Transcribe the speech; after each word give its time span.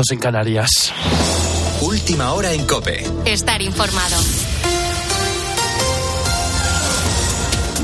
puestos 0.00 0.12
en 0.12 0.18
Canarias. 0.18 0.92
Última 1.82 2.32
hora 2.32 2.52
en 2.52 2.66
Cope. 2.66 3.04
Estar 3.26 3.60
informado. 3.60 4.16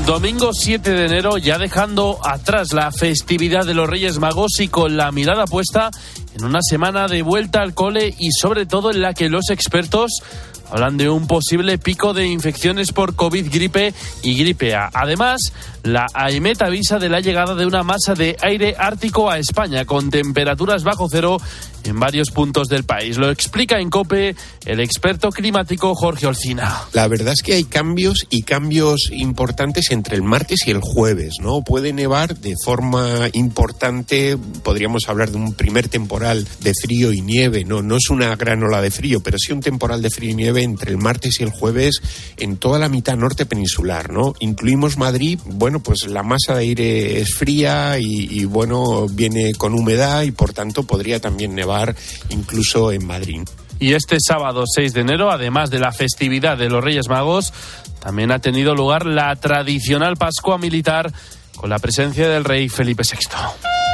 Domingo 0.05 0.51
7 0.53 0.89
de 0.89 1.05
enero, 1.05 1.37
ya 1.37 1.59
dejando 1.59 2.19
atrás 2.23 2.73
la 2.73 2.91
festividad 2.91 3.65
de 3.65 3.73
los 3.73 3.87
Reyes 3.87 4.19
Magos 4.19 4.59
y 4.59 4.67
con 4.67 4.97
la 4.97 5.11
mirada 5.11 5.45
puesta 5.45 5.91
en 6.37 6.45
una 6.45 6.59
semana 6.61 7.07
de 7.07 7.21
vuelta 7.21 7.61
al 7.61 7.73
cole 7.73 8.13
y 8.17 8.31
sobre 8.31 8.65
todo 8.65 8.91
en 8.91 9.01
la 9.01 9.13
que 9.13 9.29
los 9.29 9.49
expertos 9.49 10.21
hablan 10.69 10.97
de 10.97 11.09
un 11.09 11.27
posible 11.27 11.77
pico 11.77 12.13
de 12.13 12.27
infecciones 12.27 12.91
por 12.91 13.15
COVID, 13.15 13.49
gripe 13.51 13.93
y 14.21 14.37
gripe 14.37 14.75
A. 14.75 14.89
Además, 14.93 15.53
la 15.83 16.05
AEMET 16.13 16.61
avisa 16.61 16.99
de 16.99 17.09
la 17.09 17.21
llegada 17.21 17.55
de 17.55 17.65
una 17.65 17.83
masa 17.83 18.13
de 18.13 18.35
aire 18.41 18.75
ártico 18.77 19.29
a 19.31 19.39
España 19.39 19.85
con 19.85 20.09
temperaturas 20.09 20.83
bajo 20.83 21.07
cero 21.09 21.37
en 21.85 21.99
varios 21.99 22.31
puntos 22.31 22.67
del 22.67 22.83
país. 22.83 23.17
Lo 23.17 23.31
explica 23.31 23.79
en 23.79 23.89
COPE 23.89 24.35
el 24.65 24.79
experto 24.81 25.29
climático 25.29 25.95
Jorge 25.95 26.27
Olcina. 26.27 26.83
La 26.91 27.07
verdad 27.07 27.33
es 27.33 27.41
que 27.41 27.53
hay 27.53 27.63
cambios 27.63 28.27
y 28.29 28.41
cambios 28.43 29.09
importantes 29.11 29.91
entre 29.91 30.17
el 30.17 30.23
martes 30.23 30.67
y 30.67 30.71
el 30.71 30.81
jueves, 30.81 31.35
¿no? 31.39 31.61
Puede 31.61 31.93
nevar 31.93 32.35
de 32.35 32.55
forma 32.61 33.29
importante, 33.31 34.37
podríamos 34.63 35.07
hablar 35.07 35.31
de 35.31 35.37
un 35.37 35.53
primer 35.53 35.87
temporal 35.87 36.26
de 36.35 36.73
frío 36.73 37.13
y 37.13 37.21
nieve, 37.21 37.63
no, 37.65 37.81
no 37.81 37.97
es 37.97 38.09
una 38.09 38.35
gran 38.35 38.63
ola 38.63 38.81
de 38.81 38.91
frío, 38.91 39.21
pero 39.21 39.37
sí 39.37 39.53
un 39.53 39.61
temporal 39.61 40.01
de 40.01 40.09
frío 40.09 40.31
y 40.31 40.35
nieve 40.35 40.63
entre 40.63 40.91
el 40.91 40.97
martes 40.97 41.39
y 41.39 41.43
el 41.43 41.49
jueves 41.49 42.01
en 42.37 42.57
toda 42.57 42.79
la 42.79 42.89
mitad 42.89 43.17
norte 43.17 43.45
peninsular, 43.45 44.11
¿no? 44.11 44.33
Incluimos 44.39 44.97
Madrid, 44.97 45.39
bueno, 45.45 45.81
pues 45.81 46.07
la 46.07 46.23
masa 46.23 46.55
de 46.55 46.61
aire 46.61 47.21
es 47.21 47.33
fría 47.35 47.99
y, 47.99 48.27
y 48.29 48.45
bueno, 48.45 49.07
viene 49.07 49.53
con 49.53 49.73
humedad 49.73 50.23
y 50.23 50.31
por 50.31 50.53
tanto 50.53 50.83
podría 50.83 51.19
también 51.19 51.55
nevar 51.55 51.95
incluso 52.29 52.91
en 52.91 53.05
Madrid. 53.05 53.41
Y 53.79 53.93
este 53.93 54.17
sábado 54.19 54.63
6 54.65 54.93
de 54.93 55.01
enero, 55.01 55.31
además 55.31 55.69
de 55.69 55.79
la 55.79 55.91
festividad 55.91 56.57
de 56.57 56.69
los 56.69 56.83
Reyes 56.83 57.07
Magos, 57.09 57.53
también 57.99 58.31
ha 58.31 58.39
tenido 58.39 58.73
lugar 58.73 59.05
la 59.05 59.35
tradicional 59.35 60.17
Pascua 60.17 60.57
Militar 60.57 61.11
con 61.55 61.69
la 61.69 61.79
presencia 61.79 62.27
del 62.27 62.45
rey 62.45 62.69
Felipe 62.69 63.03
VI. 63.03 63.86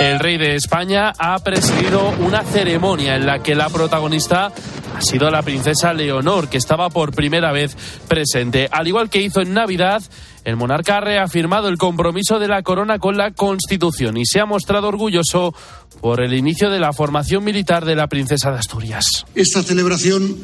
El 0.00 0.18
rey 0.18 0.38
de 0.38 0.56
España 0.56 1.12
ha 1.18 1.38
presidido 1.38 2.12
una 2.18 2.42
ceremonia 2.42 3.14
en 3.14 3.26
la 3.26 3.42
que 3.42 3.54
la 3.54 3.68
protagonista 3.68 4.52
ha 4.96 5.00
sido 5.00 5.30
la 5.30 5.42
princesa 5.42 5.92
Leonor, 5.92 6.48
que 6.48 6.58
estaba 6.58 6.90
por 6.90 7.14
primera 7.14 7.52
vez 7.52 7.76
presente. 8.08 8.68
Al 8.72 8.88
igual 8.88 9.08
que 9.08 9.22
hizo 9.22 9.40
en 9.40 9.54
Navidad, 9.54 10.02
el 10.44 10.56
monarca 10.56 10.98
ha 10.98 11.00
reafirmado 11.00 11.68
el 11.68 11.78
compromiso 11.78 12.40
de 12.40 12.48
la 12.48 12.62
corona 12.62 12.98
con 12.98 13.16
la 13.16 13.30
Constitución 13.30 14.16
y 14.16 14.26
se 14.26 14.40
ha 14.40 14.46
mostrado 14.46 14.88
orgulloso 14.88 15.54
por 16.00 16.20
el 16.20 16.34
inicio 16.34 16.70
de 16.70 16.80
la 16.80 16.92
formación 16.92 17.44
militar 17.44 17.84
de 17.84 17.94
la 17.94 18.08
princesa 18.08 18.50
de 18.50 18.58
Asturias. 18.58 19.24
Esta 19.34 19.62
celebración 19.62 20.36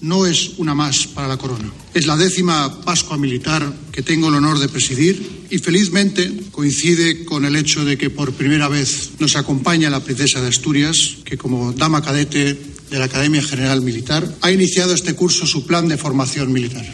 no 0.00 0.26
es 0.26 0.52
una 0.58 0.74
más 0.74 1.06
para 1.06 1.28
la 1.28 1.36
corona. 1.36 1.70
Es 1.92 2.06
la 2.06 2.16
décima 2.16 2.80
Pascua 2.82 3.16
Militar 3.16 3.70
que 3.92 4.02
tengo 4.02 4.28
el 4.28 4.34
honor 4.34 4.58
de 4.58 4.68
presidir 4.68 5.46
y 5.50 5.58
felizmente 5.58 6.30
coincide 6.50 7.24
con 7.24 7.44
el 7.44 7.56
hecho 7.56 7.84
de 7.84 7.98
que 7.98 8.10
por 8.10 8.32
primera 8.32 8.68
vez 8.68 9.12
nos 9.18 9.36
acompaña 9.36 9.90
la 9.90 10.00
princesa 10.00 10.40
de 10.40 10.48
Asturias, 10.48 11.16
que 11.24 11.36
como 11.36 11.72
dama 11.72 12.02
cadete 12.02 12.54
de 12.90 12.98
la 12.98 13.04
Academia 13.04 13.42
General 13.42 13.80
Militar 13.82 14.26
ha 14.42 14.50
iniciado 14.50 14.94
este 14.94 15.14
curso 15.14 15.46
su 15.46 15.66
plan 15.66 15.88
de 15.88 15.96
formación 15.96 16.52
militar. 16.52 16.84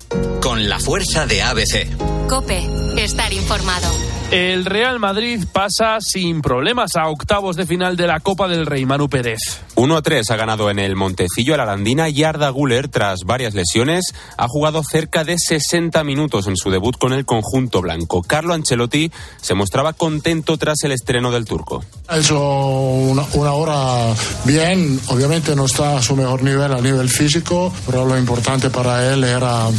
Con 0.42 0.68
la 0.68 0.80
fuerza 0.80 1.26
de 1.26 1.42
ABC. 1.42 2.28
Cope, 2.28 2.68
estar 2.98 3.32
informado. 3.34 4.17
El 4.32 4.66
Real 4.66 5.00
Madrid 5.00 5.46
pasa 5.54 6.00
sin 6.02 6.42
problemas 6.42 6.98
a 6.98 7.08
octavos 7.08 7.56
de 7.56 7.66
final 7.66 7.96
de 7.96 8.08
la 8.08 8.20
Copa 8.20 8.50
del 8.50 8.66
Rey, 8.66 8.86
Manu 8.86 9.08
Pérez. 9.08 9.40
1-3 9.76 10.30
ha 10.30 10.36
ganado 10.36 10.70
en 10.70 10.80
el 10.80 10.98
Montecillo 10.98 11.54
a 11.54 11.58
la 11.58 11.64
Arandina 11.64 12.10
y 12.10 12.26
Arda 12.26 12.50
Guller, 12.50 12.90
tras 12.90 13.22
varias 13.26 13.54
lesiones, 13.54 14.14
ha 14.36 14.48
jugado 14.50 14.84
cerca 14.84 15.24
de 15.24 15.38
60 15.38 16.04
minutos 16.04 16.48
en 16.48 16.58
su 16.58 16.70
debut 16.70 16.98
con 16.98 17.14
el 17.14 17.26
conjunto 17.26 17.82
blanco. 17.82 18.22
Carlo 18.22 18.54
Ancelotti 18.54 19.10
se 19.40 19.54
mostraba 19.54 19.94
contento 19.94 20.58
tras 20.58 20.84
el 20.84 20.92
estreno 20.92 21.32
del 21.32 21.46
turco. 21.46 21.86
Ha 22.10 22.18
hecho 22.18 22.38
una, 22.38 23.24
una 23.32 23.54
hora 23.54 24.14
bien, 24.44 25.00
obviamente 25.08 25.56
no 25.56 25.68
está 25.68 26.00
a 26.00 26.02
su 26.02 26.18
mejor 26.18 26.44
nivel 26.44 26.74
a 26.74 26.82
nivel 26.82 27.08
físico, 27.08 27.74
pero 27.86 28.06
lo 28.06 28.18
importante 28.18 28.70
para 28.70 29.14
él 29.14 29.24
era 29.24 29.70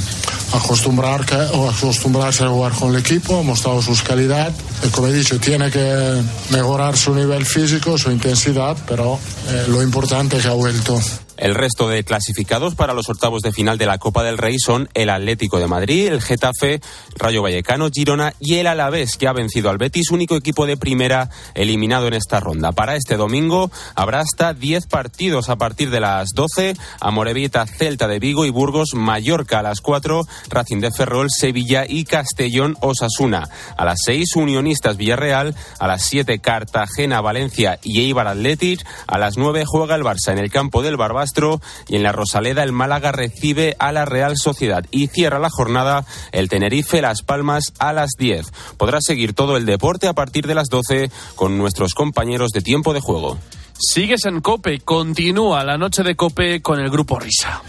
acostumbrar 0.52 1.24
o 1.52 1.68
acostumbrarse 1.68 2.44
a 2.44 2.48
jugar 2.48 2.72
con 2.72 2.94
el 2.94 3.00
equipo, 3.00 3.38
ha 3.38 3.42
mostrado 3.42 3.82
sus 3.82 4.02
calidades. 4.02 4.54
Y 4.84 4.88
como 4.88 5.08
he 5.08 5.12
dicho, 5.12 5.38
tiene 5.38 5.70
que 5.70 6.22
mejorar 6.50 6.96
su 6.96 7.14
nivel 7.14 7.44
físico, 7.44 7.98
su 7.98 8.10
intensidad, 8.10 8.76
pero 8.86 9.18
eh, 9.48 9.64
lo 9.68 9.82
importante 9.82 10.36
es 10.36 10.42
que 10.42 10.48
ha 10.48 10.54
vuelto. 10.54 10.98
El 11.38 11.54
resto 11.54 11.88
de 11.88 12.02
clasificados 12.02 12.74
para 12.74 12.94
los 12.94 13.08
octavos 13.08 13.42
de 13.42 13.52
final 13.52 13.78
de 13.78 13.86
la 13.86 13.98
Copa 13.98 14.24
del 14.24 14.38
Rey 14.38 14.58
son 14.58 14.88
el 14.94 15.08
Atlético 15.08 15.60
de 15.60 15.68
Madrid, 15.68 16.08
el 16.08 16.20
Getafe, 16.20 16.80
Rayo 17.16 17.42
Vallecano, 17.42 17.90
Girona 17.92 18.34
y 18.40 18.56
el 18.56 18.66
Alavés, 18.66 19.16
que 19.16 19.28
ha 19.28 19.32
vencido 19.32 19.70
al 19.70 19.78
Betis, 19.78 20.10
único 20.10 20.34
equipo 20.34 20.66
de 20.66 20.76
primera 20.76 21.30
eliminado 21.54 22.08
en 22.08 22.14
esta 22.14 22.40
ronda. 22.40 22.72
Para 22.72 22.96
este 22.96 23.16
domingo 23.16 23.70
habrá 23.94 24.18
hasta 24.18 24.52
10 24.52 24.88
partidos 24.88 25.48
a 25.48 25.54
partir 25.54 25.90
de 25.90 26.00
las 26.00 26.30
12, 26.34 26.74
Amorebieta, 27.00 27.66
Celta 27.66 28.08
de 28.08 28.18
Vigo 28.18 28.44
y 28.44 28.50
Burgos, 28.50 28.94
Mallorca 28.94 29.60
a 29.60 29.62
las 29.62 29.80
4, 29.80 30.26
Racing 30.48 30.80
de 30.80 30.90
Ferrol, 30.90 31.28
Sevilla 31.30 31.84
y 31.88 32.04
Castellón, 32.04 32.76
Osasuna. 32.80 33.48
A 33.76 33.84
las 33.84 34.00
6, 34.04 34.34
Unionistas 34.34 34.96
Villarreal, 34.96 35.54
a 35.78 35.86
las 35.86 36.02
7, 36.02 36.40
Cartagena, 36.40 37.20
Valencia 37.20 37.78
y 37.84 38.00
Eibar 38.00 38.26
Athletic, 38.26 38.84
a 39.06 39.18
las 39.18 39.36
9 39.36 39.62
juega 39.64 39.94
el 39.94 40.02
Barça 40.02 40.32
en 40.32 40.38
el 40.38 40.50
campo 40.50 40.82
del 40.82 40.96
Barbas 40.96 41.27
Castro 41.28 41.60
y 41.88 41.96
en 41.96 42.02
la 42.04 42.12
Rosaleda 42.12 42.62
el 42.62 42.72
Málaga 42.72 43.12
recibe 43.12 43.76
a 43.78 43.92
la 43.92 44.06
Real 44.06 44.38
Sociedad 44.38 44.86
y 44.90 45.08
cierra 45.08 45.38
la 45.38 45.50
jornada 45.50 46.06
el 46.32 46.48
Tenerife 46.48 47.02
Las 47.02 47.22
Palmas 47.22 47.74
a 47.78 47.92
las 47.92 48.12
10. 48.18 48.46
Podrás 48.78 49.04
seguir 49.04 49.34
todo 49.34 49.58
el 49.58 49.66
deporte 49.66 50.08
a 50.08 50.14
partir 50.14 50.46
de 50.46 50.54
las 50.54 50.68
12 50.68 51.10
con 51.34 51.58
nuestros 51.58 51.92
compañeros 51.92 52.50
de 52.52 52.62
tiempo 52.62 52.94
de 52.94 53.00
juego. 53.00 53.36
Sigues 53.78 54.24
en 54.24 54.40
Cope, 54.40 54.80
continúa 54.80 55.64
la 55.64 55.76
noche 55.76 56.02
de 56.02 56.16
Cope 56.16 56.62
con 56.62 56.80
el 56.80 56.88
grupo 56.88 57.18
Risa. 57.18 57.60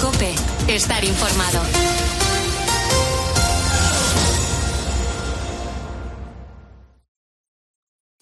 Cope, 0.00 0.34
estar 0.68 1.04
informado. 1.04 1.60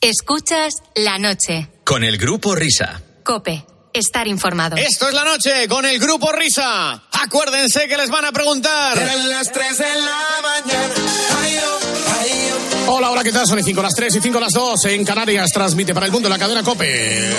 Escuchas 0.00 0.82
la 0.96 1.18
noche. 1.18 1.68
Con 1.84 2.02
el 2.02 2.18
grupo 2.18 2.56
Risa. 2.56 3.00
Cope, 3.24 3.64
estar 3.98 4.26
informado. 4.28 4.76
Esto 4.76 5.08
es 5.08 5.14
la 5.14 5.25
noche 5.25 5.66
con 5.69 5.84
el 5.84 5.98
grupo 5.98 6.32
Risa. 6.32 7.02
Acuérdense 7.12 7.88
que 7.88 7.96
les 7.96 8.10
van 8.10 8.25
a 8.25 8.32
preguntar. 8.32 8.96
Eran 8.98 9.28
las 9.28 9.50
3 9.52 9.78
de 9.78 9.84
la 9.84 10.26
mañana. 10.43 10.94
Ay, 11.43 11.58
oh, 11.58 11.78
ay, 12.20 12.31
oh. 12.88 12.93
Hola, 12.96 13.10
hola, 13.10 13.25
¿qué 13.25 13.32
tal? 13.32 13.46
Son 13.46 13.56
las 13.56 13.64
5 13.64 13.82
las 13.82 13.94
3 13.94 14.14
y 14.16 14.20
5 14.20 14.40
las 14.40 14.52
2 14.52 14.84
en 14.87 15.04
Canarias. 15.04 15.50
Transmite 15.52 15.94
para 15.94 16.06
el 16.06 16.12
mundo 16.12 16.28
la 16.28 16.38
cadena 16.38 16.62
Cope. 16.62 17.31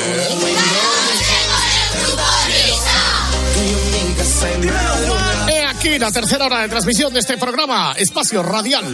He 5.49 5.65
aquí 5.65 5.99
la 5.99 6.11
tercera 6.11 6.45
hora 6.45 6.61
de 6.61 6.69
transmisión 6.69 7.13
de 7.13 7.19
este 7.19 7.37
programa, 7.37 7.93
Espacio 7.97 8.43
Radial. 8.43 8.85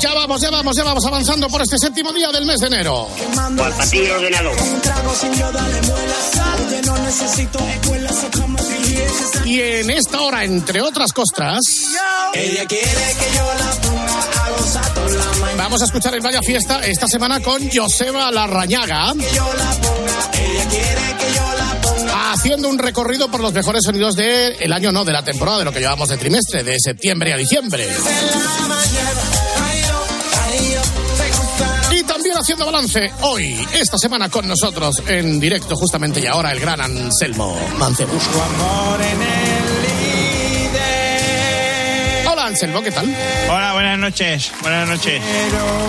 Ya 0.00 0.14
vamos, 0.14 0.40
ya 0.40 0.50
vamos, 0.50 0.76
ya 0.76 0.84
vamos 0.84 1.04
avanzando 1.04 1.48
por 1.48 1.62
este 1.62 1.78
séptimo 1.78 2.12
día 2.12 2.30
del 2.30 2.44
mes 2.46 2.60
de 2.60 2.66
enero. 2.68 3.08
Al 3.36 3.72
patillo 3.74 4.14
ordenado. 4.14 4.50
Y 9.44 9.60
en 9.60 9.90
esta 9.90 10.20
hora, 10.20 10.44
entre 10.44 10.80
otras 10.80 11.12
cosas, 11.12 11.60
Ella 12.34 12.64
quiere 12.66 12.86
que 12.86 13.36
yo 13.36 13.54
la 13.58 13.70
ponga 13.82 14.44
a 14.44 14.50
gozar 14.50 14.94
toda 14.94 15.08
la 15.10 15.24
mañana. 15.40 15.62
vamos 15.62 15.82
a 15.82 15.84
escuchar 15.84 16.14
en 16.14 16.22
Vaya 16.22 16.40
Fiesta 16.42 16.80
esta 16.86 17.06
semana 17.08 17.40
con 17.40 17.60
Joseba 17.70 18.30
Larrañaga. 18.30 19.12
Que 19.12 19.34
yo 19.34 19.52
la 19.54 19.70
ponga. 19.72 20.30
Ella 20.32 20.68
quiere 20.68 21.16
que 21.18 21.34
yo 21.34 21.42
la 21.42 21.46
ponga. 21.46 21.51
Haciendo 22.32 22.70
un 22.70 22.78
recorrido 22.78 23.30
por 23.30 23.42
los 23.42 23.52
mejores 23.52 23.82
sonidos 23.84 24.16
del 24.16 24.72
año, 24.72 24.90
no, 24.90 25.04
de 25.04 25.12
la 25.12 25.22
temporada, 25.22 25.58
de 25.58 25.64
lo 25.66 25.72
que 25.72 25.80
llevamos 25.80 26.08
de 26.08 26.16
trimestre, 26.16 26.64
de 26.64 26.78
septiembre 26.80 27.34
a 27.34 27.36
diciembre. 27.36 27.86
Y 31.90 32.02
también 32.04 32.34
haciendo 32.38 32.64
balance 32.64 33.12
hoy, 33.20 33.68
esta 33.74 33.98
semana 33.98 34.30
con 34.30 34.48
nosotros 34.48 35.02
en 35.06 35.38
directo, 35.38 35.76
justamente 35.76 36.20
y 36.20 36.26
ahora, 36.26 36.52
el 36.52 36.60
gran 36.60 36.80
Anselmo 36.80 37.54
Mancebo. 37.78 38.12
Amor 38.12 39.02
en 39.02 39.51
Anselmo, 42.52 42.82
¿qué 42.82 42.92
tal? 42.92 43.06
Hola, 43.48 43.72
buenas 43.72 43.98
noches. 43.98 44.52
Buenas 44.60 44.86
noches. 44.86 45.22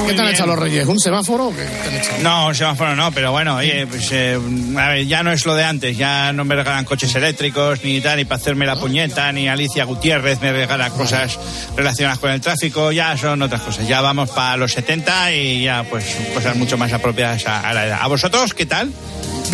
¿Qué 0.08 0.14
te 0.14 0.22
han 0.22 0.30
hecho 0.30 0.46
los 0.46 0.58
reyes? 0.58 0.88
¿Un 0.88 0.98
semáforo? 0.98 1.48
o 1.48 1.54
¿Qué 1.54 1.66
te 1.66 1.90
han 1.90 1.96
hecho? 1.96 2.12
No, 2.22 2.48
un 2.48 2.56
semáforo 2.56 2.96
no, 2.96 3.12
pero 3.12 3.34
bueno, 3.34 3.58
oye, 3.58 3.86
pues 3.86 4.10
eh, 4.14 4.40
a 4.78 4.88
ver, 4.88 5.06
ya 5.06 5.24
no 5.24 5.34
es 5.34 5.46
lo 5.46 5.56
de 5.56 5.66
antes, 5.66 5.98
ya 5.98 6.32
no 6.32 6.46
me 6.46 6.56
regalan 6.56 6.86
coches 6.86 7.14
eléctricos 7.16 7.84
ni 7.84 8.00
tal, 8.00 8.16
ni 8.16 8.24
para 8.24 8.40
hacerme 8.40 8.66
la 8.66 8.78
puñeta, 8.78 9.30
ni 9.34 9.50
Alicia 9.50 9.84
Gutiérrez 9.84 10.40
me 10.40 10.54
regala 10.54 10.90
cosas 10.92 11.38
relacionadas 11.76 12.20
con 12.20 12.32
el 12.32 12.40
tráfico, 12.40 12.94
ya 12.94 13.18
son 13.18 13.42
otras 13.42 13.60
cosas. 13.60 13.86
Ya 13.86 14.00
vamos 14.00 14.30
para 14.30 14.56
los 14.56 14.72
70 14.72 15.34
y 15.34 15.64
ya 15.64 15.84
pues 15.84 16.16
cosas 16.34 16.56
mucho 16.56 16.78
más 16.78 16.94
apropiadas 16.94 17.46
a, 17.46 17.60
a 17.60 17.74
la 17.74 17.88
edad. 17.88 18.00
¿A 18.02 18.08
vosotros 18.08 18.54
qué 18.54 18.66
tal? 18.66 18.90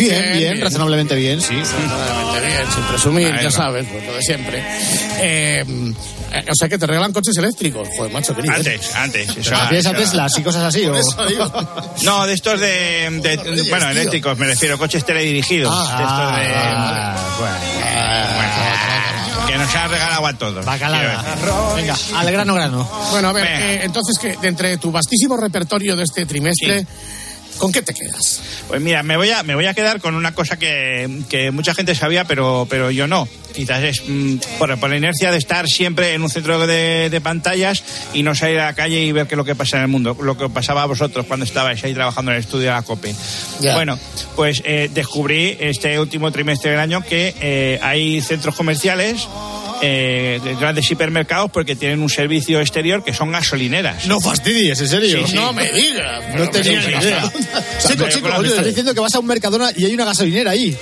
Bien, 0.00 0.32
bien, 0.38 0.60
razonablemente 0.60 1.14
bien, 1.14 1.40
sí. 1.40 1.54
Razonablemente 1.56 2.46
bien, 2.46 2.62
sin 2.74 2.82
presumir, 2.84 3.40
ya 3.42 3.50
sabes, 3.50 3.86
pues 3.90 4.04
lo 4.06 4.12
de 4.14 4.22
siempre. 4.22 4.58
Eh, 5.22 5.64
eh, 6.32 6.44
o 6.48 6.54
sea 6.54 6.68
que 6.68 6.78
te 6.78 6.86
regalan 6.86 7.12
coches 7.12 7.36
eléctricos. 7.36 7.88
Joder, 7.96 8.12
macho, 8.12 8.32
nivel. 8.34 8.50
Antes, 8.52 8.94
antes. 8.94 9.36
eso- 9.36 9.54
¿Tienes 9.68 9.86
a 9.86 9.92
Teslas 9.94 10.32
y 10.38 10.42
cosas 10.42 10.62
así? 10.64 10.84
o-. 10.86 10.94
No, 12.04 12.26
de 12.26 12.32
estos 12.34 12.58
de, 12.60 13.08
de- 13.22 13.36
bueno, 13.68 13.86
tío. 13.86 13.90
eléctricos, 13.90 14.38
me 14.38 14.46
refiero, 14.46 14.78
coches 14.78 15.04
teledirigidos. 15.04 15.70
de 15.76 16.02
estos 16.04 16.36
de, 16.36 16.54
Ah, 16.54 17.16
que 19.46 19.56
nos 19.58 19.74
han 19.74 19.90
regalado 19.90 20.26
a 20.26 20.32
todos. 20.34 20.64
Bacalada. 20.64 21.24
Venga, 21.76 21.96
al 22.16 22.30
grano 22.30 22.54
grano. 22.54 22.88
Bueno, 23.10 23.28
a 23.28 23.32
ver, 23.32 23.46
eh, 23.46 23.80
entonces, 23.84 24.18
que 24.18 24.36
de 24.36 24.48
entre 24.48 24.76
tu 24.78 24.90
vastísimo 24.92 25.36
repertorio 25.36 25.96
de 25.96 26.04
este 26.04 26.24
trimestre, 26.26 26.86
¿con 27.60 27.70
qué 27.72 27.82
te 27.82 27.92
quedas? 27.92 28.40
Pues 28.66 28.80
mira, 28.80 29.02
me 29.02 29.16
voy 29.16 29.30
a, 29.30 29.42
me 29.42 29.54
voy 29.54 29.66
a 29.66 29.74
quedar 29.74 30.00
con 30.00 30.14
una 30.14 30.34
cosa 30.34 30.58
que, 30.58 31.20
que 31.28 31.50
mucha 31.50 31.74
gente 31.74 31.94
sabía, 31.94 32.24
pero, 32.24 32.66
pero 32.68 32.90
yo 32.90 33.06
no. 33.06 33.28
Quizás 33.54 33.82
es 33.82 34.02
mm, 34.08 34.36
por, 34.58 34.78
por 34.80 34.90
la 34.90 34.96
inercia 34.96 35.30
de 35.30 35.36
estar 35.36 35.68
siempre 35.68 36.14
en 36.14 36.22
un 36.22 36.30
centro 36.30 36.66
de, 36.66 37.10
de 37.10 37.20
pantallas 37.20 37.84
y 38.14 38.22
no 38.22 38.34
salir 38.34 38.58
a 38.60 38.66
la 38.66 38.74
calle 38.74 39.02
y 39.02 39.12
ver 39.12 39.26
qué 39.26 39.34
es 39.34 39.36
lo 39.36 39.44
que 39.44 39.54
pasa 39.54 39.76
en 39.76 39.82
el 39.82 39.88
mundo, 39.88 40.16
lo 40.20 40.38
que 40.38 40.48
pasaba 40.48 40.82
a 40.82 40.86
vosotros 40.86 41.26
cuando 41.26 41.44
estabais 41.44 41.84
ahí 41.84 41.92
trabajando 41.92 42.30
en 42.30 42.38
el 42.38 42.42
estudio 42.42 42.66
de 42.66 42.72
la 42.72 42.82
COPE. 42.82 43.14
Bueno, 43.74 43.98
pues 44.36 44.62
eh, 44.64 44.90
descubrí 44.92 45.56
este 45.60 46.00
último 46.00 46.32
trimestre 46.32 46.70
del 46.70 46.80
año 46.80 47.02
que 47.02 47.34
eh, 47.40 47.78
hay 47.82 48.22
centros 48.22 48.56
comerciales. 48.56 49.28
Eh, 49.82 50.40
grandes 50.60 50.90
hipermercados 50.90 51.50
porque 51.50 51.76
tienen 51.76 52.00
un 52.02 52.08
servicio 52.10 52.60
exterior 52.60 53.02
que 53.04 53.12
son 53.14 53.32
gasolineras. 53.32 54.06
No 54.06 54.20
fastidies, 54.20 54.80
¿en 54.80 54.88
serio? 54.88 55.18
Sí, 55.26 55.30
sí. 55.32 55.34
No 55.36 55.52
me 55.52 55.70
digas. 55.70 56.22
No 56.36 56.48
tenía 56.50 56.80
ni 56.80 56.92
idea. 56.94 57.32
Chico, 57.86 58.08
chico, 58.08 58.28
oye, 58.36 58.48
estás 58.48 58.64
diciendo 58.66 58.94
que 58.94 59.00
vas 59.00 59.14
a 59.14 59.18
un 59.20 59.26
Mercadona 59.26 59.70
y 59.76 59.84
hay 59.84 59.94
una 59.94 60.04
gasolinera 60.04 60.50
ahí. 60.52 60.76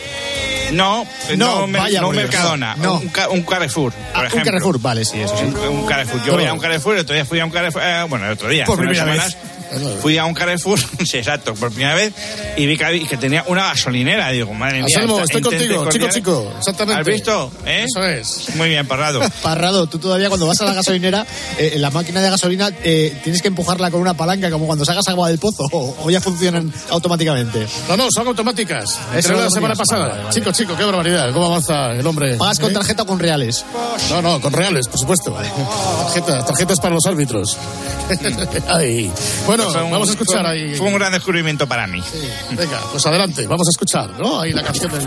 No, 0.72 1.06
no, 1.36 1.66
No, 1.66 1.78
vaya 1.78 2.00
no 2.02 2.10
Mercadona, 2.12 2.76
no. 2.76 2.98
Un, 2.98 3.08
ca- 3.08 3.30
un 3.30 3.42
Carrefour, 3.42 3.90
por 3.92 4.02
Ah, 4.14 4.20
un 4.20 4.26
ejemplo. 4.26 4.44
Carrefour, 4.52 4.80
vale, 4.80 5.04
sí, 5.04 5.18
eso 5.20 5.34
sí. 5.38 5.44
Un, 5.44 5.56
un 5.56 5.86
Carrefour. 5.86 6.22
Yo 6.26 6.34
voy 6.34 6.44
a 6.44 6.52
un 6.52 6.58
Carrefour, 6.60 6.94
el 6.94 7.00
otro 7.00 7.14
día 7.14 7.24
fui 7.24 7.40
a 7.40 7.44
un 7.46 7.50
Carrefour, 7.50 7.82
eh, 7.82 8.04
bueno, 8.08 8.26
el 8.26 8.32
otro 8.32 8.48
día, 8.50 8.66
Por 8.66 8.74
hace 8.78 8.82
unas 8.82 8.98
primera 8.98 9.22
semanas, 9.30 9.36
fui 10.00 10.18
a 10.18 10.24
un 10.24 10.34
Carrefour, 10.34 10.78
sí, 11.04 11.18
exacto, 11.18 11.54
por 11.54 11.70
primera 11.70 11.94
vez, 11.94 12.12
y 12.56 12.66
vi 12.66 12.76
que, 12.76 13.16
tenía 13.16 13.44
una 13.48 13.68
gasolinera. 13.68 14.30
Digo, 14.30 14.52
madre 14.54 14.82
mía. 14.82 14.86
Anselmo, 14.94 15.20
estoy 15.20 15.42
contigo, 15.42 15.62
chico, 15.62 15.84
cordial. 15.84 16.10
chico, 16.10 16.52
exactamente. 16.58 17.00
¿Has 17.00 17.06
visto? 17.06 17.52
¿Eh? 17.66 17.86
Eso 17.88 18.06
es. 18.06 18.56
Muy 18.56 18.68
bien, 18.68 18.86
Parrado. 18.86 19.20
Parrado, 19.42 19.86
tú 19.86 19.98
todavía 19.98 20.28
cuando 20.28 20.46
vas 20.46 20.60
a 20.60 20.64
la 20.64 20.74
gasolinera, 20.74 21.26
eh, 21.58 21.72
en 21.74 21.82
la 21.82 21.90
máquina 21.90 22.20
de 22.20 22.30
gasolina, 22.30 22.70
eh, 22.82 23.18
tienes 23.22 23.42
que 23.42 23.48
empujarla 23.48 23.90
con 23.90 24.00
una 24.00 24.14
palanca 24.14 24.50
como 24.50 24.66
cuando 24.66 24.84
sacas 24.84 25.06
agua 25.08 25.28
del 25.28 25.38
pozo 25.38 25.64
o, 25.72 25.96
o 26.04 26.10
ya 26.10 26.20
funcionan 26.20 26.72
automáticamente. 26.90 27.66
No, 27.88 27.96
no, 27.96 28.08
son 28.10 28.26
automáticas. 28.26 28.98
Eso 29.14 29.32
la 29.32 29.50
semana 29.50 29.74
pasada. 29.74 30.08
Vale, 30.08 30.22
vale. 30.24 30.34
Chico, 30.34 30.52
chico, 30.52 30.76
qué 30.76 30.84
barbaridad. 30.84 31.32
¿Cómo 31.32 31.46
avanza 31.46 31.92
el 31.92 32.06
hombre? 32.06 32.36
¿Pagas 32.36 32.58
con 32.58 32.70
¿Eh? 32.70 32.74
tarjeta 32.74 33.02
o 33.02 33.06
con 33.06 33.18
reales? 33.18 33.64
No, 34.10 34.22
no, 34.22 34.40
con 34.40 34.52
reales, 34.52 34.88
por 34.88 34.98
supuesto. 34.98 35.32
Tarjetas, 35.32 36.46
tarjetas 36.46 36.80
para 36.80 36.94
los 36.94 37.06
árbitros. 37.06 37.56
Ay. 38.68 39.10
Bueno, 39.46 39.57
Fue 39.64 39.82
un- 39.82 39.90
vamos 39.90 40.08
a 40.08 40.12
escuchar 40.12 40.40
fue, 40.42 40.50
ahí. 40.50 40.74
Fue 40.76 40.86
un 40.86 40.94
gran 40.94 41.12
descubrimiento 41.12 41.66
para 41.66 41.86
mí. 41.86 42.02
Venga, 42.50 42.80
pues 42.90 43.04
adelante, 43.06 43.46
vamos 43.46 43.66
a 43.68 43.70
escuchar, 43.70 44.10
¿no? 44.18 44.40
Ahí 44.40 44.52
la 44.52 44.62
canción 44.62 44.90
del. 44.92 45.02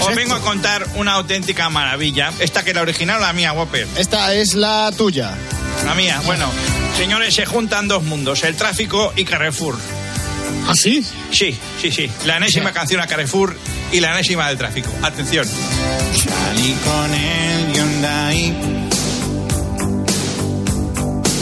Os 0.00 0.14
vengo 0.14 0.34
a 0.34 0.40
contar 0.40 0.86
una 0.96 1.12
auténtica 1.14 1.68
maravilla. 1.68 2.32
Esta 2.38 2.62
que 2.62 2.72
la 2.72 2.82
original 2.82 3.18
o 3.18 3.20
la 3.20 3.32
mía, 3.32 3.52
Whopper. 3.52 3.86
Esta 3.96 4.32
es 4.34 4.54
la 4.54 4.90
tuya. 4.96 5.34
La 5.84 5.94
mía, 5.94 6.20
bueno. 6.24 6.48
Señores, 6.96 7.34
se 7.34 7.46
juntan 7.46 7.88
dos 7.88 8.02
mundos, 8.04 8.42
el 8.44 8.56
tráfico 8.56 9.12
y 9.16 9.24
Carrefour. 9.24 9.76
¿Ah, 10.66 10.72
sí? 10.74 11.04
Sí, 11.30 11.56
sí, 11.80 11.90
sí. 11.92 12.10
La 12.26 12.36
enésima 12.36 12.72
canción 12.72 13.00
a 13.00 13.06
Carrefour 13.06 13.56
y 13.92 14.00
la 14.00 14.12
enésima 14.12 14.48
del 14.48 14.58
tráfico. 14.58 14.90
Atención. 15.02 15.46
Salí 15.46 16.74
con 16.84 17.14
el 17.14 17.72
Hyundai. 17.72 18.77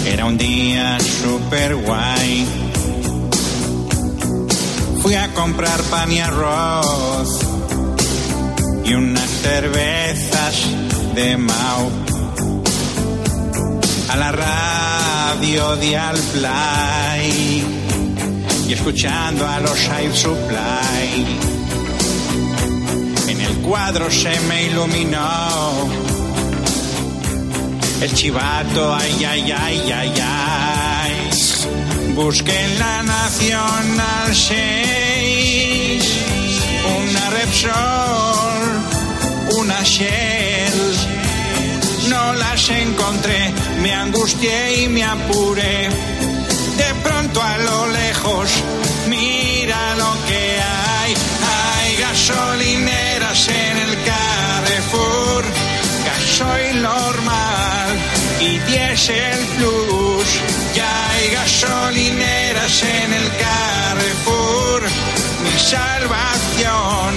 Era 0.07 0.25
un 0.25 0.39
día 0.39 0.99
super 1.01 1.75
guay. 1.75 2.47
Fui 5.03 5.15
a 5.15 5.35
comprar 5.35 5.83
pan 5.91 6.13
y 6.13 6.21
arroz 6.21 7.41
y 8.85 8.95
unas 8.95 9.29
cervezas 9.43 10.55
de 11.17 11.37
Mau. 11.37 11.91
A 14.09 14.17
la 14.17 14.31
radio 14.31 15.77
de 15.77 15.97
Alplay 15.97 17.65
y 18.69 18.73
escuchando 18.73 19.45
a 19.47 19.59
los 19.59 19.89
Air 19.89 20.15
Supply. 20.15 21.27
En 23.29 23.41
el 23.41 23.57
cuadro 23.59 24.09
se 24.09 24.39
me 24.49 24.67
iluminó 24.67 26.06
el 28.01 28.13
chivato, 28.13 28.95
ay, 28.95 29.25
ay, 29.25 29.53
ay, 29.53 29.93
ay, 29.93 30.13
ay. 30.23 31.31
Busqué 32.15 32.59
en 32.59 32.79
la 32.79 33.03
Nacional 33.03 34.35
6 34.35 35.57
una 36.99 37.31
Repsol, 37.31 37.73
una 39.59 39.83
Shell. 39.83 40.97
No 42.09 42.35
las 42.35 42.69
encontré, 42.71 43.53
me 43.83 43.93
angustié 43.93 44.83
y 44.83 44.89
me 44.89 45.05
apuré. 45.05 45.89
De 46.77 46.95
pronto 47.03 47.43
a 47.43 47.59
lo 47.59 47.89
lejos, 47.89 48.51
mira 49.09 49.95
lo 49.97 50.13
que 50.27 50.59
hay. 50.61 51.15
Hay 51.55 51.97
gasolineras 51.97 53.06
diésel 59.07 59.47
plus. 59.57 60.29
Ya 60.75 61.11
hay 61.11 61.31
gasolineras 61.31 62.83
en 62.83 63.13
el 63.13 63.29
Carrefour, 63.39 64.83
mi 65.45 65.59
salvación 65.59 67.15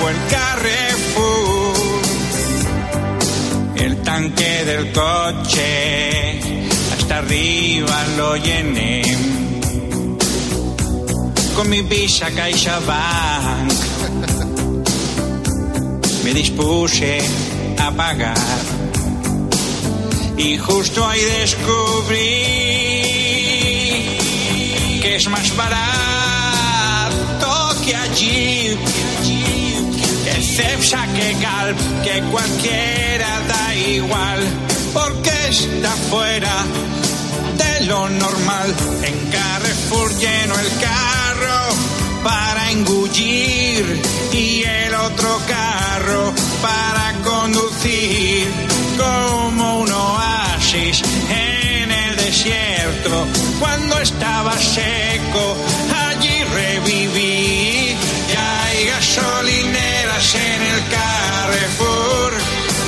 fue 0.00 0.10
el 0.10 0.18
Carrefour. 0.30 1.74
El 3.76 4.02
tanque 4.02 4.64
del 4.64 4.92
coche 4.92 6.40
hasta 6.98 7.18
arriba 7.18 8.04
lo 8.16 8.36
llené 8.36 9.02
con 11.54 11.68
mi 11.68 11.82
visa 11.82 12.30
CaixaBank. 12.30 13.72
Me 16.24 16.34
dispuse 16.34 17.20
a 17.78 17.90
pagar 17.92 18.77
y 20.38 20.56
justo 20.56 21.06
ahí 21.06 21.20
descubrí 21.40 22.16
que 25.02 25.16
es 25.16 25.28
más 25.28 25.54
barato 25.56 25.82
que 27.84 27.96
allí. 27.96 28.78
Que 30.24 30.42
Cepsa, 30.42 31.06
que 31.14 31.34
Galp, 31.40 31.78
que 32.04 32.22
cualquiera 32.30 33.40
da 33.48 33.74
igual, 33.74 34.40
porque 34.94 35.30
está 35.48 35.90
fuera 36.10 36.64
de 37.56 37.86
lo 37.86 38.08
normal. 38.08 38.74
En 39.02 39.30
Carrefour 39.30 40.14
lleno 40.18 40.54
el 40.58 40.68
carro 40.80 41.74
para 42.22 42.70
engullir 42.70 44.00
y 44.32 44.62
el 44.62 44.94
otro 44.94 45.40
carro 45.46 46.32
para 46.62 47.12
conducir 47.24 48.48
como 48.96 49.80
un 49.80 49.92
oasis 49.92 51.02
en 51.30 51.90
el 51.90 52.16
desierto. 52.16 53.26
Cuando 53.60 53.98
estaba 54.00 54.56
seco, 54.56 55.56
allí 56.08 56.44
reviví. 56.44 57.96
Ya 58.32 58.64
hay 58.64 58.86
gasolineras 58.86 60.34
en 60.34 60.62
el 60.62 60.80
Carrefour, 60.94 62.32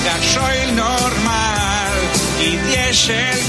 gasoil 0.04 0.76
normal 0.76 1.92
y 2.40 2.56
diésel 2.68 3.39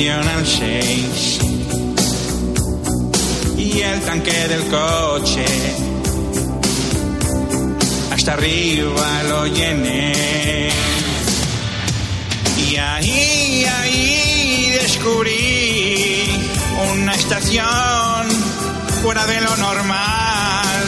Nacional 0.00 0.46
6 0.46 1.38
y 3.58 3.80
el 3.82 4.00
tanque 4.00 4.48
del 4.48 4.64
coche. 4.68 5.44
Hasta 8.10 8.32
arriba 8.32 9.22
lo 9.28 9.46
llené. 9.48 10.70
Y 12.66 12.76
ahí, 12.76 13.66
ahí 13.66 14.70
descubrí 14.80 16.24
una 16.94 17.12
estación 17.12 18.26
fuera 19.02 19.26
de 19.26 19.38
lo 19.42 19.54
normal, 19.58 20.78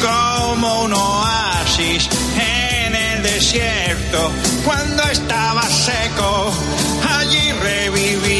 como 0.00 0.82
un 0.82 0.92
oasis 0.92 2.08
en 2.36 2.94
el 2.94 3.22
desierto. 3.24 4.30
Cuando 4.64 5.02
estaba 5.02 5.67
seco, 5.88 6.52
allí 7.16 7.52
reviví. 7.52 8.37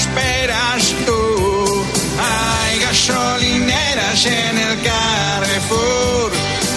Esperas 0.00 0.94
tú. 1.06 1.84
Hay 2.18 2.78
gasolineras 2.80 4.26
en 4.26 4.58
el 4.58 4.82
Carrefour, 4.82 6.32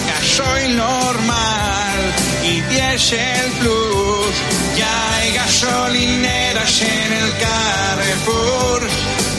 gasoil 0.08 0.76
normal 0.76 2.00
y 2.44 2.60
diésel 2.72 3.50
plus. 3.60 4.34
Ya 4.76 5.16
hay 5.16 5.32
gasolineras 5.32 6.82
en 6.82 7.12
el 7.12 7.30
Carrefour, 7.44 8.80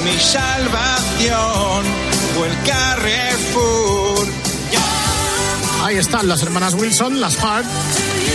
mi 0.06 0.20
salvación 0.20 1.84
fue 2.36 2.48
el 2.48 2.58
Carrefour. 2.64 4.28
Ahí 5.84 5.98
están 5.98 6.28
las 6.28 6.42
hermanas 6.42 6.74
Wilson, 6.74 7.22
las 7.22 7.38
Hart. 7.44 7.68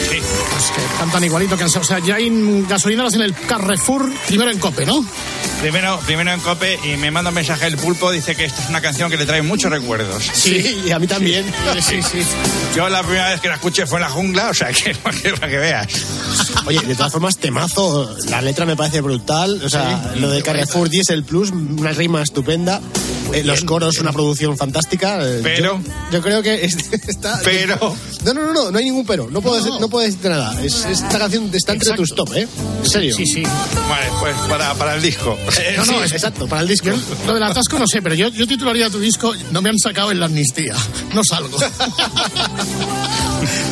Pues 0.09 0.71
que 0.71 0.99
cantan 0.99 1.25
igualito 1.25 1.57
que... 1.57 1.65
O 1.65 1.69
sea, 1.69 1.99
ya 1.99 2.15
hay 2.15 2.31
gasolineras 2.69 3.15
en 3.15 3.23
el 3.23 3.35
Carrefour, 3.35 4.09
primero 4.29 4.53
en 4.53 4.59
Cope, 4.59 4.87
¿no? 4.87 5.05
Primero, 5.61 6.01
primero 6.07 6.33
en 6.33 6.41
Cope 6.41 6.79
y 6.85 6.97
me 6.97 7.11
manda 7.11 7.29
un 7.29 7.35
mensaje 7.35 7.67
el 7.67 7.77
pulpo, 7.77 8.11
dice 8.11 8.35
que 8.35 8.47
esta 8.47 8.63
es 8.63 8.71
una 8.71 8.81
canción 8.81 9.11
que 9.11 9.19
le 9.19 9.27
trae 9.27 9.43
muchos 9.43 9.71
recuerdos. 9.71 10.25
Sí, 10.33 10.85
y 10.87 10.91
a 10.91 10.99
mí 10.99 11.07
también. 11.07 11.45
Sí, 11.81 12.03
sí. 12.03 12.23
Yo 12.75 12.89
la 12.89 13.03
primera 13.03 13.29
vez 13.29 13.41
que 13.41 13.49
la 13.49 13.55
escuché 13.55 13.87
fue 13.87 13.99
en 13.99 14.05
la 14.05 14.11
jungla, 14.11 14.49
o 14.49 14.55
sea 14.55 14.73
que 14.73 14.95
para 14.95 15.17
que, 15.19 15.33
para 15.33 15.49
que 15.49 15.59
veas. 15.59 15.87
Oye, 16.65 16.81
de 16.81 16.95
todas 16.95 17.13
formas, 17.13 17.37
temazo. 17.37 18.17
La 18.29 18.41
letra 18.41 18.65
me 18.65 18.75
parece 18.75 19.03
brutal. 19.03 19.61
O 19.63 19.69
sea, 19.69 20.13
lo 20.17 20.31
de 20.31 20.43
Carrefour 20.43 20.89
Diesel 20.89 21.25
Plus, 21.25 21.51
una 21.51 21.93
rima 21.93 22.23
estupenda. 22.23 22.81
Eh, 23.33 23.45
los 23.45 23.65
coros, 23.65 23.99
una 23.99 24.13
producción 24.13 24.57
fantástica. 24.57 25.19
Eh, 25.23 25.41
Pero- 25.43 25.81
Yo, 25.85 25.93
yo 26.13 26.21
creo 26.23 26.43
que 26.43 26.65
es- 26.65 26.77
está. 27.09 27.41
Pero- 27.45 27.79
No, 28.25 28.35
no, 28.35 28.43
no, 28.47 28.53
no, 28.53 28.71
no 28.71 28.79
hay 28.79 28.85
ningún 28.87 29.07
pero. 29.07 29.31
No 29.31 29.41
puedo, 29.41 29.57
decir, 29.57 29.73
no 29.81 29.89
puedo 29.89 30.05
decirte 30.05 30.29
nada. 30.29 30.61
Es, 30.63 30.85
esta 30.85 31.19
canción 31.19 31.49
está 31.55 31.73
entre 31.75 31.93
tus 31.95 32.15
top, 32.15 32.33
¿eh? 32.35 32.49
En 32.83 32.91
serio. 32.91 33.15
Sí, 33.17 33.25
sí. 33.27 33.43
Vale, 33.43 34.07
pues 34.21 34.35
para, 34.49 34.75
para 34.75 34.95
el 34.97 35.03
disco. 35.03 35.39
No, 35.77 35.85
no, 35.85 35.85
Sí, 35.85 35.95
es- 36.05 36.13
exacto, 36.13 36.47
para 36.49 36.63
el 36.63 36.69
disco. 36.69 36.89
Yo 36.89 36.97
lo 37.27 37.35
del 37.35 37.43
atasco 37.45 37.79
no 37.79 37.87
sé, 37.87 38.03
pero 38.03 38.15
yo, 38.15 38.29
yo 38.29 38.47
titularía 38.47 38.91
tu 38.91 38.99
disco 38.99 39.33
No 39.53 39.63
me 39.63 39.69
han 39.71 39.79
sacado 39.79 40.11
en 40.11 40.21
la 40.21 40.27
amnistía. 40.27 40.75
No 41.15 41.23
salgo. 41.25 41.57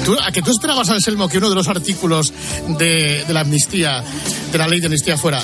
¿Tú- 0.05 0.17
¿A 0.25 0.31
que 0.33 0.41
tú 0.43 0.51
esperabas, 0.51 0.89
Anselmo, 0.89 1.29
que 1.29 1.39
uno 1.39 1.49
de 1.51 1.55
los 1.55 1.69
artículos 1.69 2.33
de, 2.79 3.25
de 3.27 3.33
la 3.35 3.41
amnistía, 3.41 4.03
de 4.51 4.59
la 4.59 4.67
ley 4.69 4.81
de 4.81 4.87
amnistía 4.87 5.17
fuera 5.19 5.43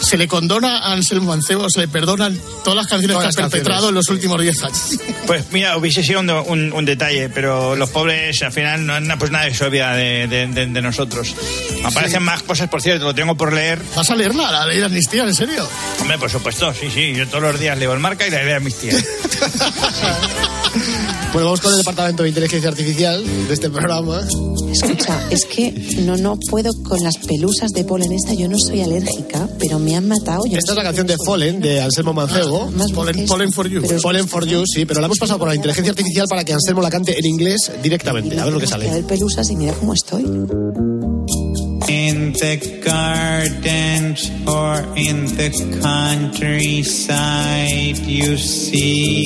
se 0.00 0.16
le 0.16 0.26
condona 0.28 0.78
a 0.78 0.92
Anselmo 0.92 1.28
Mancebo, 1.30 1.68
se 1.70 1.80
le 1.80 1.88
perdonan 1.88 2.38
todas 2.64 2.76
las 2.76 2.86
canciones 2.86 3.16
Todas 3.18 3.34
que 3.36 3.42
ha 3.42 3.48
perpetrado 3.48 3.88
en 3.90 3.94
los 3.94 4.08
últimos 4.08 4.40
10 4.40 4.62
años? 4.64 4.80
Pues 5.26 5.44
mira, 5.52 5.76
hubiese 5.76 6.02
sido 6.02 6.18
un, 6.20 6.28
un- 6.30 6.72
un 6.72 6.84
detalle, 6.84 7.28
pero 7.28 7.76
los 7.76 7.88
pobres 7.90 8.42
al 8.42 8.50
final 8.52 8.84
no, 8.84 8.98
no, 8.98 9.16
pues 9.18 9.30
nadie 9.30 9.54
se 9.54 9.64
olvida 9.64 9.94
de, 9.94 10.26
de- 10.26 10.46
de- 10.48 10.66
de 10.66 10.82
nosotros. 10.82 11.34
Me 11.82 11.86
aparecen 11.88 12.22
más 12.24 12.42
cosas, 12.42 12.68
por 12.68 12.82
cierto, 12.82 13.04
lo 13.04 13.14
tengo 13.14 13.36
por 13.36 13.52
leer. 13.52 13.80
¿Vas 13.94 14.10
a 14.10 14.16
leerla, 14.16 14.50
la 14.50 14.66
ley 14.66 14.78
de 14.78 14.86
amnistía, 14.86 15.22
en 15.22 15.34
serio? 15.34 15.68
Hombre, 16.00 16.18
por 16.18 16.30
supuesto, 16.30 16.74
sí, 16.74 16.90
sí, 16.92 17.12
yo 17.14 17.28
todos 17.28 17.42
los 17.44 17.60
días 17.60 17.78
leo 17.78 17.92
el 17.92 18.00
marca 18.00 18.26
y 18.26 18.30
la 18.30 18.42
leo 18.42 18.56
a 18.56 18.60
mis 18.60 18.74
tías. 18.76 19.04
Bueno, 21.32 21.46
vamos 21.46 21.60
con 21.60 21.70
el 21.72 21.78
departamento 21.78 22.24
de 22.24 22.30
inteligencia 22.30 22.68
artificial 22.70 23.24
de 23.46 23.54
este 23.54 23.70
programa. 23.70 24.20
Escucha, 24.72 25.28
es 25.30 25.44
que 25.44 25.70
no, 26.00 26.16
no 26.16 26.36
puedo 26.50 26.72
con 26.82 27.00
las 27.04 27.18
pelusas 27.18 27.70
de 27.70 27.84
polen 27.84 28.10
esta. 28.12 28.34
Yo 28.34 28.48
no 28.48 28.58
soy 28.58 28.82
alérgica, 28.82 29.48
pero 29.60 29.78
me 29.78 29.94
han 29.94 30.08
matado. 30.08 30.44
Yo 30.46 30.58
Esta 30.58 30.72
es 30.72 30.76
la 30.76 30.82
canción 30.82 31.06
de 31.06 31.16
Fallen, 31.24 31.60
de 31.60 31.80
Anselmo 31.82 32.12
Mancebo. 32.14 32.68
Polen, 32.94 33.26
Polen 33.26 33.52
for 33.52 33.68
you. 33.68 33.80
Fallen 34.00 34.26
for 34.26 34.44
you, 34.44 34.64
sí, 34.66 34.84
pero 34.86 34.98
la 35.00 35.06
hemos 35.06 35.18
pasado 35.18 35.38
por 35.38 35.46
la 35.48 35.54
inteligencia 35.54 35.92
artificial 35.92 36.26
para 36.28 36.42
que 36.44 36.52
Anselmo 36.52 36.82
la 36.82 36.90
cante 36.90 37.16
en 37.16 37.24
inglés 37.24 37.70
directamente. 37.80 38.36
A 38.38 38.44
ver 38.44 38.52
lo 38.54 38.58
que 38.58 38.66
A 38.66 38.70
sale. 38.70 38.90
ver 38.90 39.04
pelusas 39.04 39.48
y 39.50 39.56
mira 39.56 39.72
cómo 39.74 39.94
estoy. 39.94 40.24
In 41.88 42.32
the 42.34 42.80
gardens 42.84 44.30
or 44.46 44.84
in 44.96 45.26
the 45.36 45.50
countryside, 45.80 47.96
you 48.06 48.36
see, 48.36 49.24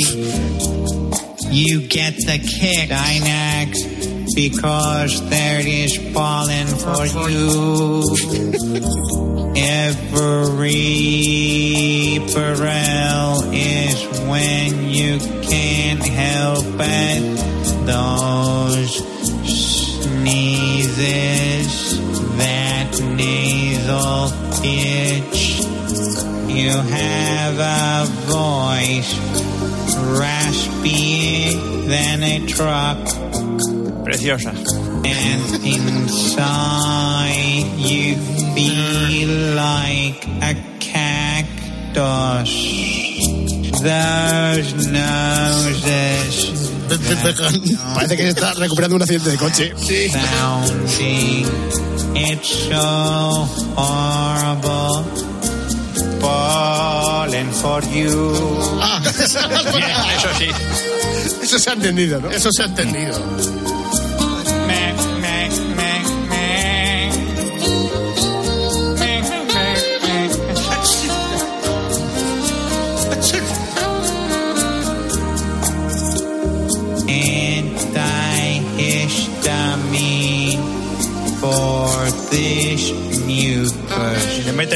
you 1.54 1.80
get 1.86 2.16
the 2.16 2.38
kick, 2.38 2.90
Dynax, 2.90 4.34
because 4.34 5.30
there 5.30 5.60
is 5.64 5.96
pollen 6.12 6.66
for 6.66 7.06
you. 7.30 8.02
Every 9.56 11.14
Burrell 12.34 13.42
is 13.52 14.04
when 14.28 14.88
you 14.88 15.20
can't 15.42 16.04
help 16.04 16.64
it. 16.80 17.38
Those 17.86 18.96
sneezes, 20.02 21.08
that 22.36 23.00
nasal 23.14 24.32
itch. 24.64 25.60
You 26.50 26.70
have 26.70 27.58
a 27.60 28.06
voice 28.26 29.33
raspy 30.18 31.54
than 31.86 32.22
a 32.22 32.46
truck. 32.46 32.98
Preciosa. 34.04 34.50
And 34.50 35.64
inside 35.64 37.64
you 37.76 38.16
feel 38.54 39.54
like 39.54 40.26
a 40.42 40.54
cactus. 40.80 42.52
Those 43.82 44.74
noses 44.86 46.54
Parece 47.94 48.16
que 48.16 48.22
se 48.22 48.28
está 48.28 48.52
recuperando 48.54 48.96
un 48.96 49.02
accidente 49.02 49.30
de 49.30 49.36
coche. 49.36 49.72
Sí. 49.76 50.08
sounding. 50.10 51.46
It's 52.14 52.48
so 52.68 53.48
horrible. 53.76 55.04
Falling 56.54 57.50
for 57.50 57.82
you. 57.86 58.32
Ah, 58.80 59.02
eso 59.06 60.28
sí. 60.38 60.48
Eso 61.42 61.58
se 61.58 61.70
ha 61.70 61.72
entendido, 61.72 62.20
¿no? 62.20 62.30
Eso 62.30 62.48
se 62.52 62.62
ha 62.62 62.66
entendido. 62.66 63.14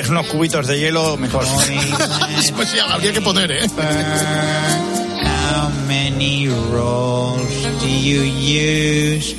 Metes 0.09 0.11
unos 0.11 0.27
cubitos 0.27 0.67
de 0.67 0.79
hielo, 0.79 1.17
mejor. 1.17 1.45
Pues 2.57 2.73
ya 2.75 2.85
habría 2.93 3.12
que 3.12 3.21
poner, 3.21 3.50
¿eh? 3.53 3.67
How 3.69 5.71
many 5.87 6.49
rolls 6.49 7.62
do 7.81 7.87
you 7.88 8.23
use 8.23 9.35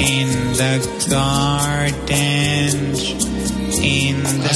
in 0.00 0.28
the 0.56 0.80
gardens? 1.08 3.14
The 3.80 4.14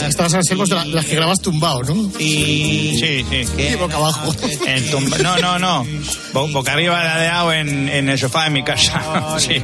estas 0.09 0.35
Anselmo, 0.35 0.67
son 0.67 0.79
las, 0.79 0.87
las 0.89 1.05
que 1.07 1.15
grabas 1.17 1.41
tumbado, 1.41 1.83
¿no? 1.83 2.11
Sí, 2.19 2.97
sí. 2.99 3.25
Y 3.59 3.75
boca 3.77 3.97
abajo. 3.97 4.35
En 4.67 4.91
tumba- 4.91 5.19
No, 5.19 5.39
no, 5.39 5.59
no. 5.59 5.87
Bo- 6.33 6.49
boca 6.49 6.73
arriba 6.73 7.03
ladeado 7.03 7.53
en, 7.53 7.89
en 7.89 8.09
el 8.09 8.19
sofá 8.19 8.45
de 8.45 8.51
mi 8.51 8.63
casa. 8.63 9.37
Sí. 9.39 9.63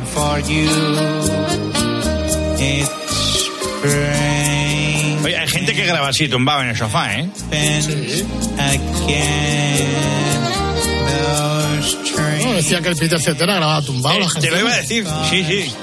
Oye, 3.82 5.38
hay 5.38 5.48
gente 5.48 5.74
que 5.74 5.84
graba 5.84 6.08
así 6.08 6.28
tumbado 6.28 6.62
en 6.62 6.70
el 6.70 6.76
sofá, 6.76 7.14
¿eh? 7.14 7.28
No, 12.44 12.52
decía 12.54 12.80
que 12.80 12.88
el 12.88 12.96
Peter 12.96 13.20
Cetera 13.20 13.54
grababa 13.54 13.82
tumbado 13.82 14.18
la 14.18 14.28
gente. 14.28 14.48
Te 14.48 14.54
lo 14.54 14.60
iba 14.60 14.72
a 14.72 14.76
decir. 14.76 15.06
Sí, 15.30 15.44
sí. 15.44 15.74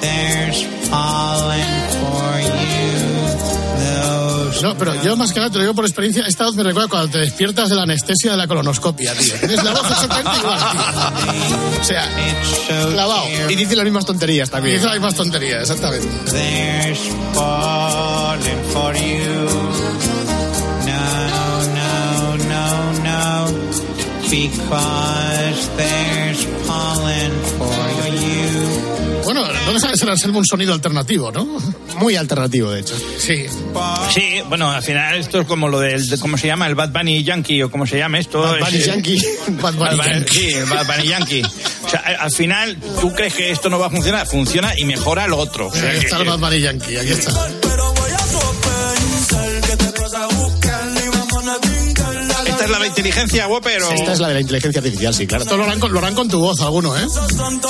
No, 4.62 4.78
pero 4.78 5.02
yo 5.04 5.16
más 5.16 5.32
que 5.32 5.40
nada 5.40 5.52
te 5.52 5.58
lo 5.58 5.64
digo 5.64 5.74
por 5.76 5.86
experiencia, 5.86 6.26
esta 6.28 6.46
voz 6.46 6.56
me 6.56 6.64
recuerda 6.64 6.90
cuando 6.90 7.10
te 7.10 7.20
despiertas 7.20 7.70
de 7.70 7.76
la 7.76 7.84
anestesia 7.84 8.32
de 8.32 8.38
la 8.38 8.48
colonoscopia, 8.48 9.14
tío. 9.16 9.36
Tienes 9.36 9.64
la 9.64 9.72
voz 9.72 9.92
exactamente 9.92 10.32
igual, 10.40 10.60
tío. 10.72 11.82
O 11.82 11.84
sea, 11.84 12.10
clavado. 12.92 13.24
Y 13.50 13.56
dice 13.56 13.76
las 13.76 13.86
mismas 13.86 14.06
tonterías 14.06 14.50
Y 14.50 14.52
también. 14.52 14.76
dice 14.76 14.88
la 14.88 14.94
misma 14.94 15.12
tontería, 15.14 15.62
exactamente. 15.62 16.08
There's 16.32 17.00
pollen 17.34 18.64
for 18.74 18.94
you. 18.96 19.48
No, 20.86 21.68
no, 21.76 22.38
no, 22.38 22.94
no. 23.04 23.48
Because 24.30 25.70
there's 25.78 26.46
pollen. 26.68 27.32
De 29.92 29.98
ser 29.98 30.10
Anselmo 30.10 30.40
un 30.40 30.46
sonido 30.46 30.74
alternativo, 30.74 31.32
¿no? 31.32 31.46
Muy 31.98 32.16
alternativo, 32.16 32.72
de 32.72 32.82
hecho. 32.82 32.94
Sí. 33.20 33.46
Sí, 34.14 34.42
bueno, 34.50 34.70
al 34.70 34.84
final 34.84 35.16
esto 35.18 35.42
es 35.42 35.48
como 35.48 35.68
lo 35.70 35.80
del, 35.80 36.08
de- 36.08 36.20
¿cómo 36.20 36.38
se 36.38 36.48
llama? 36.48 36.68
El 36.68 36.76
Bad 36.76 36.90
Bunny 36.92 37.24
Yankee 37.24 37.64
o 37.64 37.72
cómo 37.72 37.88
se 37.88 37.98
llama 37.98 38.20
esto. 38.20 38.42
Bad 38.42 38.60
Bunny 38.60 38.78
Es- 38.78 38.86
Yankee. 38.86 39.22
Bad 39.62 39.74
Bunny 39.74 39.78
Bad 39.80 39.96
Bunny- 39.98 40.14
Yankee. 40.14 40.34
Sí, 40.40 40.54
el 40.54 40.66
Bad 40.66 40.86
Bunny 40.88 41.08
Yankee. 41.08 41.42
O 41.86 41.90
sea, 41.90 42.00
al 42.20 42.32
final, 42.32 42.78
¿tú 43.00 43.14
crees 43.14 43.34
que 43.34 43.52
esto 43.52 43.70
no 43.70 43.80
va 43.80 43.88
a 43.88 43.90
funcionar? 43.90 44.28
Funciona 44.28 44.78
y 44.78 44.86
mejora 44.86 45.26
lo 45.28 45.38
otro. 45.38 45.68
O 45.68 45.72
sea, 45.74 45.90
Aquí 45.90 46.00
que- 46.00 46.06
está 46.06 46.18
el 46.18 46.26
Bad 46.28 46.40
Bunny 46.40 46.60
Yankee, 46.60 46.98
aquí 46.98 47.10
está. 47.12 47.32
¿Esta 52.48 52.64
es 52.66 52.70
la 52.72 52.80
de 52.80 52.88
inteligencia, 52.88 53.48
Whopper? 53.48 53.84
o- 53.84 53.92
Esta 53.92 54.14
es 54.14 54.20
la 54.20 54.28
de 54.30 54.34
la 54.36 54.42
inteligencia 54.42 54.80
artificial, 54.80 55.14
sí, 55.14 55.28
claro. 55.28 55.44
Esto 55.44 55.58
lo 55.58 55.64
harán, 55.64 55.80
con, 55.80 55.92
lo 55.94 56.00
harán 56.00 56.16
con 56.16 56.28
tu 56.30 56.40
voz 56.40 56.60
alguno, 56.62 56.98
¿eh? 56.98 57.06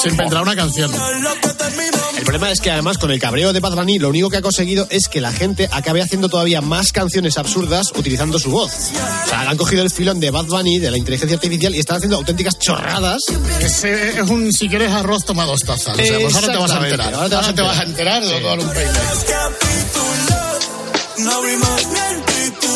Se 0.01 0.10
inventará 0.10 0.41
una 0.41 0.56
canción. 0.56 0.91
El 2.28 2.32
problema 2.32 2.52
es 2.52 2.60
que 2.60 2.70
además 2.70 2.98
con 2.98 3.10
el 3.10 3.22
cabreo 3.22 3.54
de 3.54 3.62
Bad 3.62 3.74
Bunny 3.74 4.00
lo 4.00 4.10
único 4.10 4.30
que 4.30 4.36
ha 4.36 4.42
conseguido 4.42 4.86
es 4.90 5.08
que 5.08 5.22
la 5.22 5.32
gente 5.32 5.70
acabe 5.72 6.02
haciendo 6.02 6.28
todavía 6.28 6.60
más 6.60 6.92
canciones 6.92 7.38
absurdas 7.38 7.94
utilizando 7.96 8.38
su 8.38 8.52
voz. 8.52 8.70
O 9.24 9.30
sea, 9.30 9.50
han 9.50 9.56
cogido 9.56 9.82
el 9.82 9.90
filón 9.90 10.20
de 10.20 10.30
Bad 10.30 10.44
Bunny, 10.48 10.78
de 10.80 10.92
la 10.92 10.98
inteligencia 10.98 11.36
artificial, 11.36 11.74
y 11.74 11.80
están 11.80 11.96
haciendo 11.96 12.18
auténticas 12.18 12.60
chorradas. 12.60 13.22
Ese 13.62 14.20
es 14.20 14.30
un, 14.30 14.52
si 14.52 14.68
quieres 14.68 14.92
arroz, 14.92 15.24
toma 15.24 15.46
dos 15.46 15.62
tazas. 15.62 15.98
O 15.98 16.04
sea, 16.04 16.20
pues 16.20 16.36
ahora 16.36 16.52
te 16.52 16.58
vas 16.58 16.72
a 16.72 16.84
enterar. 16.84 17.13
Ahora 17.13 17.30
te 17.30 17.36
vas 17.38 17.56
te 17.56 17.62
vas 17.62 17.80
a 17.80 17.84
enterar. 17.84 18.22
de 18.22 18.40
que 18.40 18.44
vale 18.44 18.62
un 18.62 18.70
peine. 18.72 18.92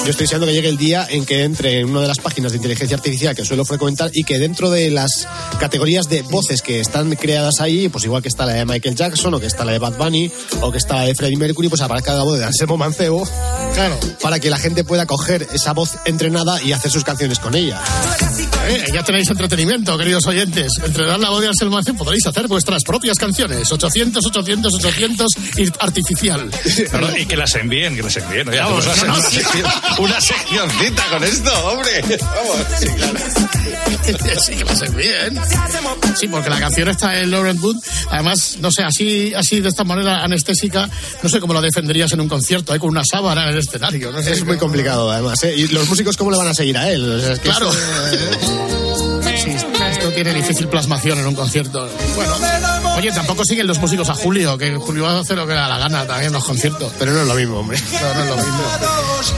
Yo 0.04 0.10
estoy 0.10 0.24
deseando 0.24 0.48
que 0.48 0.54
llegue 0.54 0.68
el 0.68 0.78
día 0.78 1.06
en 1.08 1.26
que 1.26 1.44
entre 1.44 1.80
en 1.80 1.90
una 1.90 2.02
de 2.02 2.08
las 2.08 2.18
páginas 2.18 2.52
de 2.52 2.58
inteligencia 2.58 2.98
artificial 2.98 3.36
que 3.36 3.46
suelo 3.46 3.66
frecuentar 3.66 4.10
y 4.12 4.24
que 4.24 4.40
dentro 4.40 4.72
de 4.72 4.90
las 4.90 5.28
categorías 5.60 6.10
de 6.10 6.24
voces 6.24 6.64
que 6.64 6.80
están 6.80 7.16
creadas 7.16 7.62
ahí, 7.62 7.88
pues 7.88 8.04
igual 8.06 8.24
que 8.24 8.28
está 8.28 8.48
la 8.48 8.54
de 8.54 8.66
Michael 8.66 8.96
Jackson 8.96 9.32
o 9.36 9.40
que 9.40 9.46
está 9.46 9.64
la 9.64 9.74
de 9.74 9.80
Bad 9.80 9.98
Bunny 9.98 10.32
o 10.62 10.72
que 10.72 10.80
está 10.80 10.96
la 10.96 11.04
de 11.04 11.14
Freddie 11.14 11.38
Mercury, 11.38 11.70
pues 11.70 11.82
aparezca 11.82 12.16
la 12.16 12.24
voz 12.24 12.40
de 12.40 12.46
Anselmo 12.46 12.78
Mancebo. 12.78 13.30
Claro. 13.76 14.00
Para 14.22 14.40
que 14.40 14.50
la 14.50 14.58
gente 14.58 14.84
pueda 14.84 15.06
coger 15.06 15.48
esa 15.54 15.74
voz 15.74 15.92
entrenada 16.06 16.62
y 16.64 16.72
hacer 16.72 16.90
sus 16.90 17.04
canciones 17.04 17.38
con 17.38 17.54
ella. 17.54 17.80
Eh, 18.72 18.86
ya 18.94 19.04
tenéis 19.04 19.30
entretenimiento, 19.30 19.98
queridos 19.98 20.26
oyentes. 20.28 20.72
Entrenar 20.84 21.20
la 21.20 21.30
voz 21.30 21.42
de 21.42 21.48
Anselmo 21.50 21.76
Mancebo 21.76 22.00
podréis 22.00 22.26
hacer 22.26 22.48
vuestras 22.48 22.84
propias 22.84 23.18
canciones. 23.18 23.70
800, 23.70 24.26
800, 24.26 24.74
800 24.76 25.28
y 25.58 25.68
artificial. 25.80 26.50
Claro, 26.90 27.18
y 27.18 27.26
que 27.26 27.36
las 27.36 27.54
envíen, 27.56 27.96
que 27.96 28.04
las 28.04 28.16
envíen. 28.18 28.48
Oye, 28.48 28.60
Vamos, 28.60 28.86
no, 28.86 28.94
una, 28.94 29.04
no, 29.14 29.22
sí. 29.22 29.36
sección, 29.38 29.66
una 30.00 30.22
seccioncita 30.22 31.04
con 31.10 31.24
esto, 31.24 31.68
hombre. 31.68 32.18
Vamos. 32.22 32.58
sí, 32.80 34.54
que 34.56 34.64
lo 34.64 34.76
sé 34.76 34.90
bien. 34.90 35.40
Sí, 36.18 36.28
porque 36.28 36.50
la 36.50 36.60
canción 36.60 36.88
está 36.90 37.20
en 37.20 37.32
Lauren 37.32 37.60
Wood. 37.62 37.78
Además, 38.10 38.58
no 38.62 38.72
sé, 38.72 38.84
así, 38.84 39.34
así 39.36 39.60
de 39.60 39.70
esta 39.70 39.84
manera 39.84 40.24
anestésica, 40.24 40.90
no 41.22 41.30
sé 41.30 41.40
cómo 41.40 41.54
la 41.54 41.62
defenderías 41.62 42.12
en 42.14 42.22
un 42.22 42.30
concierto, 42.30 42.74
¿eh? 42.74 42.80
con 42.80 42.90
una 42.90 43.04
sábana 43.04 43.44
en 43.44 43.50
el 43.50 43.58
escenario. 43.58 44.12
No 44.12 44.22
sé, 44.22 44.32
Es 44.32 44.46
muy 44.46 44.58
complicado 44.58 45.12
además, 45.12 45.44
¿eh? 45.44 45.54
Y 45.56 45.68
los 45.68 45.88
músicos, 45.90 46.16
¿cómo 46.16 46.32
le 46.32 46.38
van 46.38 46.48
a 46.48 46.54
seguir 46.54 46.78
a 46.78 46.90
él? 46.90 47.10
O 47.12 47.20
sea, 47.20 47.34
es 47.34 47.40
que 47.40 47.50
Claro. 47.50 47.72
Sí, 47.72 47.78
tiene 50.12 50.34
difícil 50.34 50.67
plasmación 50.67 51.19
en 51.19 51.28
un 51.28 51.36
concierto. 51.36 51.89
Bueno, 52.15 52.36
Oye, 52.97 53.12
tampoco 53.12 53.45
siguen 53.45 53.65
los 53.67 53.80
músicos 53.80 54.10
a 54.10 54.13
Julio, 54.13 54.58
que 54.58 54.76
Julio 54.76 55.04
va 55.06 55.12
a 55.13 55.19
hacer 55.21 55.38
lo 55.38 55.47
que 55.47 55.54
le 55.54 55.60
da 55.60 55.67
la 55.67 55.78
gana 55.80 56.06
también 56.06 56.28
en 56.28 56.34
los 56.34 56.43
conciertos. 56.43 56.91
Pero 57.00 57.13
no 57.13 57.21
es 57.21 57.28
lo 57.28 57.34
mismo, 57.36 57.60
hombre. 57.60 57.80
No, 57.80 58.13
no 58.13 58.24
es 58.24 58.30
lo 58.30 58.36
mismo. 58.38 58.63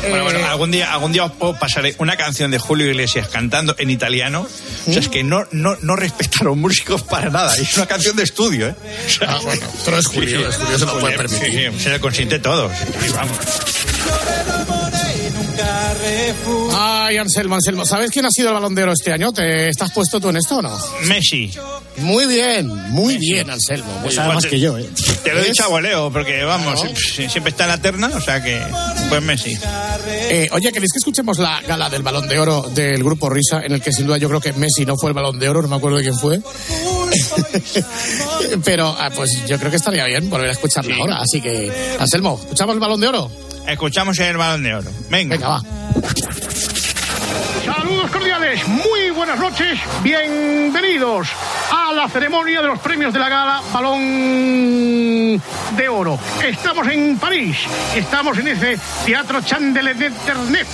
Bueno, 0.10 0.24
bueno, 0.24 0.46
algún 0.48 0.72
día, 0.72 0.92
algún 0.92 1.12
día 1.12 1.26
os 1.26 1.32
puedo 1.34 1.58
pasar 1.58 1.86
una 2.00 2.18
canción 2.18 2.52
de 2.52 2.60
Julio 2.60 2.88
Iglesias 2.90 3.28
cantando 3.30 3.76
en 3.78 3.90
italiano. 3.90 4.48
O 4.88 4.92
sea, 4.92 5.00
es 5.00 5.08
que 5.08 5.24
no, 5.24 5.46
no, 5.52 5.78
no 5.82 5.96
respeta 5.96 6.40
a 6.42 6.44
los 6.46 6.58
músicos 6.58 7.04
para 7.04 7.30
nada. 7.30 7.54
Es 7.56 7.78
una 7.78 7.86
canción 7.86 8.16
de 8.16 8.24
estudio, 8.24 8.70
¿eh? 8.70 8.76
O 9.06 9.10
sea, 9.10 9.30
Ah, 9.34 9.40
bueno, 9.44 9.66
pero 9.86 9.98
es 10.00 10.08
Julio, 10.08 10.50
es 10.50 10.56
Julio, 10.58 10.80
se 10.80 10.86
lo 10.86 11.00
puede 11.00 11.18
permitir. 11.18 11.72
Sí, 11.72 11.78
sí, 11.78 11.84
se 11.84 11.90
lo 11.90 12.02
consiente 12.02 12.40
todo. 12.40 12.70
Sí, 12.70 13.14
vamos. 15.64 16.74
Ay, 16.76 17.18
Anselmo, 17.18 17.56
Anselmo, 17.56 17.86
¿sabes 17.86 18.10
quién 18.12 18.26
ha 18.26 18.30
sido 18.32 18.50
el 18.50 18.54
balón 18.56 18.76
de 18.76 18.84
oro 18.84 18.94
este 18.94 19.12
año? 19.12 19.32
¿Te 19.32 19.70
estás 19.70 19.92
puesto 19.92 20.20
tú 20.20 20.30
en 20.30 20.38
esto 20.38 20.58
o 20.58 20.62
no? 20.62 20.78
Messi. 21.08 21.52
Muy 21.98 22.26
bien, 22.26 22.68
muy 22.92 23.18
bien, 23.18 23.50
Anselmo. 23.50 23.92
Muy 23.94 24.04
Pues 24.04 24.18
más 24.18 24.46
que 24.46 24.60
yo, 24.60 24.78
¿eh? 24.78 24.90
Te 25.24 25.34
lo 25.34 25.40
he 25.42 25.46
dicho 25.46 25.64
a 25.64 25.68
voleo, 25.68 26.12
porque 26.12 26.44
vamos, 26.44 26.82
Claro. 26.82 26.96
siempre 27.30 27.52
está 27.52 27.66
en 27.66 27.70
la 27.70 27.78
terna, 27.82 28.12
o 28.14 28.22
sea 28.22 28.42
que, 28.42 28.62
pues 29.10 29.22
Messi. 29.22 29.58
Eh, 30.08 30.50
oye, 30.52 30.72
¿queréis 30.72 30.92
que 30.92 30.98
escuchemos 30.98 31.38
la 31.38 31.62
gala 31.62 31.90
del 31.90 32.02
balón 32.02 32.28
de 32.28 32.40
oro 32.40 32.64
del 32.74 33.04
grupo 33.04 33.30
Risa, 33.30 33.62
en 33.64 33.74
el 33.74 33.82
que 33.82 33.92
sin 33.92 34.08
duda 34.08 34.18
yo 34.18 34.28
creo 34.28 34.42
que 34.42 34.54
Messi 34.54 34.86
no 34.86 34.96
fue 34.98 35.10
el 35.12 35.14
balón 35.14 35.38
de 35.38 35.50
oro, 35.50 35.62
no 35.62 35.68
me 35.68 35.76
acuerdo 35.76 35.98
de 35.98 36.04
quién 36.04 36.18
fue? 36.18 36.40
Pero 38.64 38.96
ah, 38.98 39.10
pues 39.16 39.30
yo 39.48 39.58
creo 39.60 39.70
que 39.70 39.78
estaría 39.78 40.06
bien 40.06 40.30
volver 40.30 40.50
a 40.50 40.54
escucharla 40.54 40.96
ahora. 40.96 41.18
Así 41.18 41.42
que, 41.42 41.72
Anselmo, 42.00 42.40
¿escuchamos 42.42 42.74
el 42.74 42.80
balón 42.80 43.00
de 43.00 43.08
oro? 43.08 43.32
Escuchamos 43.68 44.20
el 44.20 44.38
balón 44.38 44.64
de 44.64 44.76
oro. 44.76 44.90
Venga. 45.10 45.36
Venga, 45.36 45.48
va. 45.48 45.62
Saludos 47.66 48.12
cordiales, 48.12 48.68
muy 48.68 49.10
buenas 49.12 49.40
noches, 49.40 49.80
bienvenidos 50.02 51.30
a 51.72 51.94
la 51.94 52.10
ceremonia 52.10 52.62
de 52.62 52.68
los 52.68 52.80
premios 52.80 53.14
de 53.14 53.20
la 53.20 53.30
gala 53.30 53.62
Balón 53.72 55.42
de 55.78 55.90
Oro. 55.90 56.20
Estamos 56.44 56.88
en 56.88 57.18
París, 57.18 57.58
estamos 57.96 58.38
en 58.38 58.50
ese 58.50 58.78
Teatro 59.06 59.42
Chandelier 59.42 59.96
d'Internet, 59.96 60.68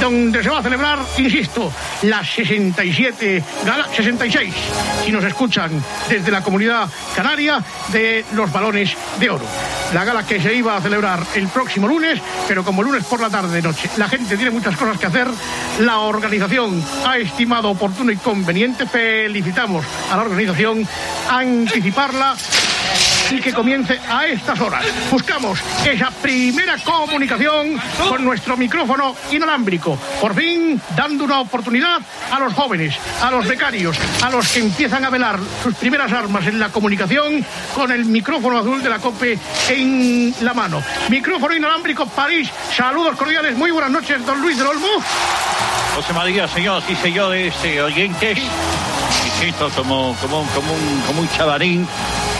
donde 0.00 0.42
se 0.42 0.50
va 0.50 0.58
a 0.58 0.62
celebrar, 0.62 0.98
insisto, 1.18 1.72
la 2.02 2.24
67 2.24 3.44
gala, 3.64 3.86
66, 3.94 4.54
si 5.04 5.12
nos 5.12 5.24
escuchan 5.24 5.70
desde 6.08 6.32
la 6.32 6.42
comunidad 6.42 6.88
canaria 7.14 7.62
de 7.92 8.24
los 8.32 8.50
balones 8.52 8.96
de 9.20 9.30
oro. 9.30 9.44
La 9.94 10.04
gala 10.04 10.22
que 10.22 10.40
se 10.40 10.54
iba 10.54 10.76
a 10.76 10.80
celebrar 10.82 11.24
el 11.34 11.48
próximo 11.48 11.88
lunes, 11.88 12.20
pero 12.46 12.62
como 12.62 12.82
lunes 12.82 13.04
por 13.04 13.20
la 13.20 13.30
tarde 13.30 13.62
noche, 13.62 13.88
la 13.96 14.08
gente 14.08 14.36
tiene 14.36 14.50
muchas 14.50 14.76
cosas 14.76 14.98
que 14.98 15.06
hacer, 15.06 15.28
la 15.80 16.00
organización 16.00 16.84
ha 17.06 17.16
estimado 17.16 17.70
oportuno 17.70 18.12
y 18.12 18.16
conveniente, 18.16 18.86
felicitamos 18.86 19.84
a 20.10 20.16
la 20.16 20.22
organización, 20.22 20.86
anticiparla 21.30 22.36
y 23.30 23.40
que 23.40 23.52
comience 23.52 23.98
a 24.08 24.26
estas 24.26 24.60
horas. 24.60 24.84
Buscamos 25.10 25.58
esa 25.84 26.10
primera 26.10 26.76
comunicación 26.78 27.80
con 28.08 28.24
nuestro 28.24 28.56
micrófono 28.56 29.14
inalámbrico. 29.30 29.98
Por 30.20 30.34
fin, 30.34 30.80
dando 30.96 31.24
una 31.24 31.40
oportunidad 31.40 32.00
a 32.30 32.38
los 32.38 32.52
jóvenes, 32.54 32.94
a 33.22 33.30
los 33.30 33.46
becarios, 33.46 33.96
a 34.22 34.30
los 34.30 34.48
que 34.48 34.60
empiezan 34.60 35.04
a 35.04 35.10
velar 35.10 35.38
sus 35.62 35.74
primeras 35.74 36.12
armas 36.12 36.46
en 36.46 36.58
la 36.58 36.70
comunicación 36.70 37.44
con 37.74 37.92
el 37.92 38.04
micrófono 38.04 38.58
azul 38.58 38.82
de 38.82 38.88
la 38.88 38.98
COPE 38.98 39.38
en 39.68 40.34
la 40.40 40.54
mano. 40.54 40.82
Micrófono 41.08 41.54
inalámbrico 41.54 42.06
París. 42.06 42.48
Saludos 42.74 43.16
cordiales. 43.16 43.56
Muy 43.56 43.70
buenas 43.70 43.90
noches, 43.90 44.24
don 44.24 44.40
Luis 44.40 44.56
del 44.56 44.66
Olmo. 44.66 44.88
José 45.94 46.12
María, 46.12 46.46
señoras 46.48 46.84
y 46.88 46.94
señores 46.96 47.54
eh, 47.64 47.82
oyentes, 47.82 48.38
me 48.38 49.30
siento 49.40 49.68
como, 49.70 50.14
como, 50.20 50.44
como, 50.54 50.72
un, 50.72 51.02
como 51.06 51.20
un 51.22 51.28
chavarín 51.30 51.88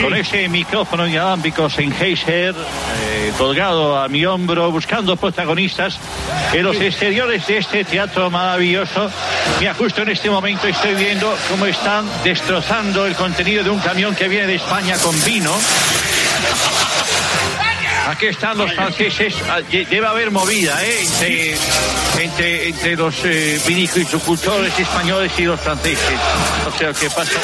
con 0.00 0.14
ese 0.14 0.48
micrófono 0.48 1.06
inalámbrico 1.06 1.68
Sennheiser 1.68 2.54
eh, 2.54 3.32
colgado 3.36 3.98
a 3.98 4.08
mi 4.08 4.24
hombro, 4.24 4.70
buscando 4.70 5.16
protagonistas 5.16 5.98
en 6.52 6.62
los 6.62 6.80
exteriores 6.80 7.46
de 7.46 7.58
este 7.58 7.84
teatro 7.84 8.30
maravilloso. 8.30 9.10
Mira, 9.58 9.74
justo 9.74 10.02
en 10.02 10.10
este 10.10 10.30
momento 10.30 10.66
estoy 10.66 10.94
viendo 10.94 11.34
cómo 11.50 11.66
están 11.66 12.06
destrozando 12.22 13.06
el 13.06 13.14
contenido 13.14 13.64
de 13.64 13.70
un 13.70 13.80
camión 13.80 14.14
que 14.14 14.28
viene 14.28 14.46
de 14.46 14.54
España 14.56 14.96
con 14.98 15.14
vino. 15.24 15.52
Aquí 18.08 18.26
están 18.26 18.56
los 18.56 18.72
franceses. 18.72 19.34
Ah, 19.50 19.60
Debe 19.70 20.06
haber 20.06 20.30
movida 20.30 20.82
¿eh? 20.82 21.02
entre, 21.02 21.56
entre, 22.24 22.68
entre 22.68 22.96
los 22.96 23.14
eh, 23.24 23.60
vinicultores 23.66 24.78
españoles 24.78 25.30
y 25.36 25.42
los 25.42 25.60
franceses. 25.60 26.18
O 26.66 26.78
sea, 26.78 26.92
¿qué 26.94 27.10
pasa? 27.10 27.38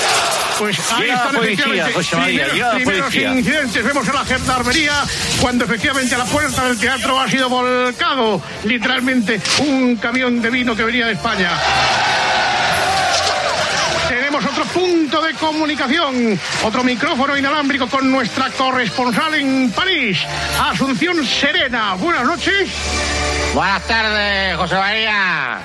Pues 0.58 0.78
ahí 0.92 1.02
Llega 1.02 1.24
la 1.26 1.38
policía, 1.38 1.90
José 1.92 2.16
María, 2.16 2.46
primeros, 2.46 2.98
la 2.98 3.04
policía. 3.04 3.34
incidentes. 3.34 3.84
Vemos 3.84 4.08
a 4.08 4.12
la 4.14 4.24
gendarmería 4.24 4.92
cuando 5.42 5.66
efectivamente 5.66 6.16
la 6.16 6.24
puerta 6.24 6.64
del 6.66 6.78
teatro 6.78 7.20
ha 7.20 7.28
sido 7.30 7.50
volcado. 7.50 8.40
Literalmente 8.64 9.40
un 9.58 9.96
camión 9.96 10.40
de 10.40 10.48
vino 10.48 10.74
que 10.74 10.84
venía 10.84 11.06
de 11.08 11.12
España. 11.12 11.50
Punto 14.74 15.22
de 15.22 15.34
comunicación, 15.34 16.38
otro 16.64 16.82
micrófono 16.82 17.36
inalámbrico 17.36 17.86
con 17.86 18.10
nuestra 18.10 18.50
corresponsal 18.50 19.34
en 19.34 19.70
París, 19.70 20.18
Asunción 20.60 21.24
Serena. 21.24 21.94
Buenas 21.94 22.24
noches. 22.24 22.70
Buenas 23.54 23.82
tardes, 23.86 24.56
José 24.56 24.74
María. 24.74 25.58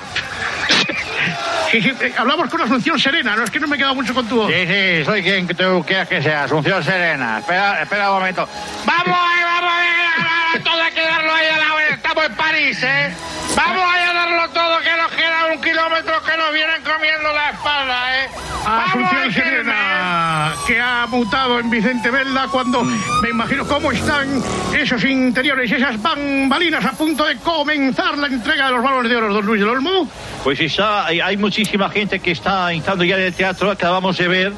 Sí, 1.72 1.82
sí, 1.82 1.92
eh, 2.00 2.14
hablamos 2.16 2.48
con 2.48 2.60
Asunción 2.62 2.98
Serena, 3.00 3.34
no 3.34 3.42
es 3.42 3.50
que 3.50 3.58
no 3.58 3.66
me 3.66 3.74
he 3.74 3.78
quedado 3.78 3.96
mucho 3.96 4.14
con 4.14 4.28
tu 4.28 4.36
voz. 4.36 4.52
Sí, 4.52 4.66
sí, 4.66 5.04
soy 5.04 5.22
quien 5.24 5.46
tú 5.48 5.84
quieras 5.84 6.08
que 6.08 6.22
sea, 6.22 6.44
Asunción 6.44 6.82
Serena. 6.84 7.40
Espera, 7.40 7.82
espera 7.82 8.10
un 8.12 8.18
momento. 8.20 8.48
¡Vamos 8.84 9.18
ahí, 9.20 9.44
vamos 9.44 9.72
ahí! 9.72 10.60
Todo 10.62 10.82
hay 10.82 10.92
que 10.92 11.02
darlo 11.02 11.32
ahí 11.32 11.46
a 11.46 11.56
la. 11.56 11.94
Estamos 11.94 12.24
en 12.26 12.34
París, 12.36 12.82
¿eh? 12.82 13.12
Vamos 13.56 13.84
ahí 13.92 14.04
a 14.08 14.12
darlo 14.12 14.48
todo, 14.50 14.78
que 14.80 14.96
nos 14.96 15.10
queda 15.12 15.46
un 15.52 15.60
kilómetro 15.60 16.22
que 16.22 16.36
nos 16.36 16.52
vienen 16.52 16.82
comiendo 16.82 17.32
la 17.32 17.50
espalda, 17.50 18.24
¿eh? 18.24 18.28
Asunción 18.66 19.22
ahí, 19.22 19.32
Serena, 19.32 20.52
que 20.66 20.80
ha 20.80 21.06
mutado 21.06 21.58
en 21.58 21.70
Vicente 21.70 22.10
Velda 22.10 22.46
cuando 22.48 22.82
me 22.82 23.30
imagino 23.30 23.66
cómo 23.66 23.90
están 23.90 24.42
esos 24.74 25.02
interiores, 25.04 25.70
esas 25.72 26.00
bambalinas 26.00 26.84
a 26.84 26.92
punto 26.92 27.24
de 27.24 27.36
comenzar 27.36 28.18
la 28.18 28.26
entrega 28.26 28.66
de 28.66 28.72
los 28.72 28.82
balones 28.82 29.10
de 29.10 29.16
oro, 29.16 29.32
don 29.32 29.46
Luis 29.46 29.60
del 29.60 29.70
Olmo. 29.70 30.06
Pues 30.44 30.60
está, 30.60 31.06
hay, 31.06 31.20
hay 31.20 31.36
muchísima 31.36 31.88
gente 31.90 32.20
que 32.20 32.32
está 32.32 32.72
entrando 32.72 33.04
ya 33.04 33.16
en 33.16 33.22
el 33.22 33.34
teatro. 33.34 33.70
Acabamos 33.70 34.18
de 34.18 34.28
ver 34.28 34.52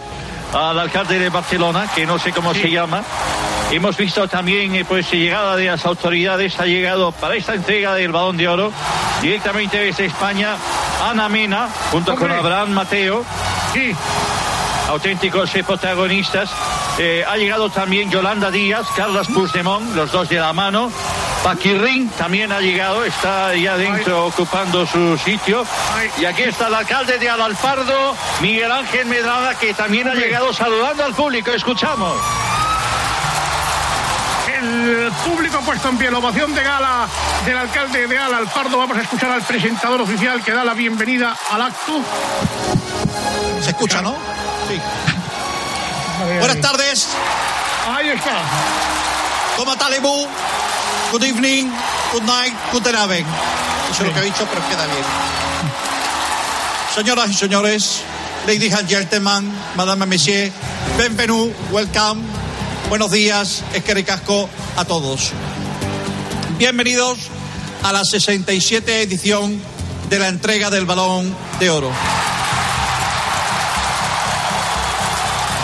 al 0.53 0.79
alcalde 0.79 1.19
de 1.19 1.29
Barcelona, 1.29 1.89
que 1.95 2.07
no 2.07 2.19
sé 2.19 2.33
cómo 2.33 2.53
se 2.55 2.71
llama. 2.71 3.03
Hemos 3.71 3.97
visto 3.97 4.29
también 4.29 4.75
eh, 4.75 4.85
pues 4.87 5.11
llegada 5.11 5.57
de 5.57 5.67
las 5.67 5.87
autoridades, 5.87 6.61
ha 6.61 6.67
llegado 6.67 7.11
para 7.13 7.37
esta 7.37 7.55
entrega 7.55 7.95
del 7.95 8.13
Balón 8.13 8.37
de 8.37 8.47
Oro 8.49 8.71
directamente 9.23 9.79
desde 9.79 10.07
España 10.07 10.57
Ana 11.09 11.29
Mena 11.29 11.69
junto 11.91 12.15
con. 12.15 12.31
Abraham 12.31 12.71
Mateo. 12.73 13.25
Sí. 13.73 13.95
Auténticos 14.89 15.55
eh, 15.55 15.65
protagonistas. 15.65 16.51
Eh, 16.99 17.25
ha 17.27 17.37
llegado 17.37 17.71
también 17.71 18.11
Yolanda 18.11 18.51
Díaz, 18.51 18.87
Carlos 18.95 19.29
Puigdemont, 19.29 19.95
los 19.95 20.13
dos 20.13 20.29
de 20.29 20.37
la 20.37 20.53
mano. 20.53 20.91
Paquirrín 21.43 22.09
también 22.11 22.53
ha 22.53 22.61
llegado, 22.61 23.05
está 23.05 23.55
ya 23.55 23.77
dentro 23.77 24.27
ocupando 24.27 24.87
su 24.87 25.17
sitio. 25.19 25.65
Y 26.19 26.25
aquí 26.25 26.43
está 26.43 26.69
el 26.69 26.75
alcalde 26.75 27.19
de 27.19 27.29
Alalpardo, 27.29 28.15
Miguel 28.41 28.71
Ángel 28.71 29.07
Medrada, 29.07 29.59
que 29.59 29.73
también 29.75 30.09
ha 30.09 30.15
llegado 30.15 30.53
saludando 30.53 31.05
al 31.05 31.15
público. 31.15 31.51
Escuchamos. 31.51 32.15
El 34.63 35.11
público 35.25 35.61
puesto 35.65 35.89
en 35.89 35.99
pie 35.99 36.11
la 36.11 36.19
ovación 36.19 36.55
de 36.55 36.63
gala 36.63 37.09
del 37.45 37.57
alcalde 37.57 38.07
de 38.07 38.19
Al 38.19 38.35
Alfardo. 38.35 38.79
Vamos 38.79 38.97
a 38.97 39.01
escuchar 39.01 39.33
al 39.33 39.43
presentador 39.43 40.01
oficial 40.03 40.41
que 40.45 40.53
da 40.53 40.63
la 40.63 40.75
bienvenida 40.75 41.35
al 41.51 41.63
acto. 41.63 42.01
¿Se 43.83 43.87
escucha, 43.87 44.03
no? 44.03 44.15
Sí. 44.69 44.81
Buenas 46.39 46.61
tardes. 46.61 47.09
Ahí 47.89 48.11
está. 48.11 48.43
¿Cómo 49.57 49.77
talibú? 49.77 50.29
Good 51.11 51.25
evening, 51.25 51.67
good 52.13 52.23
night, 52.23 52.55
good 52.71 52.87
evening. 52.87 53.27
Eso 53.91 54.05
es 54.05 54.09
lo 54.09 54.15
que 54.15 54.21
he 54.21 54.25
dicho, 54.27 54.47
pero 54.49 54.63
queda 54.69 54.87
bien. 54.87 55.05
Señoras 56.95 57.31
y 57.31 57.35
señores, 57.35 58.03
ladies 58.47 58.73
and 58.73 58.89
gentlemen, 58.89 59.53
madame, 59.75 60.07
monsieur, 60.07 60.53
bienvenue, 60.97 61.53
welcome, 61.73 62.23
buenos 62.89 63.11
días, 63.11 63.65
es 63.75 63.83
que 63.83 63.95
ricasco 63.95 64.49
a 64.77 64.85
todos. 64.85 65.33
Bienvenidos 66.57 67.19
a 67.83 67.93
la 67.93 68.05
67 68.05 69.03
edición 69.03 69.61
de 70.09 70.19
la 70.21 70.29
entrega 70.29 70.71
del 70.71 70.87
Balón 70.87 71.35
de 71.59 71.71
Oro. 71.71 71.91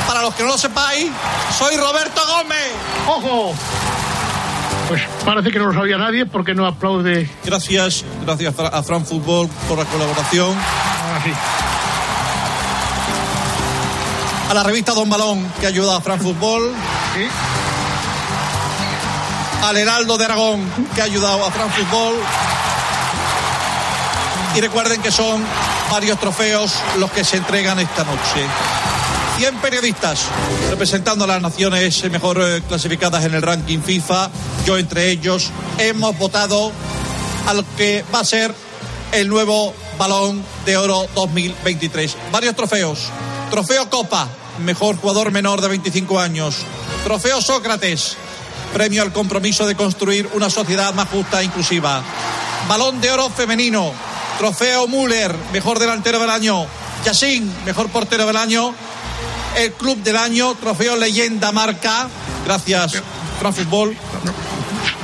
Para 0.09 0.23
los 0.23 0.35
que 0.35 0.43
no 0.43 0.49
lo 0.49 0.59
sepáis, 0.59 1.07
soy 1.57 1.77
Roberto 1.77 2.21
Gómez. 2.27 2.73
¡Ojo! 3.07 3.55
Pues 4.89 5.03
parece 5.25 5.51
que 5.51 5.59
no 5.61 5.67
lo 5.67 5.75
sabía 5.75 5.99
nadie 5.99 6.27
porque 6.27 6.55
no 6.55 6.67
aplaude. 6.67 7.31
Gracias, 7.45 8.05
gracias 8.25 8.55
a 8.59 8.83
Fran 8.83 9.07
Fútbol 9.07 9.49
por 9.69 9.79
la 9.79 9.85
colaboración. 9.85 10.49
Ahora 10.49 11.23
sí. 11.23 11.33
a 14.49 14.55
la 14.55 14.63
revista 14.63 14.95
Don 14.95 15.11
Balón 15.11 15.47
que 15.61 15.67
ha 15.67 15.69
ayudado 15.69 15.97
a 15.97 16.01
Fran 16.01 16.19
Fútbol, 16.19 16.73
al 19.63 19.77
Heraldo 19.77 20.17
de 20.17 20.25
Aragón 20.25 20.65
que 20.95 21.03
ha 21.03 21.05
ayudado 21.05 21.45
a 21.45 21.51
Fran 21.51 21.71
Fútbol. 21.71 22.15
Y 24.55 24.61
recuerden 24.61 25.03
que 25.03 25.11
son 25.11 25.45
varios 25.91 26.19
trofeos 26.19 26.75
los 26.99 27.11
que 27.11 27.25
se 27.25 27.37
entregan 27.37 27.79
esta 27.79 28.05
noche. 28.05 28.47
100 29.39 29.61
periodistas 29.61 30.25
representando 30.69 31.23
a 31.23 31.29
las 31.29 31.41
naciones 31.41 32.03
mejor 32.11 32.41
eh, 32.43 32.61
clasificadas 32.67 33.25
en 33.25 33.35
el 33.35 33.43
ranking 33.43 33.79
FIFA. 33.79 34.31
Yo 34.67 34.77
entre 34.77 35.13
ellos 35.13 35.51
hemos 35.79 36.19
votado 36.19 36.73
a 37.47 37.55
lo 37.55 37.65
que 37.77 38.05
va 38.13 38.19
a 38.19 38.25
ser 38.25 38.53
el 39.13 39.29
nuevo 39.29 39.73
Balón 39.97 40.45
de 40.67 40.77
Oro 40.77 41.07
2023. 41.15 42.17
Varios 42.33 42.57
trofeos. 42.57 43.11
Trofeo 43.49 43.89
Copa, 43.89 44.29
mejor 44.65 44.97
jugador 44.97 45.31
menor 45.31 45.61
de 45.61 45.69
25 45.69 46.19
años. 46.19 46.57
Trofeo 47.05 47.41
Sócrates, 47.41 48.17
premio 48.75 49.03
al 49.03 49.13
compromiso 49.13 49.69
de 49.69 49.77
construir 49.77 50.29
una 50.35 50.51
sociedad 50.51 50.93
más 50.95 51.11
justa 51.11 51.43
e 51.43 51.45
inclusiva. 51.45 52.03
Balón 52.69 53.01
de 53.01 53.13
Oro 53.13 53.31
femenino. 53.31 53.93
Trofeo 54.39 54.89
Müller, 54.89 55.33
mejor 55.53 55.79
delantero 55.79 56.19
del 56.19 56.31
año. 56.31 56.67
Yassin, 57.05 57.53
mejor 57.65 57.89
portero 57.89 58.27
del 58.27 58.37
año. 58.37 58.75
El 59.59 59.73
club 59.73 60.01
del 60.05 60.17
año, 60.17 60.55
trofeo 60.55 60.95
leyenda 60.95 61.51
marca. 61.51 62.09
Gracias, 62.47 63.03
Fútbol. 63.41 63.97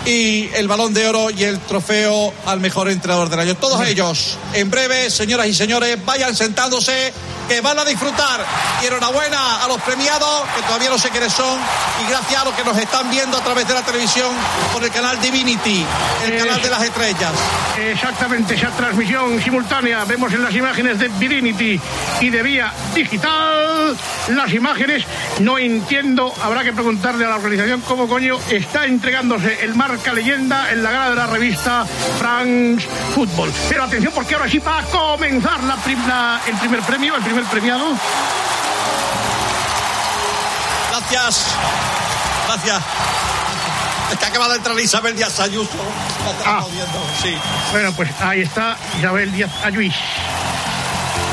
Y 0.06 0.48
el 0.54 0.68
balón 0.68 0.94
de 0.94 1.08
oro 1.08 1.28
y 1.30 1.42
el 1.42 1.58
trofeo 1.58 2.32
al 2.46 2.60
mejor 2.60 2.88
entrenador 2.88 3.28
del 3.28 3.40
año. 3.40 3.56
Todos 3.56 3.84
ellos, 3.84 4.38
en 4.52 4.70
breve, 4.70 5.10
señoras 5.10 5.48
y 5.48 5.54
señores, 5.54 5.98
vayan 6.04 6.36
sentándose, 6.36 7.12
que 7.48 7.60
van 7.60 7.78
a 7.78 7.84
disfrutar. 7.84 8.44
Y 8.82 8.86
enhorabuena 8.86 9.64
a 9.64 9.68
los 9.68 9.80
premiados, 9.82 10.42
que 10.56 10.62
todavía 10.62 10.90
no 10.90 10.98
sé 10.98 11.10
quiénes 11.10 11.32
son. 11.32 11.58
Y 12.04 12.10
gracias 12.10 12.42
a 12.42 12.44
los 12.44 12.54
que 12.54 12.64
nos 12.64 12.76
están 12.76 13.10
viendo 13.10 13.36
a 13.36 13.40
través 13.42 13.66
de 13.68 13.74
la 13.74 13.82
televisión 13.82 14.28
por 14.72 14.82
el 14.84 14.90
canal 14.90 15.20
Divinity, 15.20 15.84
el 16.24 16.38
canal 16.38 16.60
de 16.62 16.70
las 16.70 16.82
estrellas. 16.82 17.32
Exactamente, 17.78 18.54
esa 18.54 18.68
transmisión 18.70 19.40
simultánea. 19.42 20.04
Vemos 20.04 20.32
en 20.32 20.42
las 20.42 20.54
imágenes 20.54 20.98
de 20.98 21.08
Divinity 21.08 21.80
y 22.20 22.30
de 22.30 22.42
vía 22.42 22.72
digital 22.94 23.96
las 24.28 24.52
imágenes. 24.52 25.04
No 25.40 25.58
entiendo, 25.58 26.32
habrá 26.42 26.62
que 26.62 26.72
preguntarle 26.72 27.24
a 27.24 27.28
la 27.30 27.36
organización 27.36 27.80
cómo 27.82 28.08
coño 28.08 28.38
está 28.50 28.84
entregándose 28.84 29.64
el 29.64 29.74
marca 29.74 30.12
leyenda 30.12 30.70
en 30.70 30.82
la 30.82 30.90
gala 30.90 31.10
de 31.10 31.16
la 31.16 31.26
revista 31.26 31.84
France 32.18 32.86
Football. 33.14 33.52
Pero 33.68 33.84
atención, 33.84 34.12
porque 34.14 34.34
ahora 34.34 34.48
sí 34.48 34.58
va 34.58 34.78
a 34.78 34.82
comenzar 34.84 35.62
la 35.64 35.76
prim- 35.76 36.06
la- 36.06 36.40
el 36.46 36.54
primer 36.56 36.80
premio, 36.82 37.14
el 37.16 37.22
primer 37.22 37.33
premiado. 37.42 37.84
Gracias. 40.90 41.46
Gracias. 42.46 42.82
Es 44.12 44.18
que 44.18 44.24
acaba 44.26 44.48
de 44.48 44.56
entrar 44.56 44.78
Isabel 44.78 45.16
Díaz 45.16 45.40
Ayuso. 45.40 45.70
La 46.44 46.64
viendo, 46.66 47.04
Sí. 47.20 47.34
Bueno, 47.72 47.92
pues 47.92 48.10
ahí 48.20 48.42
está 48.42 48.76
Isabel 48.98 49.32
Díaz 49.32 49.50
Ayuís. 49.64 49.94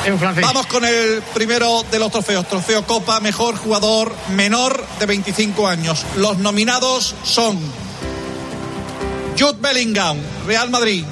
En 0.06 0.18
francés. 0.18 0.44
Vamos 0.44 0.66
con 0.66 0.84
el 0.84 1.22
primero 1.34 1.84
de 1.92 2.00
los 2.00 2.12
trofeos. 2.12 2.48
Trofeo 2.48 2.86
Copa, 2.88 3.20
mejor 3.20 3.56
jugador 3.56 4.16
menor 4.30 4.84
de 5.00 5.06
25 5.06 5.68
años. 5.68 6.04
Los 6.16 6.40
nominados 6.40 7.14
son 7.24 7.60
Jude 9.38 9.58
Bellingham, 9.60 10.18
Real 10.48 10.70
Madrid. 10.72 11.06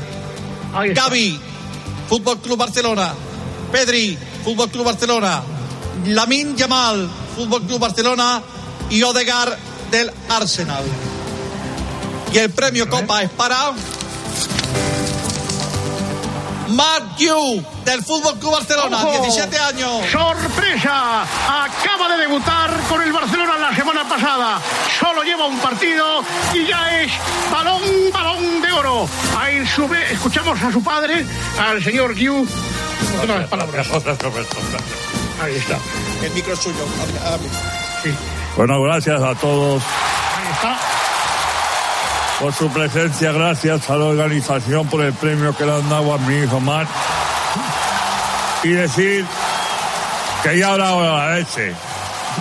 Gaby, 0.94 1.40
Fútbol 2.08 2.40
Club 2.40 2.58
Barcelona. 2.58 3.14
Pedri, 3.72 4.18
Fútbol 4.50 4.72
Club 4.72 4.86
Barcelona. 4.86 5.44
Lamin 6.08 6.58
Yamal, 6.58 7.08
Fútbol 7.36 7.62
Club 7.68 7.80
Barcelona. 7.80 8.42
Y 8.90 9.04
Odegar 9.04 9.56
del 9.92 10.12
Arsenal. 10.28 10.84
Y 12.34 12.38
el 12.40 12.50
premio 12.50 12.90
Copa 12.90 13.22
es 13.22 13.30
para 13.30 13.74
Mark 16.70 17.16
Yu 17.20 17.64
del 17.86 18.04
Fútbol 18.04 18.40
Club 18.40 18.54
Barcelona, 18.54 19.04
¡Ojo! 19.04 19.22
17 19.22 19.60
años. 19.60 20.02
¡Sorpresa! 20.12 21.22
Acaba 21.22 22.10
de 22.16 22.18
debutar 22.18 22.72
con 22.90 23.04
el 23.04 23.14
Barcelona 23.14 23.56
la 23.56 23.76
semana 23.76 24.10
pasada. 24.10 24.60
Solo 25.00 25.22
lleva 25.22 25.46
un 25.46 25.60
partido 25.60 26.24
y 26.56 26.66
ya 26.66 27.02
es 27.04 27.12
balón, 27.52 27.82
balón 28.12 28.64
de 28.64 28.72
oro. 28.72 29.08
Ahí 29.38 29.64
sube, 29.68 30.12
escuchamos 30.12 30.60
a 30.60 30.72
su 30.72 30.82
padre, 30.82 31.24
al 31.60 31.84
señor 31.84 32.16
Yu. 32.16 32.48
Unas 33.24 33.48
palabras. 33.50 33.88
Ahí 35.42 35.56
está. 35.56 35.78
El 36.24 36.32
micro 36.32 36.54
es 36.54 36.60
suyo. 36.60 36.86
hable. 37.26 37.50
Bueno, 38.58 38.82
gracias 38.82 39.22
a 39.22 39.36
todos 39.36 39.82
Ahí 39.84 40.52
está. 40.54 40.78
por 42.40 42.54
su 42.54 42.70
presencia, 42.70 43.32
gracias 43.32 43.90
a 43.90 43.96
la 43.96 44.06
organización 44.06 44.88
por 44.88 45.02
el 45.02 45.14
premio 45.14 45.56
que 45.56 45.66
le 45.66 45.74
han 45.76 45.90
dado 45.90 46.14
a 46.14 46.18
mi 46.20 46.36
hijo 46.40 46.60
Mar. 46.60 46.88
Y 48.64 48.70
decir 48.70 49.26
que 50.44 50.58
ya 50.58 50.74
era 50.76 50.94
hora 50.94 51.38
ese, 51.40 51.74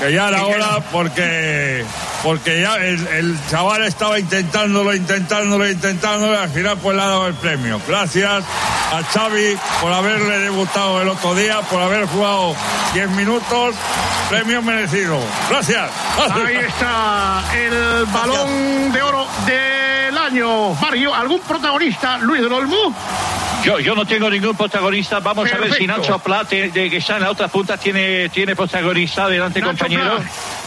que 0.01 0.13
ya 0.13 0.29
era 0.29 0.45
hora 0.47 0.81
porque, 0.91 1.85
porque 2.23 2.61
ya 2.61 2.77
el, 2.77 3.07
el 3.09 3.39
chaval 3.49 3.85
estaba 3.85 4.19
intentándolo, 4.19 4.95
intentándolo, 4.95 5.69
intentándolo 5.69 6.35
y 6.35 6.37
al 6.37 6.51
final 6.51 6.79
pues 6.79 6.97
le 6.97 7.03
ha 7.03 7.07
dado 7.07 7.27
el 7.27 7.35
premio. 7.35 7.81
Gracias 7.87 8.45
a 8.93 9.03
Xavi 9.03 9.57
por 9.81 9.93
haberle 9.93 10.39
debutado 10.39 11.01
el 11.01 11.09
otro 11.09 11.35
día, 11.35 11.61
por 11.63 11.81
haber 11.81 12.07
jugado 12.07 12.55
10 12.95 13.11
minutos, 13.11 13.75
premio 14.29 14.63
merecido. 14.63 15.19
Gracias. 15.49 15.91
Ahí 16.31 16.57
está 16.57 17.45
el 17.55 18.05
balón 18.07 18.93
de 18.93 19.03
oro 19.03 19.27
del 19.47 20.17
año. 20.17 20.75
Mario, 20.75 21.15
¿algún 21.15 21.41
protagonista? 21.41 22.19
Luis 22.19 22.43
del 22.43 22.53
Olmo. 22.53 22.95
Yo, 23.65 23.81
yo 23.81 23.95
no 23.95 24.07
tengo 24.07 24.31
ningún 24.31 24.57
protagonista. 24.57 25.21
Vamos 25.21 25.53
a 25.53 25.57
ver 25.59 25.73
si. 25.75 25.87
Nacho 25.87 26.19
Plat, 26.21 26.49
de, 26.49 26.71
de 26.71 26.89
que 26.89 26.99
está 26.99 27.17
en 27.17 27.23
la 27.23 27.31
otra 27.31 27.49
punta, 27.49 27.77
tiene, 27.77 28.29
tiene 28.31 28.55
protagonista. 28.57 29.25
Adelante, 29.25 29.61
Nacho 29.61 29.71
compañero. 29.73 30.19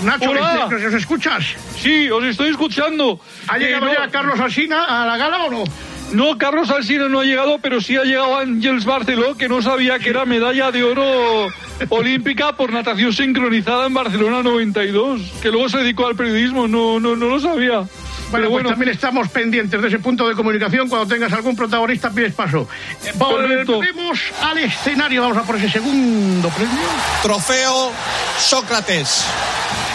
Nacho, 0.04 0.30
Hola. 0.30 0.67
¿nos 0.69 0.82
nos 0.82 0.93
escuchas? 0.93 1.43
Sí, 1.80 2.10
os 2.12 2.23
estoy 2.23 2.49
escuchando. 2.49 3.19
¿Ha 3.47 3.58
llegado 3.58 3.88
Eh, 3.88 3.93
no- 3.97 4.06
ya 4.06 4.12
Carlos 4.12 4.39
Alsina 4.39 5.04
a 5.04 5.06
la 5.06 5.17
gala 5.17 5.45
o 5.45 5.51
no? 5.51 5.63
No, 6.12 6.38
Carlos 6.38 6.69
Alsina 6.69 7.08
no 7.08 7.21
ha 7.21 7.23
llegado, 7.23 7.60
pero 7.62 7.80
sí 7.80 7.95
ha 7.95 8.04
llegado 8.04 8.38
Ángels 8.38 8.84
Barceló, 8.84 9.38
que 9.38 9.47
no 9.47 9.62
sabía 9.62 9.97
que 9.97 10.10
era 10.10 10.25
medalla 10.25 10.69
de 10.69 10.84
oro 10.84 11.47
olímpica 11.89 12.51
por 12.58 12.73
natación 12.73 13.13
sincronizada 13.13 13.88
en 13.88 13.93
Barcelona 13.93 14.43
92, 14.43 15.21
que 15.41 15.49
luego 15.49 15.69
se 15.69 15.77
dedicó 15.77 16.08
al 16.08 16.15
periodismo, 16.17 16.67
no, 16.67 16.99
no, 16.99 17.15
no 17.15 17.27
lo 17.27 17.39
sabía. 17.39 17.84
Bueno, 18.31 18.47
Pero 18.47 18.51
pues 18.51 18.67
también 18.67 18.91
estamos 18.91 19.27
pendientes 19.29 19.81
de 19.81 19.87
ese 19.89 19.99
punto 19.99 20.27
de 20.27 20.35
comunicación. 20.35 20.87
Cuando 20.87 21.05
tengas 21.07 21.33
algún 21.33 21.55
protagonista, 21.55 22.09
pides 22.09 22.33
paso. 22.33 22.67
Eh, 23.05 23.11
Volvemos 23.15 24.19
al 24.41 24.57
escenario. 24.57 25.21
Vamos 25.21 25.37
a 25.37 25.43
por 25.43 25.57
ese 25.57 25.69
segundo 25.69 26.49
premio. 26.49 26.79
Trofeo 27.21 27.91
Sócrates. 28.39 29.23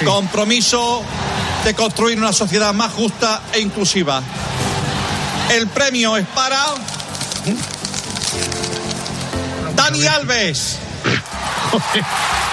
Compromiso 0.04 1.02
de 1.64 1.72
construir 1.74 2.18
una 2.18 2.32
sociedad 2.32 2.74
más 2.74 2.92
justa 2.92 3.40
e 3.54 3.60
inclusiva. 3.60 4.22
El 5.54 5.66
premio 5.68 6.16
es 6.18 6.26
para 6.26 6.58
Dani 9.74 10.06
Alves. 10.06 10.78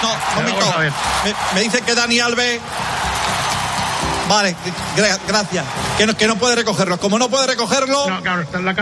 No, 0.02 0.10
momento. 0.36 0.66
Me, 1.24 1.34
me 1.54 1.60
dice 1.62 1.80
que 1.80 1.94
Dani 1.94 2.20
Alves. 2.20 2.60
Vale, 4.34 4.56
gra- 4.96 5.18
gracias. 5.28 5.64
Que 5.96 6.06
no, 6.08 6.16
que 6.16 6.26
no 6.26 6.34
puede 6.36 6.56
recogerlo. 6.56 6.98
Como 6.98 7.20
no 7.20 7.28
puede 7.28 7.46
recogerlo, 7.46 8.06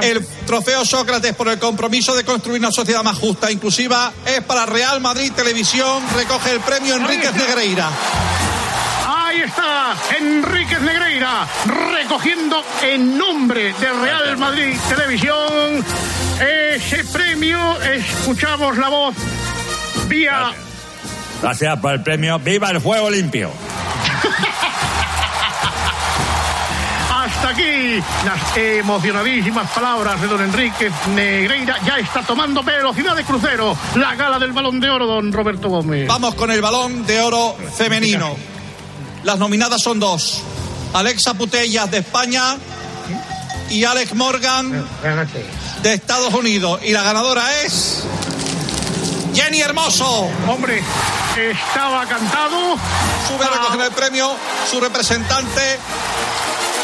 el 0.00 0.26
trofeo 0.46 0.82
Sócrates 0.86 1.34
por 1.34 1.46
el 1.48 1.58
compromiso 1.58 2.14
de 2.16 2.24
construir 2.24 2.58
una 2.58 2.70
sociedad 2.72 3.02
más 3.02 3.18
justa 3.18 3.48
e 3.48 3.52
inclusiva 3.52 4.10
es 4.24 4.40
para 4.44 4.64
Real 4.64 5.02
Madrid 5.02 5.30
Televisión. 5.36 6.02
Recoge 6.16 6.52
el 6.52 6.60
premio 6.60 6.96
Enríquez 6.96 7.34
Negreira. 7.34 7.90
Ahí 9.06 9.42
está 9.42 9.94
Enríquez 10.18 10.80
Negreira 10.80 11.46
recogiendo 11.92 12.64
en 12.82 13.18
nombre 13.18 13.74
de 13.74 13.92
Real 13.92 14.38
Madrid 14.38 14.74
Televisión 14.88 15.84
ese 16.40 17.04
premio. 17.12 17.78
Escuchamos 17.82 18.78
la 18.78 18.88
voz 18.88 19.14
vía. 20.08 20.50
Gracias 21.42 21.78
por 21.78 21.92
el 21.92 22.02
premio. 22.02 22.38
¡Viva 22.38 22.70
el 22.70 22.78
juego 22.78 23.10
limpio! 23.10 23.50
Hasta 27.42 27.54
aquí 27.54 28.00
las 28.24 28.56
emocionadísimas 28.56 29.68
palabras 29.72 30.20
de 30.20 30.28
don 30.28 30.40
Enrique 30.42 30.92
Negreira. 31.12 31.76
Ya 31.84 31.98
está 31.98 32.22
tomando 32.22 32.62
velocidad 32.62 33.16
de 33.16 33.24
crucero 33.24 33.76
la 33.96 34.14
gala 34.14 34.38
del 34.38 34.52
balón 34.52 34.78
de 34.78 34.88
oro, 34.88 35.08
don 35.08 35.32
Roberto 35.32 35.68
Gómez. 35.68 36.06
Vamos 36.06 36.36
con 36.36 36.52
el 36.52 36.60
balón 36.62 37.04
de 37.04 37.20
oro 37.20 37.56
femenino. 37.76 38.36
Las 39.24 39.40
nominadas 39.40 39.82
son 39.82 39.98
dos. 39.98 40.40
Alexa 40.92 41.34
Putellas 41.34 41.90
de 41.90 41.98
España 41.98 42.58
y 43.70 43.82
Alex 43.82 44.14
Morgan 44.14 44.86
de 45.82 45.94
Estados 45.94 46.32
Unidos. 46.34 46.78
Y 46.84 46.92
la 46.92 47.02
ganadora 47.02 47.62
es 47.64 48.04
Jenny 49.34 49.62
Hermoso. 49.62 50.30
Hombre, 50.46 50.80
estaba 51.36 52.06
cantado. 52.06 52.76
Sube 53.26 53.44
a 53.44 53.50
recoger 53.50 53.80
el 53.80 53.92
premio 53.92 54.30
su 54.70 54.78
representante. 54.78 55.80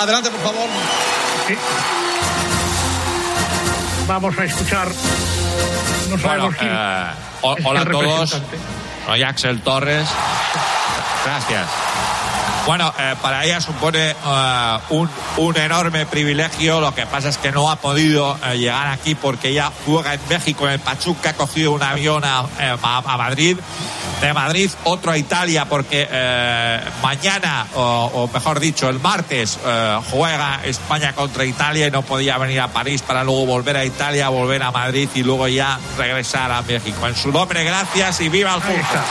Adelante, 0.01 0.31
por 0.31 0.41
favor. 0.41 0.69
Vamos 4.07 4.39
a 4.39 4.45
escuchar. 4.45 4.89
No 4.89 6.17
Bueno, 6.17 6.23
sabemos 6.23 6.57
quién 6.57 6.71
eh, 6.73 7.65
hola 7.65 7.81
a 7.81 7.85
todos. 7.85 8.43
Soy 9.07 9.23
Axel 9.23 9.61
Torres. 9.61 10.09
Gracias. 11.25 11.69
Bueno, 12.66 12.92
eh, 12.99 13.14
para 13.23 13.44
ella 13.44 13.61
supone 13.62 14.11
eh, 14.11 14.79
un, 14.90 15.09
un 15.38 15.57
enorme 15.57 16.05
privilegio. 16.07 16.81
Lo 16.81 16.94
que 16.94 17.07
pasa 17.07 17.31
es 17.31 17.38
que 17.38 17.51
no 17.51 17.71
ha 17.71 17.77
podido 17.77 18.38
eh, 18.44 18.59
llegar 18.59 18.88
aquí 18.88 19.14
porque 19.14 19.49
ella 19.49 19.73
juega 19.87 20.14
en 20.14 20.21
México, 20.29 20.66
en 20.66 20.73
el 20.75 20.79
Pachuca, 20.81 21.31
ha 21.31 21.33
cogido 21.35 21.73
un 21.73 21.83
avión 21.83 22.25
a, 22.25 22.40
a- 22.40 23.03
a 23.07 23.16
Madrid. 23.16 23.57
De 24.21 24.33
Madrid, 24.35 24.68
otro 24.83 25.12
a 25.12 25.16
Italia, 25.16 25.66
porque 25.66 26.09
eh, 26.11 26.81
mañana, 27.03 27.66
o, 27.77 28.11
o 28.12 28.29
mejor 28.35 28.59
dicho, 28.59 28.88
el 28.88 28.99
martes, 28.99 29.59
eh, 29.64 29.99
juega 30.11 30.59
España 30.64 31.12
contra 31.12 31.44
Italia 31.44 31.87
y 31.87 31.90
no 31.92 32.03
podía 32.03 32.37
venir 32.37 32.61
a 32.61 32.66
París 32.66 33.01
para 33.03 33.23
luego 33.23 33.47
volver 33.47 33.77
a 33.77 33.85
Italia, 33.85 34.29
volver 34.29 34.61
a 34.64 34.73
Madrid 34.73 35.09
y 35.14 35.23
luego 35.23 35.47
ya 35.47 35.79
regresar 35.97 36.51
a 36.51 36.62
México. 36.62 37.07
En 37.07 37.14
su 37.14 37.31
nombre, 37.31 37.62
gracias 37.62 38.21
y 38.21 38.29
viva 38.29 38.57
el 38.57 38.61
fútbol. 38.61 39.03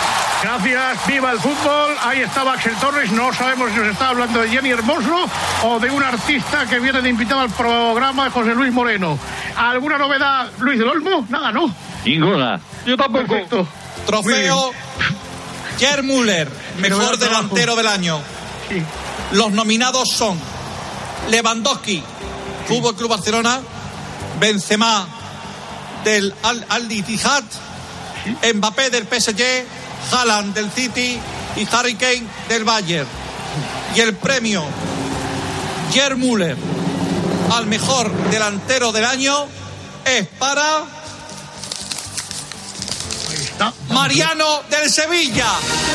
Gracias, 0.44 1.08
viva 1.08 1.32
el 1.32 1.40
fútbol. 1.40 1.96
Ahí 2.04 2.22
estaba 2.22 2.54
Axel 2.54 2.76
Torres. 2.76 3.10
No 3.12 3.32
sabemos 3.38 3.72
si 3.72 3.78
nos 3.78 3.88
está 3.88 4.10
hablando 4.10 4.42
de 4.42 4.50
Jenny 4.50 4.70
Hermoso 4.70 5.30
o 5.64 5.80
de 5.80 5.90
un 5.90 6.04
artista 6.04 6.66
que 6.66 6.80
viene 6.80 7.02
de 7.02 7.10
invitado 7.10 7.42
al 7.42 7.50
programa 7.52 8.26
de 8.26 8.30
José 8.32 8.56
Luis 8.56 8.74
Moreno. 8.74 9.18
¿Alguna 9.56 9.98
novedad, 9.98 10.50
Luis 10.60 10.80
del 10.80 10.88
Olmo? 10.88 11.26
Nada, 11.30 11.52
¿no? 11.52 11.74
Ninguna. 12.06 12.60
Yo 12.86 12.98
tampoco. 12.98 13.28
Perfecto. 13.28 13.68
Trofeo 14.06 14.72
Ger 15.78 16.04
Müller, 16.04 16.50
mejor 16.80 17.18
delantero 17.18 17.76
del 17.76 17.88
año. 17.88 18.20
Los 19.34 19.52
nominados 19.52 20.10
son 20.10 20.40
Lewandowski, 21.30 22.04
Fútbol 22.68 22.96
Club 22.96 23.10
Barcelona, 23.10 23.60
Benzema 24.40 25.08
del 26.04 26.34
Al, 26.44 26.66
Al 26.70 26.92
Ittihad, 26.92 27.44
Mbappé 28.56 28.90
del 28.90 29.06
PSG, 29.06 29.66
Haaland 30.12 30.54
del 30.54 30.72
City 30.72 31.20
y 31.56 31.68
Harry 31.72 31.96
Kane 31.96 32.24
del 32.50 32.64
Bayern. 32.64 33.27
Y 33.98 34.00
el 34.00 34.14
premio 34.14 34.64
Ger 35.92 36.18
Müller 36.18 36.56
al 37.52 37.66
mejor 37.66 38.12
delantero 38.30 38.92
del 38.92 39.04
año 39.04 39.48
es 40.06 40.28
para 40.38 40.84
Mariano 43.90 44.62
del 44.70 44.92
Sevilla. 44.92 45.48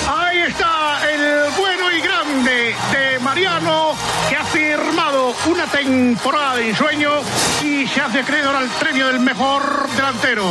Ahí 0.08 0.38
está 0.38 0.98
el 1.12 1.52
bueno 1.52 1.92
y 1.92 2.00
grande 2.00 2.74
de 2.90 3.20
Mariano 3.20 3.94
que 4.28 4.34
ha 4.34 4.44
firmado 4.46 5.32
una 5.46 5.66
temporada 5.66 6.56
de 6.56 6.70
ensueño 6.70 7.20
y 7.62 7.86
se 7.86 8.00
hace 8.00 8.18
acreedor 8.18 8.56
al 8.56 8.68
premio 8.80 9.06
del 9.06 9.20
mejor 9.20 9.88
delantero. 9.94 10.44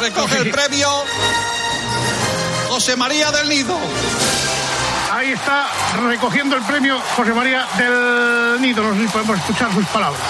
Recoge 0.00 0.38
el 0.38 0.50
premio 0.50 0.88
José 2.68 2.96
María 2.96 3.30
del 3.30 3.48
Nido. 3.48 3.78
Ahí 5.22 5.30
está 5.34 5.68
recogiendo 6.08 6.56
el 6.56 6.62
premio 6.64 6.98
José 7.14 7.32
María 7.32 7.64
del 7.78 8.60
Nido. 8.60 8.82
No 8.82 8.92
sé 8.96 9.02
si 9.02 9.06
podemos 9.06 9.38
escuchar 9.38 9.72
sus 9.72 9.86
palabras. 9.86 10.20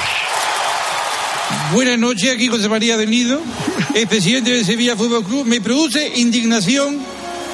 Buenas 1.73 1.99
noches, 1.99 2.31
aquí 2.35 2.49
José 2.49 2.69
María 2.69 2.99
del 2.99 3.09
Nido, 3.09 3.41
el 3.95 4.07
presidente 4.07 4.51
del 4.51 4.67
Sevilla 4.67 4.95
Fútbol 4.95 5.25
Club. 5.25 5.47
Me 5.47 5.63
produce 5.63 6.13
indignación 6.17 6.99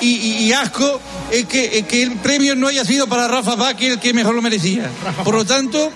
y, 0.01 0.09
y- 0.17 0.37
y 0.47 0.53
asco 0.53 1.01
es 1.31 1.45
que, 1.47 1.79
es 1.79 1.87
que 1.87 2.03
el 2.03 2.17
premio 2.17 2.57
no 2.57 2.67
haya 2.67 2.85
sido 2.85 3.07
para 3.07 3.29
Rafa 3.29 3.55
Vázquez, 3.55 3.93
el 3.93 4.01
que 4.01 4.13
mejor 4.13 4.35
lo 4.35 4.43
merecía. 4.43 4.91
Por 5.23 5.37
lo 5.37 5.45
tanto, 5.45 5.93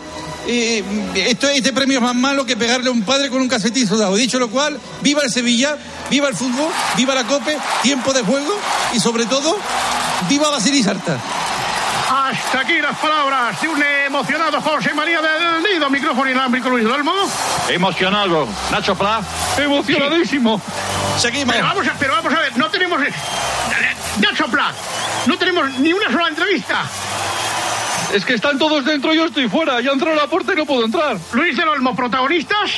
eh, 0.47 0.83
esto, 1.15 1.49
este 1.49 1.73
premio 1.73 1.99
es 1.99 2.03
más 2.03 2.15
malo 2.15 2.45
que 2.45 2.57
pegarle 2.57 2.89
a 2.89 2.93
un 2.93 3.03
padre 3.03 3.29
con 3.31 3.41
un 3.41 3.49
casetín 3.49 3.87
sudado. 3.87 4.15
Dicho 4.17 4.39
lo 4.39 4.49
cual, 4.51 4.79
viva 5.01 5.23
el 5.23 5.31
Sevilla, 5.31 5.77
viva 6.11 6.29
el 6.29 6.35
fútbol, 6.35 6.71
viva 6.97 7.15
la 7.15 7.25
COPE, 7.25 7.57
tiempo 7.83 8.13
de 8.13 8.23
juego 8.23 8.59
y 8.93 9.01
sobre 9.01 9.27
todo, 9.27 9.57
viva 10.29 10.51
Basilis 10.51 10.85
Sarta. 10.85 11.19
Hasta 12.11 12.61
aquí 12.61 12.79
las 12.81 12.99
palabras 12.99 13.61
de 13.63 13.69
un 13.69 13.83
emocionado 14.07 14.61
José 14.61 14.93
María 14.93 15.21
del 15.23 15.63
Nido. 15.63 15.89
Micrófono 15.89 16.31
inalámbrico 16.31 16.69
Luis 16.69 16.85
del 16.85 16.93
Olmo. 16.93 17.13
Emocionado. 17.69 18.47
Nacho 18.71 18.95
Pla. 18.95 19.23
Emocionadísimo. 19.57 20.61
Seguimos. 21.19 21.55
Pero 21.55 21.67
vamos 21.67 21.87
a, 21.87 21.95
pero 21.99 22.13
vamos 22.13 22.35
a 22.35 22.41
ver, 22.41 22.59
no 22.59 22.69
tenemos. 22.69 23.03
eh, 23.03 23.13
Nacho 24.21 24.47
Plat, 24.47 24.75
no 25.27 25.39
tenemos 25.39 25.71
ni 25.79 25.93
una 25.93 26.13
sola 26.13 26.29
entrevista. 26.29 26.85
Es 28.13 28.25
que 28.25 28.35
están 28.35 28.59
todos 28.59 28.85
dentro, 28.85 29.15
yo 29.15 29.27
estoy 29.27 29.49
fuera. 29.49 29.81
Ya 29.81 29.91
entró 29.93 30.15
la 30.15 30.27
puerta 30.27 30.53
y 30.53 30.57
no 30.57 30.67
puedo 30.67 30.85
entrar. 30.85 31.17
Luis 31.33 31.57
del 31.57 31.69
Olmo, 31.69 31.97
protagonistas. 31.97 32.71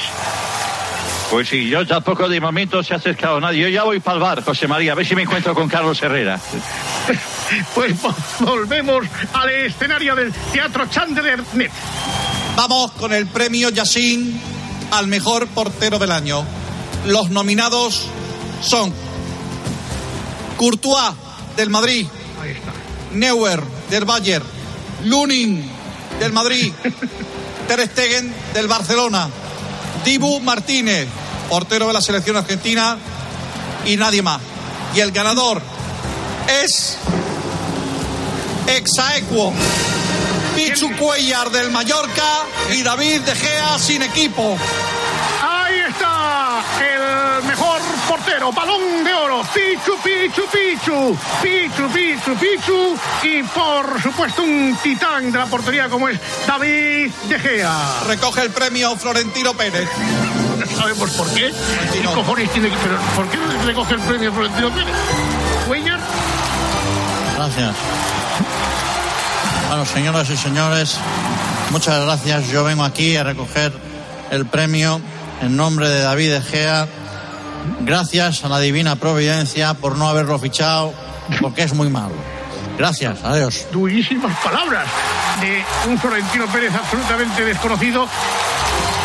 Pues 1.31 1.49
sí, 1.49 1.69
yo 1.69 1.85
tampoco 1.87 2.29
de 2.29 2.41
momento 2.41 2.83
se 2.85 2.95
ha 2.95 2.99
acercado 2.99 3.41
nadie. 3.41 3.63
Yo 3.63 3.69
ya 3.69 3.83
voy 3.83 3.99
para 3.99 4.17
el 4.17 4.23
bar, 4.23 4.45
José 4.45 4.69
María, 4.69 4.93
a 4.93 4.95
ver 4.95 5.05
si 5.07 5.17
me 5.17 5.23
encuentro 5.23 5.55
con 5.55 5.69
Carlos 5.69 6.01
Herrera. 6.03 6.39
Pues 7.75 7.93
vo- 8.03 8.15
volvemos 8.41 9.05
al 9.35 9.51
escenario 9.51 10.17
del 10.17 10.33
Teatro 10.53 10.87
Chandler 10.89 11.43
Net. 11.53 11.71
Vamos 12.57 12.91
con 12.93 13.13
el 13.13 13.27
premio 13.27 13.69
Yassin 13.69 14.41
al 14.91 15.07
mejor 15.09 15.47
portero 15.49 15.99
del 15.99 16.11
año. 16.11 16.43
Los 17.07 17.29
nominados 17.31 18.07
son 18.63 18.93
Courtois 20.57 21.15
del 21.57 21.69
Madrid, 21.69 22.07
Neuer 23.13 23.63
del 23.91 24.05
Bayern, 24.07 24.45
Lunin 25.05 25.65
del 26.19 26.33
Madrid, 26.33 26.73
Ter 27.69 27.87
Stegen 27.89 28.35
del 28.53 28.67
Barcelona, 28.67 29.29
Dibu 30.05 30.41
Martínez, 30.41 31.09
portero 31.49 31.87
de 31.87 31.93
la 31.93 32.01
selección 32.01 32.37
argentina 32.37 32.99
y 33.87 33.97
nadie 33.97 34.23
más. 34.23 34.41
Y 34.95 35.01
el 35.01 35.13
ganador 35.13 35.61
es 36.63 36.97
Exaequo, 38.67 39.53
Pichu 40.55 40.95
Cuellar 40.97 41.51
del 41.51 41.71
Mallorca 41.71 42.45
y 42.73 42.83
David 42.83 43.21
De 43.21 43.35
Gea 43.35 43.79
sin 43.79 44.03
equipo. 44.03 44.57
El 46.81 47.45
mejor 47.45 47.81
portero, 48.09 48.53
balón 48.53 49.05
de 49.05 49.13
oro, 49.13 49.43
Pichu, 49.55 49.97
Pichu, 50.03 50.43
Pichu, 50.51 51.17
Pichu, 51.43 51.89
Pichu, 51.89 52.35
Pichu 52.37 52.97
y 53.23 53.43
por 53.43 54.01
supuesto 54.03 54.43
un 54.43 54.77
titán 54.83 55.31
de 55.31 55.39
la 55.39 55.47
portería 55.47 55.89
como 55.89 56.09
es 56.09 56.19
David 56.47 57.11
De 57.29 57.39
Gea. 57.39 57.77
Recoge 58.07 58.43
el 58.43 58.51
premio 58.51 58.97
Florentino 58.97 59.55
Pérez. 59.55 59.89
No 60.59 60.67
sabemos 60.79 61.11
por 61.11 61.29
qué. 61.35 61.53
¿Qué 61.93 62.03
cojones 62.03 62.51
tiene 62.53 62.71
que- 62.71 62.77
pero 62.77 62.97
¿Por 63.17 63.29
qué 63.29 63.39
recoge 63.67 63.95
el 63.95 64.01
premio 64.01 64.33
Florentino 64.33 64.71
Pérez? 64.71 64.95
Cuellar. 65.67 66.01
Gracias. 67.37 67.75
Bueno, 69.69 69.85
señoras 69.87 70.31
y 70.31 70.37
señores, 70.37 70.99
muchas 71.71 72.05
gracias. 72.05 72.49
Yo 72.49 72.65
vengo 72.65 72.85
aquí 72.85 73.17
a 73.17 73.25
recoger 73.25 73.73
el 74.31 74.47
premio 74.47 75.01
en 75.43 75.57
nombre 75.57 75.89
de 75.89 76.01
David 76.01 76.33
Egea. 76.35 76.87
Gracias 77.81 78.45
a 78.45 78.49
la 78.49 78.61
divina 78.61 78.97
providencia 78.97 79.75
por 79.75 79.97
no 79.97 80.09
haberlo 80.09 80.39
fichado, 80.39 80.93
porque 81.41 81.63
es 81.63 81.73
muy 81.75 81.89
malo. 81.89 82.15
Gracias, 82.79 83.23
adiós. 83.25 83.67
Durísimas 83.73 84.37
palabras 84.43 84.87
de 85.41 85.63
un 85.89 85.99
Florentino 85.99 86.47
Pérez 86.49 86.75
absolutamente 86.75 87.45
desconocido. 87.45 88.09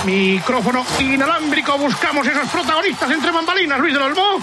Micrófono 0.06 0.86
inalámbrico, 1.00 1.78
buscamos 1.78 2.26
esos 2.26 2.48
protagonistas 2.50 3.12
entre 3.12 3.32
bambalinas, 3.32 3.80
Luis 3.80 3.94
del 3.94 4.02
Olmo. 4.04 4.40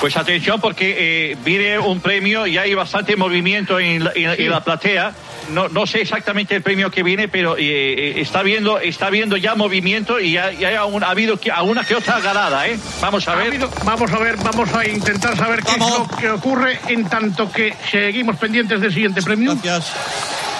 Pues 0.00 0.16
atención 0.16 0.60
porque 0.60 0.96
eh, 1.32 1.36
viene 1.44 1.78
un 1.78 2.00
premio 2.00 2.46
y 2.46 2.58
hay 2.58 2.74
bastante 2.74 3.16
movimiento 3.16 3.78
en 3.80 4.04
la, 4.04 4.12
en 4.14 4.24
la- 4.24 4.34
en 4.34 4.50
la 4.50 4.62
platea. 4.62 5.12
No, 5.50 5.68
no 5.68 5.86
sé 5.86 6.00
exactamente 6.00 6.54
el 6.54 6.62
premio 6.62 6.90
que 6.90 7.02
viene, 7.02 7.28
pero 7.28 7.56
eh, 7.58 7.62
eh, 7.62 8.14
está 8.20 8.42
viendo 8.42 8.78
está 8.78 9.10
viendo 9.10 9.36
ya 9.36 9.54
movimiento 9.54 10.18
y 10.20 10.32
ya, 10.32 10.50
aún- 10.80 11.02
ha 11.04 11.10
habido 11.10 11.38
que- 11.38 11.50
alguna 11.50 11.84
que 11.84 11.94
otra 11.96 12.20
ganada, 12.20 12.66
¿eh? 12.68 12.78
Vamos 13.00 13.26
a 13.28 13.34
ver. 13.34 13.58
Vamos 13.84 14.10
a 14.12 14.18
ver, 14.18 14.36
vamos 14.36 14.72
a 14.74 14.86
intentar 14.86 15.36
saber 15.36 15.62
qué 15.62 15.72
es 15.72 15.78
lo 15.78 16.08
que 16.16 16.30
ocurre 16.30 16.78
en 16.88 17.08
tanto 17.08 17.50
que 17.50 17.74
seguimos 17.90 18.36
pendientes 18.36 18.80
del 18.80 18.92
siguiente 18.94 19.20
premio. 19.22 19.56
Gracias. 19.62 19.92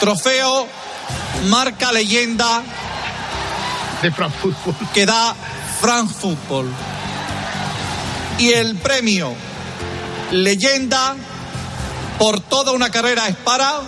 Trofeo 0.00 0.66
marca 1.48 1.92
leyenda 1.92 2.62
de 4.02 4.10
France 4.10 4.36
Football. 4.42 4.74
que 4.92 5.06
da 5.06 5.34
France 5.80 6.14
Football. 6.20 6.66
Y 8.38 8.50
el 8.52 8.74
premio 8.76 9.34
leyenda 10.32 11.14
por 12.18 12.40
toda 12.40 12.72
una 12.72 12.90
carrera 12.90 13.28
es 13.28 13.36
para 13.36 13.80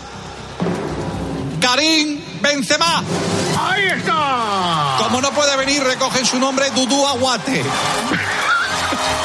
Karim 1.65 2.21
Benzema. 2.43 3.03
Ahí 3.59 3.87
está. 3.87 4.97
Como 4.99 5.23
no 5.23 5.31
puede 5.31 5.57
venir, 5.57 5.83
recogen 5.83 6.27
su 6.27 6.39
nombre 6.39 6.69
Dudu 6.71 7.07
Aguate. 7.07 7.65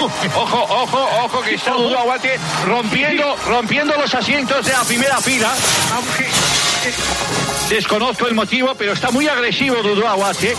Ojo, 0.02 0.64
ojo, 0.70 1.10
ojo, 1.26 1.42
que 1.42 1.56
está 1.56 1.72
Dudu 1.72 1.98
Aguate 1.98 2.40
rompiendo, 2.66 3.36
rompiendo 3.46 3.94
los 3.98 4.14
asientos 4.14 4.66
de 4.66 4.72
la 4.72 4.84
primera 4.86 5.18
fila. 5.18 5.54
Desconozco 7.68 8.28
el 8.28 8.36
motivo, 8.36 8.74
pero 8.76 8.94
está 8.94 9.12
muy 9.12 9.28
agresivo 9.28 9.84
Dudu 9.84 10.08
Aguate. 10.08 10.56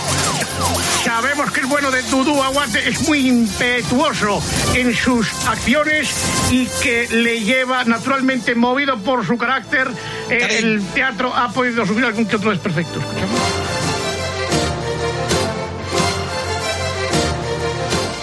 Sabemos 1.11 1.51
que 1.51 1.59
el 1.59 1.65
bueno 1.65 1.91
de 1.91 2.01
Dudu 2.03 2.41
Aguante 2.41 2.87
es 2.87 3.05
muy 3.05 3.27
impetuoso 3.27 4.41
en 4.73 4.95
sus 4.95 5.27
acciones 5.45 6.09
y 6.49 6.67
que 6.81 7.09
le 7.09 7.41
lleva 7.41 7.83
naturalmente 7.83 8.55
movido 8.55 8.97
por 8.97 9.27
su 9.27 9.37
carácter. 9.37 9.89
eh, 10.29 10.59
el 10.59 10.81
teatro 10.93 11.35
ha 11.35 11.49
podido 11.51 11.85
subir 11.85 12.05
algún 12.05 12.25
que 12.25 12.37
otro 12.37 12.51
desperfecto. 12.51 13.01
Escuchamos. 13.01 13.39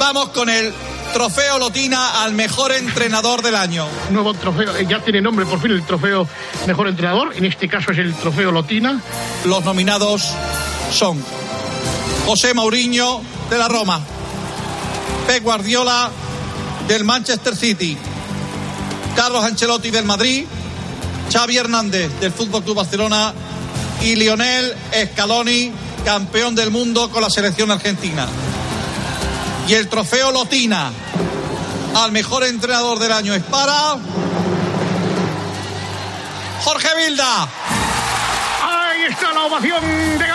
Vamos 0.00 0.28
con 0.30 0.48
el 0.48 0.72
trofeo 1.12 1.58
Lotina 1.58 2.22
al 2.22 2.32
mejor 2.32 2.72
entrenador 2.72 3.42
del 3.42 3.56
año. 3.56 3.86
Nuevo 4.10 4.32
trofeo, 4.32 4.74
eh, 4.74 4.86
ya 4.88 5.00
tiene 5.00 5.20
nombre 5.20 5.44
por 5.44 5.60
fin 5.60 5.72
el 5.72 5.82
trofeo 5.82 6.26
mejor 6.66 6.88
entrenador. 6.88 7.36
En 7.36 7.44
este 7.44 7.68
caso 7.68 7.92
es 7.92 7.98
el 7.98 8.14
trofeo 8.14 8.50
Lotina. 8.50 9.02
Los 9.44 9.62
nominados 9.62 10.32
son 10.90 11.22
José 12.28 12.52
Mourinho 12.52 13.22
de 13.48 13.56
la 13.56 13.68
Roma, 13.68 14.02
Pep 15.26 15.42
Guardiola 15.42 16.10
del 16.86 17.02
Manchester 17.02 17.56
City, 17.56 17.96
Carlos 19.16 19.42
Ancelotti 19.42 19.90
del 19.90 20.04
Madrid, 20.04 20.44
Xavi 21.32 21.56
Hernández 21.56 22.20
del 22.20 22.30
Fútbol 22.30 22.62
Club 22.62 22.76
Barcelona. 22.76 23.32
Y 24.02 24.14
Lionel 24.16 24.76
Scaloni, 25.12 25.72
campeón 26.04 26.54
del 26.54 26.70
mundo 26.70 27.10
con 27.10 27.22
la 27.22 27.30
selección 27.30 27.70
argentina. 27.70 28.26
Y 29.66 29.72
el 29.72 29.88
trofeo 29.88 30.30
Lotina 30.30 30.92
al 31.94 32.12
mejor 32.12 32.44
entrenador 32.44 32.98
del 32.98 33.12
año. 33.12 33.32
Es 33.32 33.42
para 33.44 33.96
Jorge 36.62 36.88
Vilda. 36.94 37.48
Ahí 38.62 39.04
está 39.08 39.32
la 39.32 39.44
ovación 39.44 39.82
de 40.18 40.30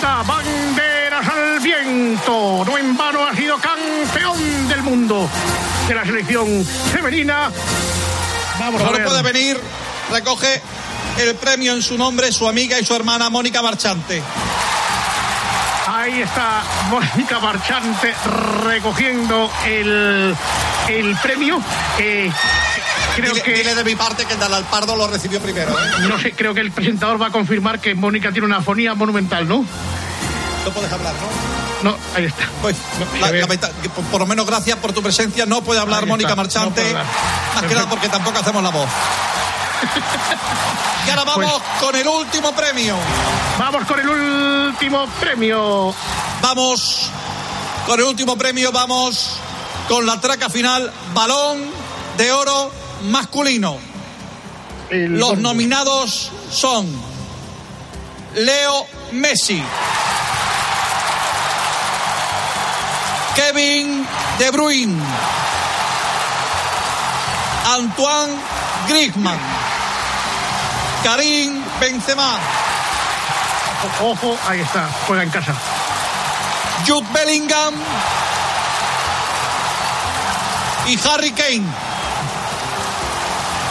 Banderas 0.00 1.28
al 1.28 1.60
viento. 1.60 2.64
No 2.64 2.78
en 2.78 2.96
vano 2.96 3.24
ha 3.26 3.34
sido 3.34 3.56
campeón 3.58 4.68
del 4.68 4.82
mundo 4.82 5.28
de 5.86 5.94
la 5.94 6.04
selección 6.04 6.64
femenina. 6.92 7.50
Vamos 8.58 8.82
a 8.82 8.90
ver. 8.90 9.04
puede 9.04 9.22
venir, 9.22 9.60
recoge 10.10 10.60
el 11.18 11.36
premio 11.36 11.74
en 11.74 11.82
su 11.82 11.96
nombre 11.96 12.32
su 12.32 12.48
amiga 12.48 12.78
y 12.78 12.84
su 12.84 12.94
hermana 12.94 13.30
Mónica 13.30 13.62
Marchante. 13.62 14.20
Ahí 15.86 16.22
está 16.22 16.64
Mónica 16.90 17.38
Marchante 17.38 18.14
recogiendo 18.64 19.48
el, 19.64 20.34
el 20.88 21.16
premio. 21.22 21.62
Eh, 21.98 22.32
creo 23.14 23.30
dile, 23.32 23.42
que. 23.42 23.54
dile 23.54 23.74
de 23.74 23.84
mi 23.84 23.94
parte 23.96 24.24
que 24.26 24.36
Dalal 24.36 24.64
Pardo 24.64 24.96
lo 24.96 25.06
recibió 25.06 25.40
primero. 25.40 25.72
¿eh? 25.72 26.08
No 26.08 26.18
sé, 26.18 26.32
creo 26.32 26.52
que 26.54 26.60
el 26.60 26.72
presentador 26.72 27.20
va 27.20 27.28
a 27.28 27.30
confirmar 27.30 27.80
que 27.80 27.94
Mónica 27.94 28.32
tiene 28.32 28.46
una 28.46 28.58
afonía 28.58 28.94
monumental, 28.94 29.46
¿no? 29.48 29.64
No 30.64 30.70
puedes 30.72 30.92
hablar, 30.92 31.12
¿no? 31.14 31.90
No, 31.90 31.96
ahí 32.14 32.24
está. 32.24 32.48
Pues, 32.62 32.76
la- 33.20 33.46
por, 33.94 34.04
por 34.04 34.20
lo 34.20 34.26
menos 34.26 34.46
gracias 34.46 34.78
por 34.78 34.92
tu 34.94 35.02
presencia. 35.02 35.44
No 35.44 35.60
puede 35.62 35.80
hablar 35.80 36.04
Ahí 36.04 36.08
Mónica 36.08 36.30
está, 36.30 36.36
Marchante. 36.36 36.82
no 36.82 36.88
hablar. 36.88 37.04
más 37.54 37.64
que 37.64 37.74
nada 37.74 37.88
porque 37.90 38.08
tampoco 38.08 38.38
hacemos 38.38 38.62
la 38.62 38.70
voz. 38.70 38.88
y 41.06 41.10
ahora 41.10 41.24
vamos 41.24 41.62
con 41.80 41.94
el 41.94 42.08
último 42.08 42.52
premio. 42.54 42.96
Vamos 43.58 43.84
con 43.86 44.00
el 44.00 44.08
último 44.08 45.06
premio. 45.20 45.94
Vamos 46.40 47.10
con 47.86 48.00
el 48.00 48.06
último 48.06 48.38
premio. 48.38 48.72
Vamos 48.72 49.36
con 49.88 50.06
la 50.06 50.18
traca 50.20 50.48
final. 50.48 50.90
Balón 51.12 51.58
de 52.16 52.32
oro 52.32 52.70
masculino. 53.02 53.78
Los 54.90 55.38
nominados 55.38 56.30
son 56.50 56.86
Leo 58.36 58.86
Messi, 59.12 59.62
Kevin 63.34 64.06
De 64.38 64.50
Bruyne, 64.50 65.02
Antoine 67.66 68.34
Griezmann, 68.88 69.38
Karim 71.02 71.62
Benzema, 71.80 72.38
Ojo, 74.00 74.36
ahí 74.48 74.60
está, 74.60 74.88
juega 75.06 75.22
en 75.22 75.30
casa. 75.30 75.54
Jude 76.86 77.06
Bellingham 77.12 77.74
y 80.86 80.98
Harry 81.08 81.32
Kane. 81.32 81.64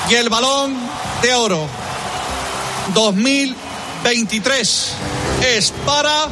Y 0.10 0.16
el 0.16 0.30
balón 0.30 0.76
de 1.22 1.34
oro 1.34 1.68
2023 2.94 4.94
es 5.56 5.72
para 5.86 6.28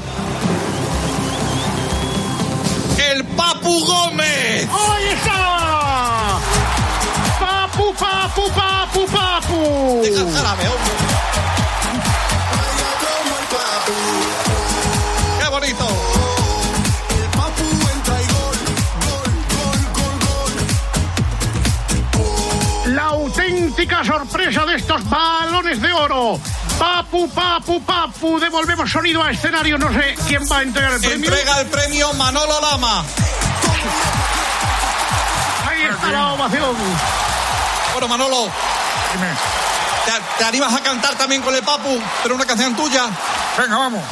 el 3.11 3.23
Papu 3.25 3.85
Gómez. 3.85 4.67
¡Ahí 4.69 5.07
está! 5.13 6.39
¡Papu, 7.39 7.93
papu, 7.93 8.51
papu, 8.51 9.05
papu! 9.07 10.01
Deja 10.03 10.21
el 10.21 10.33
jarabe, 10.33 10.67
hombre. 10.67 11.30
Auténtica 23.81 24.03
sorpresa 24.03 24.65
de 24.65 24.75
estos 24.75 25.09
balones 25.09 25.81
de 25.81 25.91
oro. 25.91 26.39
Papu, 26.77 27.27
papu, 27.29 27.81
papu. 27.81 28.39
Devolvemos 28.39 28.91
sonido 28.91 29.23
a 29.23 29.31
escenario. 29.31 29.77
No 29.77 29.91
sé 29.91 30.15
quién 30.27 30.43
va 30.51 30.59
a 30.59 30.61
entregar 30.61 30.93
el 30.93 30.99
premio. 30.99 31.29
Entrega 31.29 31.61
el 31.61 31.67
premio 31.67 32.13
Manolo 32.13 32.61
Lama. 32.61 33.03
Ahí 35.67 35.81
está 35.81 36.11
la 36.11 36.33
ovación. 36.33 36.75
Bueno, 37.93 38.07
Manolo. 38.07 38.51
¿Te, 40.05 40.11
te 40.37 40.45
animas 40.45 40.73
a 40.73 40.83
cantar 40.83 41.15
también 41.15 41.41
con 41.41 41.55
el 41.55 41.63
Papu? 41.63 41.99
Pero 42.21 42.35
una 42.35 42.45
canción 42.45 42.75
tuya. 42.75 43.05
Venga, 43.57 43.77
vamos. 43.77 44.03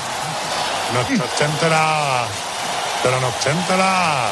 Noche 0.94 1.22
ochentera, 1.22 2.26
de 3.04 3.12
la 3.12 3.20
noche 3.20 3.52
entera. 3.52 4.32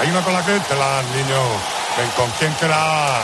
Hay 0.00 0.10
una 0.10 0.20
con 0.20 0.34
la 0.34 0.44
que 0.44 0.60
te 0.60 0.76
la 0.76 1.02
niño. 1.14 1.40
Ven 1.96 2.10
con 2.16 2.30
quien 2.32 2.52
quiera. 2.54 3.22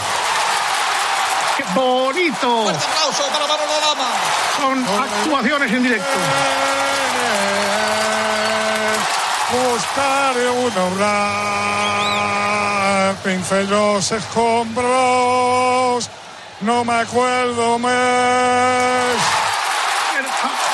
¡Qué 1.56 1.64
bonito! 1.74 2.62
Fuerte 2.62 2.84
aplauso 2.84 3.24
para 3.32 3.46
Manolo 3.46 3.80
Lama. 3.80 4.08
Son 4.56 4.86
actuaciones 5.02 5.72
en 5.72 5.82
directo. 5.82 6.18
Buscaré 9.52 10.48
un 10.50 10.78
obrar, 10.78 11.14
pincel 13.22 13.68
los 13.70 14.10
escombros, 14.10 16.08
no 16.60 16.84
me 16.84 16.94
acuerdo 16.94 17.78
más. 17.78 19.14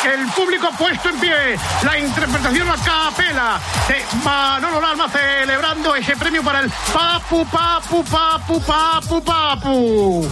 El 0.04 0.26
público 0.28 0.68
ha 0.68 0.76
puesto 0.76 1.10
en 1.10 1.20
pie 1.20 1.58
la 1.82 1.98
interpretación 1.98 2.68
a 2.70 2.76
capela 2.76 3.60
de 3.86 4.02
Manolo 4.24 4.80
Lalma 4.80 5.08
celebrando 5.10 5.94
ese 5.94 6.16
premio 6.16 6.42
para 6.42 6.60
el 6.60 6.70
Papu, 6.92 7.44
Papu, 7.46 8.02
Papu, 8.04 8.62
Papu, 8.62 9.22
Papu. 9.22 10.30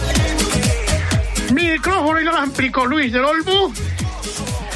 Micrófono 1.53 2.19
inalámbrico 2.19 2.85
Luis 2.85 3.13
del 3.13 3.23
Olmo. 3.23 3.71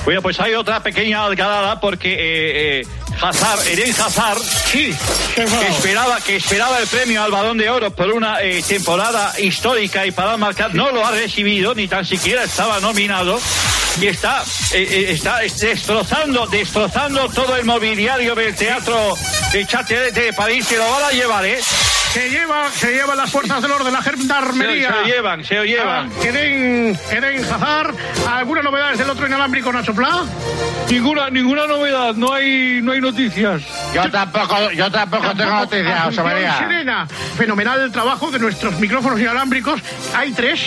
Bueno, 0.06 0.22
pues 0.22 0.40
hay 0.40 0.54
otra 0.54 0.84
pequeña 0.84 1.26
algarada 1.26 1.80
porque 1.80 2.14
eh, 2.14 2.82
eh, 2.82 2.88
Hazard, 3.22 3.68
Eden 3.68 3.94
Hazard, 4.00 4.40
sí, 4.40 4.94
que 5.36 5.68
esperaba, 5.68 6.20
que 6.22 6.36
esperaba 6.36 6.80
el 6.80 6.88
premio 6.88 7.24
al 7.24 7.32
Balón 7.32 7.58
de 7.58 7.70
Oro 7.70 7.92
por 7.92 8.12
una 8.12 8.42
eh, 8.42 8.64
temporada 8.68 9.34
histórica 9.40 10.06
y 10.06 10.12
para 10.12 10.38
marcar, 10.38 10.74
no 10.74 10.92
lo 10.92 11.06
ha 11.06 11.12
recibido, 11.12 11.74
ni 11.74 11.88
tan 11.88 12.06
siquiera 12.06 12.44
estaba 12.44 12.80
nominado. 12.80 13.40
Y 14.02 14.08
está, 14.08 14.44
eh, 14.72 14.88
eh, 14.90 15.12
está 15.12 15.40
destrozando, 15.40 16.48
destrozando 16.48 17.30
todo 17.30 17.56
el 17.56 17.64
mobiliario 17.64 18.34
del 18.34 18.56
teatro 18.56 19.16
de 19.52 19.68
Châtelet 19.68 20.14
de 20.14 20.34
París, 20.34 20.66
que 20.68 20.78
lo 20.78 20.90
van 20.90 21.04
a 21.04 21.12
llevar, 21.12 21.46
¿eh? 21.46 21.60
Se 22.14 22.30
lleva, 22.30 22.70
se 22.70 22.92
llevan 22.94 23.18
las 23.18 23.32
fuerzas 23.32 23.60
del 23.62 23.72
orden, 23.72 23.92
la 23.92 24.02
gendarmería. 24.04 24.88
Se- 24.90 24.94
se 24.94 25.00
lo 25.02 25.06
llevan, 25.08 25.44
se 25.44 25.56
lo 25.56 25.66
llevan. 25.66 26.12
Ah, 26.16 26.26
Eden, 26.26 27.00
Eden 27.12 27.44
Hazard. 27.46 27.96
¿Alguna 28.30 28.62
novedad 28.62 28.92
desde 28.92 29.04
el 29.04 29.10
otro 29.10 29.26
inalámbrico, 29.26 29.74
Nacho 29.74 29.96
Pla? 29.96 30.24
Ninguna, 30.92 31.32
ninguna 31.32 31.66
novedad, 31.66 32.14
no 32.14 32.32
hay, 32.34 32.82
no 32.84 32.92
hay 32.92 33.02
noticias. 33.02 33.64
Yo 33.96 34.12
tampoco, 34.12 34.72
yo 34.72 34.92
tampoco 34.92 35.34
tengo 35.36 35.52
noticias, 35.56 36.04
José 36.04 36.22
María. 36.22 36.58
Serena. 36.60 37.08
Fenomenal 37.36 37.92
trabajo 37.92 38.30
de 38.30 38.38
nuestros 38.38 38.80
micrófonos 38.80 39.20
inalámbricos. 39.20 39.82
Hay 40.16 40.32
tres. 40.34 40.62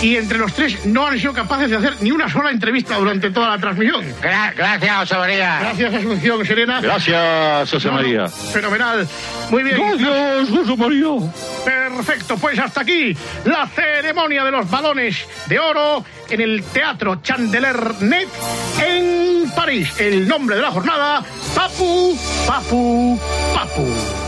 Y 0.00 0.16
entre 0.16 0.38
los 0.38 0.52
tres 0.54 0.86
no 0.86 1.06
han 1.08 1.18
sido 1.18 1.32
capaces 1.32 1.70
de 1.70 1.76
hacer 1.76 1.96
ni 2.00 2.12
una 2.12 2.28
sola 2.28 2.50
entrevista 2.52 2.94
durante 2.96 3.30
toda 3.30 3.48
la 3.50 3.58
transmisión. 3.58 4.04
gracias, 4.22 4.96
José 4.96 5.16
María. 5.16 5.58
Gracias, 5.60 5.94
Asunción 5.94 6.46
Serena. 6.46 6.80
Gracias, 6.80 7.68
José 7.70 7.88
no, 7.88 7.94
María. 7.94 8.28
Fenomenal. 8.28 9.08
Muy 9.50 9.62
bien. 9.64 9.76
Gracias, 9.76 10.47
Perfecto, 11.64 12.36
pues 12.36 12.58
hasta 12.58 12.82
aquí 12.82 13.16
la 13.44 13.66
ceremonia 13.66 14.44
de 14.44 14.50
los 14.50 14.70
balones 14.70 15.16
de 15.46 15.58
oro 15.58 16.04
en 16.28 16.40
el 16.40 16.62
Teatro 16.64 17.16
Chandelier 17.22 18.02
Net 18.02 18.28
en 18.84 19.50
París. 19.50 19.92
El 19.98 20.28
nombre 20.28 20.56
de 20.56 20.62
la 20.62 20.70
jornada, 20.70 21.24
Papu, 21.54 22.18
Papu, 22.46 23.18
Papu. 23.54 24.27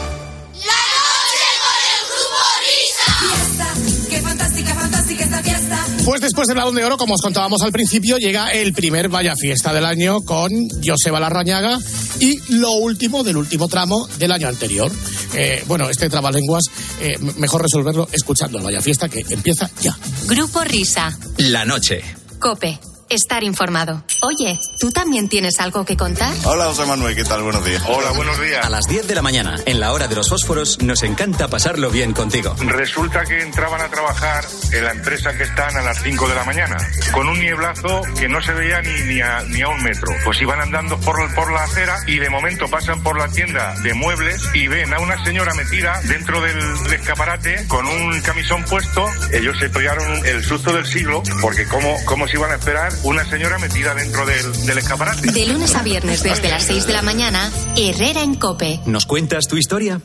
Pues 6.05 6.21
después 6.21 6.49
del 6.49 6.57
balón 6.57 6.75
de 6.75 6.85
oro, 6.85 6.97
como 6.97 7.15
os 7.15 7.23
contábamos 7.23 7.63
al 7.63 7.73
principio, 7.73 8.19
llega 8.19 8.51
el 8.51 8.73
primer 8.73 9.09
Vaya 9.09 9.35
Fiesta 9.37 9.73
del 9.73 9.85
año 9.85 10.23
con 10.23 10.51
Joseba 10.85 11.21
Larrañaga 11.21 11.79
y 12.19 12.41
lo 12.55 12.73
último 12.73 13.23
del 13.23 13.37
último 13.37 13.69
tramo 13.69 14.09
del 14.19 14.33
año 14.33 14.49
anterior. 14.49 14.91
Eh, 15.35 15.63
bueno, 15.67 15.89
este 15.89 16.09
trabalenguas, 16.09 16.65
eh, 17.01 17.17
mejor 17.37 17.63
resolverlo 17.63 18.09
escuchando 18.13 18.59
el 18.59 18.65
Vaya 18.65 18.81
Fiesta 18.81 19.09
que 19.09 19.25
empieza 19.29 19.71
ya. 19.81 19.97
Grupo 20.27 20.65
Risa. 20.65 21.17
La 21.37 21.65
noche. 21.65 22.03
Cope. 22.39 22.90
Estar 23.11 23.43
informado. 23.43 24.05
Oye, 24.21 24.61
¿tú 24.79 24.93
también 24.93 25.29
tienes 25.29 25.59
algo 25.59 25.85
que 25.85 25.97
contar? 25.97 26.33
Hola, 26.45 26.67
José 26.67 26.87
Manuel, 26.87 27.17
¿qué 27.17 27.25
tal? 27.25 27.43
Buenos 27.43 27.65
días. 27.65 27.83
Hola, 27.89 28.13
buenos 28.13 28.41
días. 28.41 28.65
A 28.65 28.71
las 28.71 28.85
10 28.87 29.09
de 29.09 29.17
la 29.17 29.23
mañana, 29.23 29.57
en 29.67 29.81
la 29.81 29.93
hora 29.93 30.07
de 30.07 30.15
los 30.15 30.29
fósforos, 30.29 30.81
nos 30.81 31.03
encanta 31.03 31.49
pasarlo 31.49 31.91
bien 31.91 32.13
contigo. 32.13 32.55
Resulta 32.61 33.25
que 33.25 33.43
entraban 33.43 33.81
a 33.81 33.89
trabajar 33.89 34.45
en 34.73 34.85
la 34.85 34.93
empresa 34.93 35.37
que 35.37 35.43
están 35.43 35.77
a 35.77 35.83
las 35.83 36.01
5 36.05 36.29
de 36.29 36.35
la 36.37 36.45
mañana, 36.45 36.77
con 37.11 37.29
un 37.29 37.41
nieblazo 37.41 38.01
que 38.17 38.29
no 38.29 38.41
se 38.43 38.53
veía 38.53 38.81
ni, 38.83 39.03
ni, 39.13 39.21
a, 39.21 39.43
ni 39.43 39.61
a 39.61 39.69
un 39.69 39.83
metro. 39.83 40.13
Pues 40.25 40.41
iban 40.41 40.61
andando 40.61 40.97
por, 41.01 41.35
por 41.35 41.53
la 41.53 41.65
acera 41.65 41.97
y 42.07 42.17
de 42.21 42.31
momento 42.31 42.69
pasan 42.69 43.03
por 43.03 43.19
la 43.19 43.27
tienda 43.27 43.75
de 43.83 43.93
muebles 43.93 44.41
y 44.55 44.69
ven 44.69 44.95
a 44.95 45.01
una 45.01 45.23
señora 45.25 45.53
metida 45.55 46.01
dentro 46.05 46.41
del, 46.41 46.85
del 46.85 46.93
escaparate 46.93 47.67
con 47.67 47.85
un 47.87 48.21
camisón 48.21 48.63
puesto. 48.67 49.05
Ellos 49.33 49.59
se 49.59 49.69
pegaron 49.69 50.25
el 50.27 50.45
susto 50.45 50.73
del 50.73 50.87
siglo 50.87 51.25
porque 51.43 51.67
cómo, 51.67 51.97
cómo 52.05 52.29
se 52.29 52.37
iban 52.37 52.53
a 52.53 52.55
esperar 52.55 53.00
una 53.05 53.25
señora 53.25 53.59
metida 53.59 53.95
dentro 53.95 54.27
del, 54.27 54.67
del 54.67 54.79
escaparate. 54.79 55.33
De 55.33 55.47
lunes 55.47 55.75
a 55.75 55.83
viernes 55.83 56.23
desde 56.23 56.49
las 56.49 56.65
6 56.65 56.87
de 56.87 56.93
la 56.93 57.03
mañana, 57.03 57.51
Herrera 57.77 58.23
en 58.23 58.35
Cope. 58.35 58.81
¿Nos 58.87 59.07
cuentas 59.07 59.47
tu 59.49 59.57
historia? 59.57 60.01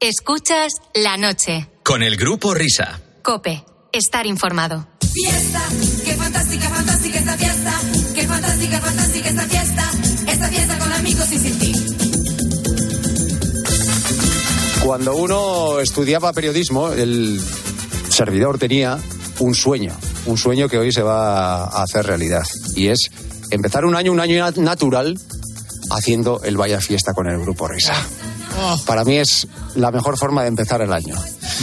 Escuchas 0.00 0.72
la 0.94 1.16
noche. 1.16 1.68
Con 1.82 2.02
el 2.02 2.16
grupo 2.16 2.54
Risa. 2.54 3.00
Cope. 3.22 3.64
Estar 3.92 4.26
informado. 4.26 4.86
¡Fiesta! 5.12 5.62
¡Qué 6.04 6.14
fantástica, 6.14 6.68
fantástica 6.68 7.18
esta 7.18 7.36
fiesta! 7.36 7.80
¡Qué 8.14 8.26
fantástica, 8.26 8.80
fantástica 8.80 9.28
esta 9.28 9.42
fiesta! 9.42 9.90
Esta 10.28 10.48
fiesta 10.48 10.78
con 10.78 10.92
amigos 10.92 11.32
y 11.32 11.38
sin 11.38 11.58
ti. 11.58 11.72
Cuando 14.84 15.16
uno 15.16 15.80
estudiaba 15.80 16.32
periodismo, 16.32 16.92
el 16.92 17.40
servidor 18.08 18.58
tenía 18.58 18.98
un 19.40 19.54
sueño, 19.54 19.96
un 20.30 20.38
sueño 20.38 20.68
que 20.68 20.78
hoy 20.78 20.92
se 20.92 21.02
va 21.02 21.64
a 21.64 21.82
hacer 21.82 22.06
realidad. 22.06 22.42
Y 22.76 22.88
es 22.88 23.10
empezar 23.50 23.84
un 23.84 23.96
año, 23.96 24.12
un 24.12 24.20
año 24.20 24.36
nat- 24.44 24.56
natural, 24.58 25.18
haciendo 25.90 26.40
el 26.44 26.56
Vaya 26.56 26.80
Fiesta 26.80 27.12
con 27.12 27.28
el 27.28 27.38
Grupo 27.40 27.66
Risa. 27.68 27.94
Para 28.86 29.04
mí 29.04 29.16
es 29.16 29.46
la 29.74 29.90
mejor 29.90 30.18
forma 30.18 30.42
de 30.42 30.48
empezar 30.48 30.80
el 30.82 30.92
año. 30.92 31.14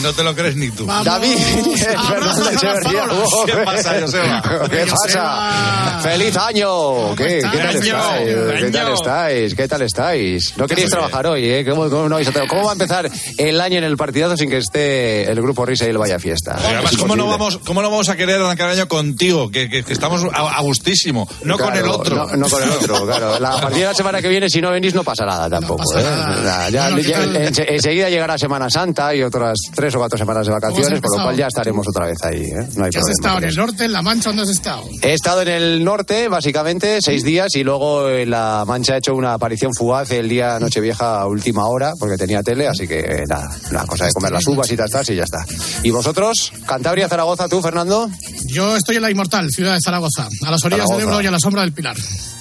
No 0.01 0.13
te 0.13 0.23
lo 0.23 0.35
crees 0.35 0.55
ni 0.55 0.69
tú. 0.71 0.85
David 0.85 1.37
Fernández 2.07 2.53
Echeverría. 2.53 3.03
¿Qué 3.45 3.53
pasa, 3.65 3.95
Joseba? 4.01 4.43
¿Qué 4.69 4.85
pasa? 4.85 5.99
¡Feliz 6.01 6.37
año! 6.37 7.15
¿Qué, 7.15 7.39
¿Qué 7.51 7.57
tal 7.57 7.67
Año, 7.67 7.79
estáis? 7.79 8.35
¿Qué 8.61 8.71
tal 8.71 8.91
estáis? 8.93 9.55
¿Qué 9.55 9.67
tal 9.67 9.81
estáis? 9.81 10.53
No 10.57 10.67
queréis 10.67 10.89
trabajar 10.89 11.27
hoy, 11.27 11.45
¿eh? 11.45 11.65
¿Cómo, 11.67 11.89
cómo 11.89 12.07
no 12.09 12.15
vais 12.15 12.27
a 12.27 12.31
tra- 12.33 12.47
¿Cómo 12.47 12.63
va 12.63 12.69
a 12.71 12.73
empezar 12.73 13.09
el 13.37 13.61
año 13.61 13.77
en 13.79 13.83
el 13.83 13.97
partidazo 13.97 14.37
sin 14.37 14.49
que 14.49 14.57
esté 14.57 15.29
el 15.29 15.41
grupo 15.41 15.65
Risa 15.65 15.85
y 15.85 15.89
el 15.89 15.97
Vaya 15.97 16.19
Fiesta? 16.19 16.55
Además, 16.63 16.95
¿cómo 16.97 17.15
no, 17.15 17.27
vamos, 17.27 17.59
¿cómo 17.65 17.81
no 17.81 17.89
vamos 17.89 18.09
a 18.09 18.15
querer 18.15 18.41
arrancar 18.41 18.69
el 18.71 18.77
año 18.79 18.87
contigo? 18.87 19.49
Que, 19.49 19.69
que- 19.69 19.83
que 19.83 19.93
estamos 19.93 20.21
a, 20.33 20.57
a 20.57 20.61
gustísimo. 20.61 21.27
No 21.43 21.57
con 21.57 21.75
el 21.75 21.87
otro. 21.87 22.15
No, 22.27 22.35
no 22.35 22.49
con 22.49 22.63
el 22.63 22.69
otro, 22.69 23.05
claro. 23.05 23.39
La, 23.39 23.53
a 23.53 23.61
partir 23.61 23.79
de 23.79 23.85
la 23.85 23.93
semana 23.93 24.21
que 24.21 24.27
viene, 24.29 24.49
si 24.49 24.61
no 24.61 24.71
venís, 24.71 24.93
no 24.93 25.03
pasa 25.03 25.25
nada 25.25 25.49
tampoco. 25.49 25.83
¿eh? 25.97 26.03
Nada, 26.03 26.69
ya- 26.69 26.83
Bueno, 26.89 26.97
¿qué 26.97 27.03
ya- 27.09 27.17
tal? 27.19 27.35
ense- 27.35 27.65
enseguida 27.67 28.09
llegará 28.09 28.37
Semana 28.37 28.69
Santa 28.69 29.13
y 29.15 29.23
otras 29.23 29.57
tres 29.73 29.86
o 29.95 29.99
cuatro 29.99 30.17
semanas 30.17 30.45
de 30.45 30.53
vacaciones, 30.53 31.01
por 31.01 31.17
lo 31.17 31.23
cual 31.23 31.37
ya 31.37 31.47
estaremos 31.47 31.87
otra 31.87 32.05
vez 32.07 32.17
ahí. 32.23 32.41
¿eh? 32.41 32.67
No 32.75 32.85
hay 32.85 32.91
¿Qué 32.91 32.99
has 32.99 33.09
estado 33.09 33.37
en 33.39 33.43
el 33.45 33.55
norte, 33.55 33.85
en 33.85 33.93
La 33.93 34.01
Mancha? 34.01 34.29
¿Dónde 34.29 34.43
has 34.43 34.49
estado? 34.49 34.83
He 35.01 35.13
estado 35.13 35.41
en 35.41 35.47
el 35.49 35.83
norte, 35.83 36.27
básicamente, 36.27 36.99
seis 37.01 37.23
días, 37.23 37.55
y 37.55 37.63
luego 37.63 38.09
en 38.09 38.29
La 38.29 38.63
Mancha 38.65 38.95
he 38.95 38.97
hecho 38.99 39.13
una 39.13 39.33
aparición 39.33 39.71
fugaz 39.73 40.11
el 40.11 40.29
día 40.29 40.59
Nochevieja 40.59 41.21
a 41.21 41.27
última 41.27 41.67
hora, 41.67 41.93
porque 41.99 42.17
tenía 42.17 42.43
tele, 42.43 42.67
así 42.67 42.87
que 42.87 43.23
nada, 43.27 43.49
una 43.71 43.85
cosa 43.85 44.05
de 44.05 44.13
comer 44.13 44.31
las 44.31 44.47
uvas 44.47 44.71
y 44.71 44.77
tal, 44.77 44.89
tal, 44.89 45.05
y 45.07 45.15
ya 45.15 45.23
está. 45.23 45.45
¿Y 45.83 45.89
vosotros? 45.91 46.51
¿Cantabria, 46.65 47.07
Zaragoza, 47.07 47.47
tú, 47.47 47.61
Fernando? 47.61 48.09
Yo 48.47 48.75
estoy 48.75 48.97
en 48.97 49.01
la 49.03 49.11
inmortal 49.11 49.49
ciudad 49.49 49.73
de 49.73 49.79
Zaragoza, 49.83 50.27
a 50.45 50.51
las 50.51 50.63
orillas 50.63 50.87
del. 50.87 51.01
Ebro 51.01 51.21
y 51.21 51.27
a 51.27 51.31
la 51.31 51.39
sombra 51.39 51.61
del 51.61 51.73
Pilar. 51.73 51.95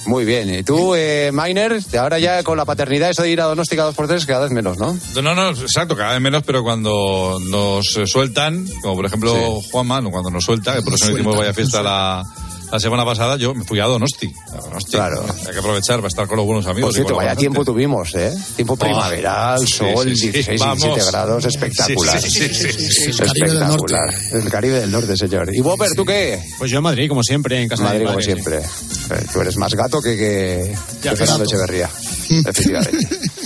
Muy 0.07 0.23
bien. 0.23 0.53
¿Y 0.53 0.63
tú, 0.63 0.95
eh, 0.95 1.31
Miner? 1.33 1.79
Ahora 1.99 2.17
ya 2.17 2.41
con 2.41 2.57
la 2.57 2.63
paternidad, 2.63 3.09
eso 3.09 3.23
de 3.23 3.29
ir 3.29 3.41
a 3.41 3.45
Donóstica 3.45 3.83
dos 3.83 3.93
por 3.93 4.07
tres, 4.07 4.25
cada 4.25 4.45
vez 4.45 4.51
menos, 4.51 4.77
¿no? 4.77 4.97
No, 5.21 5.35
no, 5.35 5.49
exacto, 5.49 5.97
cada 5.97 6.13
vez 6.13 6.21
menos, 6.21 6.43
pero 6.45 6.63
cuando 6.63 7.37
nos 7.51 7.97
eh, 7.97 8.07
sueltan, 8.07 8.65
como 8.81 8.95
por 8.95 9.05
ejemplo 9.05 9.33
Juanma, 9.69 9.99
no, 9.99 10.09
cuando 10.09 10.29
nos 10.29 10.45
suelta, 10.45 10.75
que 10.75 10.81
por 10.81 10.93
eso 10.93 11.07
no 11.07 11.11
hicimos 11.11 11.37
vaya 11.37 11.53
fiesta 11.53 11.83
la, 11.83 12.23
la 12.71 12.79
semana 12.79 13.05
pasada, 13.05 13.37
yo 13.37 13.53
me 13.53 13.63
fui 13.63 13.79
a 13.79 13.85
Donosti. 13.85 14.33
A 14.51 14.57
Donosti. 14.57 14.91
Claro. 14.91 15.25
Hay 15.45 15.53
que 15.53 15.59
aprovechar 15.59 15.97
para 15.97 16.07
estar 16.07 16.27
con 16.27 16.37
los 16.37 16.45
buenos 16.45 16.65
amigos. 16.67 16.89
Por 16.89 16.93
cierto, 16.95 17.15
vaya 17.15 17.35
tiempo 17.35 17.63
tuvimos, 17.63 18.13
¿eh? 18.15 18.33
Tiempo 18.55 18.75
primaveral, 18.75 19.59
sí, 19.59 19.67
sol, 19.67 20.09
sí, 20.09 20.15
sí. 20.15 20.31
16, 20.31 20.59
Vamos. 20.59 20.83
17 20.83 21.11
grados, 21.11 21.45
espectacular. 21.45 22.21
Sí, 22.21 22.29
sí, 22.29 22.49
sí, 22.53 22.71
sí, 22.71 22.89
sí. 22.89 23.09
Espectacular. 23.09 24.13
El 24.33 24.49
Caribe 24.49 24.79
del 24.79 24.91
Norte, 24.91 25.15
señor. 25.15 25.53
¿Y 25.53 25.61
Whopper, 25.61 25.91
tú 25.95 26.05
qué? 26.05 26.43
Pues 26.57 26.71
yo 26.71 26.77
en 26.77 26.83
Madrid, 26.83 27.07
como 27.07 27.23
siempre, 27.23 27.61
en 27.61 27.69
casa 27.69 27.83
Madrid, 27.83 27.99
de 27.99 28.05
mi 28.05 28.11
como 28.11 28.21
siempre. 28.21 28.57
Eh, 28.57 29.25
Tú 29.31 29.41
eres 29.41 29.55
más 29.57 29.73
gato 29.73 30.01
que, 30.01 30.17
que, 30.17 30.75
Ya, 31.01 31.11
que 31.11 31.17
Fernando 31.17 31.43
gato. 31.45 31.55
Echeverría. 31.55 31.89
Efectivamente. 32.45 33.07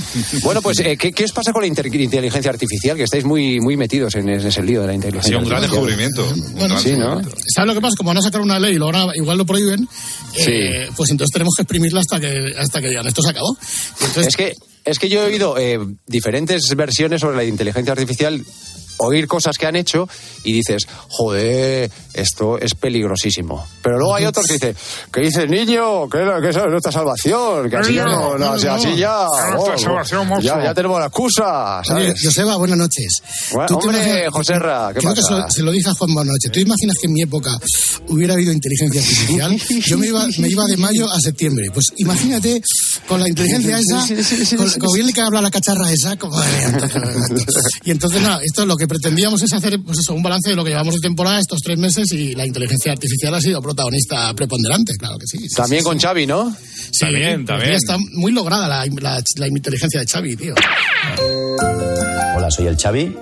bueno, 0.43 0.61
pues, 0.61 0.79
eh, 0.79 0.97
¿qué, 0.97 1.11
qué 1.11 1.23
os 1.25 1.31
pasa 1.31 1.51
con 1.51 1.61
la 1.61 1.67
inteligencia 1.67 2.51
artificial? 2.51 2.97
Que 2.97 3.03
estáis 3.03 3.23
muy, 3.23 3.59
muy 3.59 3.77
metidos 3.77 4.15
en, 4.15 4.29
en 4.29 4.39
ese 4.45 4.63
lío 4.63 4.81
de 4.81 4.87
la 4.87 4.91
Ha 4.93 4.95
inteligencia 4.95 5.29
sido 5.29 5.39
un 5.39 5.45
gran 5.49 5.63
artificial. 5.63 5.87
descubrimiento. 5.87 6.51
Bueno, 6.57 6.77
sí, 6.79 6.91
¿no? 6.97 7.21
¿Sabes 7.53 7.67
lo 7.67 7.73
que 7.73 7.81
pasa? 7.81 7.95
Como 7.97 8.09
van 8.09 8.17
a 8.17 8.21
sacar 8.21 8.41
una 8.41 8.59
ley 8.59 8.73
y 8.73 8.77
luego 8.77 8.97
ahora 8.97 9.13
igual 9.15 9.37
lo 9.37 9.45
prohíben, 9.45 9.87
eh, 10.37 10.89
pues 10.95 11.09
entonces 11.11 11.31
tenemos 11.33 11.53
que 11.55 11.63
exprimirla 11.63 11.99
hasta 12.01 12.19
que, 12.19 12.53
hasta 12.57 12.81
que 12.81 12.89
digan 12.89 13.07
esto 13.07 13.21
se 13.21 13.29
acabó. 13.29 13.55
Entonces, 14.01 14.27
Es 14.27 14.35
que, 14.35 14.53
es 14.85 14.99
que 14.99 15.09
yo 15.09 15.21
he 15.23 15.25
oído 15.27 15.57
eh, 15.57 15.79
diferentes 16.07 16.63
versiones 16.75 17.21
sobre 17.21 17.37
la 17.37 17.43
inteligencia 17.43 17.93
artificial, 17.93 18.41
oír 19.03 19.27
cosas 19.27 19.57
que 19.57 19.65
han 19.65 19.75
hecho 19.75 20.07
y 20.43 20.53
dices, 20.53 20.87
joder, 21.09 21.89
esto 22.13 22.57
es 22.59 22.73
peligrosísimo. 22.75 23.65
Pero 23.81 23.97
luego 23.97 24.15
hay 24.15 24.25
otros 24.25 24.45
que 24.45 24.53
dicen, 24.53 24.75
¿qué 25.11 25.21
dices, 25.21 25.49
niño? 25.49 26.09
Que, 26.09 26.19
que 26.41 26.49
esa 26.49 26.61
es 26.61 26.67
nuestra 26.71 26.91
salvación, 26.91 27.69
que 27.69 27.77
así, 27.77 27.91
Niño, 27.91 28.05
no, 28.05 28.31
no, 28.33 28.37
no, 28.37 28.51
así, 28.53 28.65
no. 28.65 28.73
así 28.73 28.95
ya, 28.97 29.25
Es 29.25 29.85
oh, 29.85 30.39
ya, 30.41 30.63
ya 30.63 30.73
tenemos 30.73 30.99
la 30.99 31.07
excusa, 31.07 31.79
Oye, 31.79 31.85
¿sabes? 31.87 32.21
Joseba, 32.23 32.55
buenas 32.57 32.77
noches. 32.77 33.21
Bueno, 33.53 33.77
hombre, 33.77 33.97
imaginas- 34.01 34.31
Joserra, 34.33 34.91
¿qué 34.93 34.99
creo 34.99 35.13
que 35.13 35.21
pasa? 35.21 35.47
se, 35.49 35.57
se 35.57 35.63
lo 35.63 35.71
dije 35.71 35.89
a 35.89 35.93
Juan 35.93 36.13
buenas 36.13 36.33
noches. 36.33 36.51
¿Tú 36.51 36.59
imaginas 36.59 36.95
que 36.99 37.07
en 37.07 37.13
mi 37.13 37.21
época 37.21 37.51
hubiera 38.07 38.33
habido 38.33 38.51
inteligencia 38.51 39.01
artificial? 39.01 39.57
Yo 39.85 39.97
me 39.97 40.07
iba, 40.07 40.25
me 40.37 40.47
iba 40.47 40.65
de 40.65 40.77
mayo 40.77 41.09
a 41.11 41.19
septiembre. 41.19 41.67
Pues 41.73 41.87
imagínate 41.97 42.61
con 43.07 43.19
la 43.19 43.27
inteligencia 43.27 43.79
esa, 43.79 44.05
con, 44.57 44.69
con 44.79 44.89
bien 44.93 45.11
que 45.13 45.21
habla 45.21 45.41
la 45.41 45.51
cacharra 45.51 45.91
esa. 45.91 46.15
como- 46.17 46.37
y 47.83 47.91
entonces, 47.91 48.21
nada, 48.21 48.39
esto 48.43 48.65
lo 48.65 48.75
que 48.77 48.87
pretendíamos 48.91 49.41
es 49.41 49.53
hacer 49.53 49.79
pues 49.85 49.99
eso, 49.99 50.13
un 50.13 50.21
balance 50.21 50.49
de 50.49 50.55
lo 50.57 50.65
que 50.65 50.71
llevamos 50.71 50.95
de 50.95 50.99
temporada 50.99 51.39
estos 51.39 51.59
tres 51.63 51.77
meses 51.77 52.11
y 52.11 52.35
la 52.35 52.45
inteligencia 52.45 52.91
artificial 52.91 53.33
ha 53.33 53.39
sido 53.39 53.61
protagonista 53.61 54.33
preponderante, 54.33 54.93
claro 54.99 55.17
que 55.17 55.25
sí. 55.27 55.37
sí, 55.47 55.55
También 55.55 55.81
sí, 55.81 55.85
con 55.87 55.97
sí. 55.97 56.05
Xavi, 56.05 56.27
¿no? 56.27 56.51
Sí, 56.51 56.99
También, 57.05 57.45
también. 57.45 57.71
Está 57.71 57.97
muy 58.15 58.33
lograda 58.33 58.67
la, 58.67 58.85
la- 58.99 59.23
la 59.37 59.47
inteligencia 59.47 60.01
de 60.01 60.05
Xavi, 60.05 60.35
tío. 60.35 60.53
Hola, 62.35 62.51
soy 62.51 62.67
el 62.67 62.75
Xavi. 62.77 63.15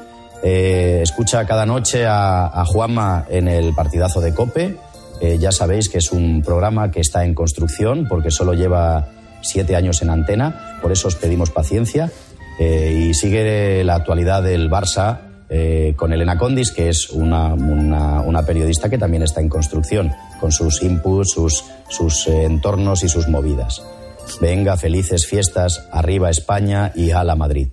Eh, 0.44 1.02
escucha 1.04 1.46
cada 1.46 1.66
noche 1.68 2.06
a, 2.08 2.48
a 2.48 2.66
Juanma 2.66 3.26
en 3.30 3.48
el 3.48 3.74
partidazo 3.76 4.22
de 4.22 4.34
Cope. 4.34 4.76
Eh, 5.22 5.38
ya 5.40 5.52
sabéis 5.52 5.88
que 5.90 6.00
es 6.00 6.12
un 6.12 6.42
programa 6.42 6.90
que 6.90 7.02
está 7.02 7.26
en 7.26 7.36
construcción 7.36 8.08
porque 8.10 8.32
solo 8.32 8.54
lleva 8.54 9.10
siete 9.44 9.76
años 9.76 10.02
en 10.02 10.10
antena, 10.10 10.78
por 10.82 10.92
eso 10.92 11.10
os 11.10 11.16
pedimos 11.16 11.52
paciencia. 11.52 12.12
Eh, 12.60 13.08
y 13.10 13.14
sigue 13.14 13.84
la 13.84 13.96
actualidad 13.96 14.42
del 14.44 14.70
Barça 14.70 15.29
eh, 15.50 15.94
con 15.96 16.14
Elena 16.14 16.38
Condis, 16.38 16.72
que 16.72 16.90
es 16.90 17.10
una, 17.10 17.54
una- 17.54 18.22
una 18.22 18.44
periodista 18.46 18.90
que 18.90 18.98
también 18.98 19.24
está 19.24 19.42
en 19.42 19.50
construcción, 19.50 20.12
con 20.40 20.52
sus 20.52 20.82
inputs, 20.84 21.32
sus, 21.32 21.64
sus 21.90 22.28
eh, 22.28 22.44
entornos 22.46 23.04
y 23.04 23.10
sus 23.10 23.28
movidas. 23.28 23.82
Venga, 24.42 24.78
felices 24.78 25.26
fiestas, 25.26 25.88
arriba 25.92 26.30
España 26.30 26.92
y 26.96 27.12
a 27.12 27.24
la 27.24 27.36
Madrid. 27.36 27.70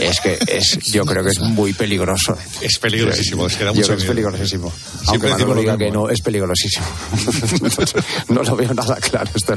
Es 0.00 0.20
que 0.20 0.38
es, 0.46 0.78
yo 0.92 1.04
creo 1.04 1.22
que 1.22 1.30
es 1.30 1.40
muy 1.40 1.72
peligroso. 1.72 2.36
Es 2.60 2.78
peligrosísimo, 2.78 3.46
es 3.46 3.56
que 3.56 3.64
da 3.64 3.70
Yo 3.70 3.74
mucho 3.76 3.86
creo 3.88 3.96
que 3.98 4.02
es 4.04 4.08
peligrosísimo. 4.08 4.72
Aunque 5.06 5.28
Manolo 5.28 5.54
lo 5.54 5.60
diga 5.60 5.76
que 5.78 5.90
no, 5.90 6.08
es 6.08 6.20
peligrosísimo. 6.22 6.86
no 8.28 8.42
lo 8.42 8.56
veo 8.56 8.72
nada 8.74 8.96
claro 8.96 9.30
esto. 9.34 9.54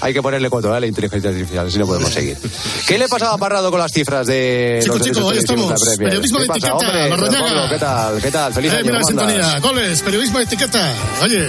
Hay 0.00 0.14
que 0.14 0.22
ponerle 0.22 0.48
control 0.50 0.74
a 0.76 0.80
la 0.80 0.86
inteligencia 0.86 1.30
artificial, 1.30 1.70
si 1.70 1.78
no 1.78 1.86
podemos 1.86 2.10
seguir. 2.10 2.36
¿Qué 2.86 2.98
le 2.98 3.08
pasaba 3.08 3.34
a 3.34 3.38
Parrado 3.38 3.70
con 3.70 3.80
las 3.80 3.92
cifras 3.92 4.26
de 4.26 4.78
Chico, 4.82 4.96
los 4.98 5.06
chico, 5.06 5.30
derechos 5.32 5.50
ahí 5.50 5.58
televisivos 5.58 5.80
de 5.80 5.86
la 5.86 5.92
estamos. 5.92 5.98
Periodismo 5.98 6.38
¿Qué 6.38 6.44
de 6.44 6.50
etiqueta, 6.52 7.68
¿Qué 7.68 7.78
tal? 7.78 8.22
¿Qué 8.22 8.30
tal? 8.30 8.54
Feliz 8.54 8.72
Eh, 8.72 8.76
año. 8.76 8.84
mira 8.84 8.98
la 8.98 9.00
¿cómo 9.04 9.20
andas? 9.20 9.36
sintonía. 9.36 9.60
Goles, 9.60 10.02
periodismo 10.02 10.38
de 10.38 10.44
etiqueta. 10.44 10.94
Oye, 11.22 11.48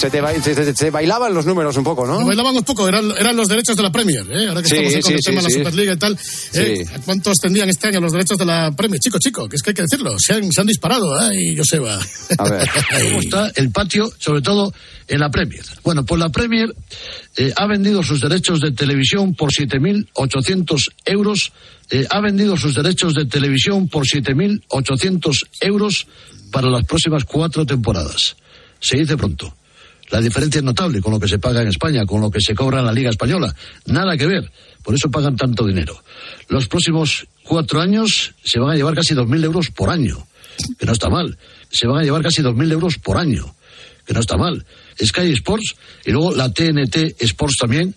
Se 0.00 0.08
te, 0.08 0.20
ba- 0.22 0.32
se- 0.40 0.54
se- 0.54 0.74
se 0.74 0.90
bailaban 0.90 1.34
los 1.34 1.44
números 1.44 1.76
un 1.76 1.84
poco, 1.84 2.06
¿no? 2.06 2.24
bailaban 2.24 2.56
un 2.56 2.62
poco, 2.64 2.88
eran, 2.88 3.10
eran 3.18 3.36
los 3.36 3.48
derechos 3.48 3.76
de 3.76 3.82
la 3.82 3.92
Premier, 3.92 4.24
¿eh? 4.32 4.48
ahora 4.48 4.62
que 4.62 4.68
Sí, 4.68 4.76
estamos 4.76 4.94
ahí 4.94 5.02
con 5.02 5.10
sí, 5.10 5.14
el 5.14 5.20
tema 5.20 5.40
sí, 5.42 5.46
de 5.46 5.52
sí. 5.52 5.58
la 5.58 5.64
Superliga 5.64 5.92
y 5.92 5.96
tal. 5.96 6.18
¿eh? 6.54 6.84
¿Cuántos 7.04 7.36
tendrían 7.36 7.68
este 7.68 7.88
año 7.88 8.00
los 8.00 8.12
derechos 8.12 8.38
de 8.38 8.46
la 8.46 8.72
Premier? 8.72 8.98
Chico, 8.98 9.18
chico, 9.18 9.46
que 9.46 9.56
es 9.56 9.62
que 9.62 9.70
hay 9.70 9.74
que 9.74 9.82
decirlo, 9.82 10.16
se 10.18 10.32
han, 10.32 10.50
se 10.50 10.60
han 10.62 10.66
disparado, 10.66 11.12
ay, 11.20 11.54
Joseba. 11.54 11.98
¿Cómo 12.38 13.20
está 13.20 13.52
el 13.56 13.70
patio, 13.70 14.10
sobre 14.18 14.40
todo 14.40 14.72
en 15.06 15.20
la 15.20 15.30
Premier? 15.30 15.62
Bueno, 15.84 16.04
pues 16.06 16.18
la 16.18 16.30
Premier 16.30 16.74
eh, 17.36 17.52
ha 17.54 17.66
vendido 17.66 18.02
sus 18.02 18.22
derechos 18.22 18.60
de 18.60 18.72
televisión 18.72 19.34
por 19.34 19.50
7.800 19.52 20.92
euros. 21.04 21.52
eh, 21.90 22.06
ha 22.08 22.20
vendido 22.20 22.56
sus 22.56 22.74
derechos 22.74 23.14
de 23.14 23.26
televisión 23.26 23.86
por 23.88 24.06
7.800 24.06 25.46
euros 25.60 26.06
para 26.50 26.70
las 26.70 26.84
próximas 26.86 27.24
cuatro 27.24 27.66
temporadas. 27.66 28.36
Se 28.80 28.96
dice 28.96 29.16
pronto. 29.16 29.54
La 30.10 30.20
diferencia 30.20 30.58
es 30.58 30.64
notable 30.64 31.00
con 31.00 31.12
lo 31.12 31.20
que 31.20 31.28
se 31.28 31.38
paga 31.38 31.62
en 31.62 31.68
España, 31.68 32.04
con 32.04 32.20
lo 32.20 32.30
que 32.30 32.40
se 32.40 32.54
cobra 32.54 32.80
en 32.80 32.86
la 32.86 32.92
Liga 32.92 33.10
Española. 33.10 33.54
Nada 33.86 34.16
que 34.16 34.26
ver. 34.26 34.50
Por 34.82 34.94
eso 34.94 35.10
pagan 35.10 35.36
tanto 35.36 35.66
dinero. 35.66 36.02
Los 36.48 36.66
próximos 36.66 37.26
cuatro 37.44 37.80
años 37.80 38.34
se 38.42 38.58
van 38.58 38.70
a 38.70 38.76
llevar 38.76 38.94
casi 38.94 39.14
2.000 39.14 39.44
euros 39.44 39.70
por 39.70 39.90
año. 39.90 40.26
Que 40.78 40.86
no 40.86 40.92
está 40.92 41.08
mal. 41.08 41.38
Se 41.70 41.86
van 41.86 42.00
a 42.00 42.02
llevar 42.02 42.22
casi 42.22 42.42
2.000 42.42 42.72
euros 42.72 42.98
por 42.98 43.18
año. 43.18 43.54
Que 44.04 44.14
no 44.14 44.20
está 44.20 44.36
mal. 44.36 44.64
Sky 45.00 45.32
Sports 45.32 45.76
y 46.04 46.10
luego 46.10 46.34
la 46.34 46.52
TNT 46.52 47.20
Sports 47.20 47.56
también. 47.58 47.94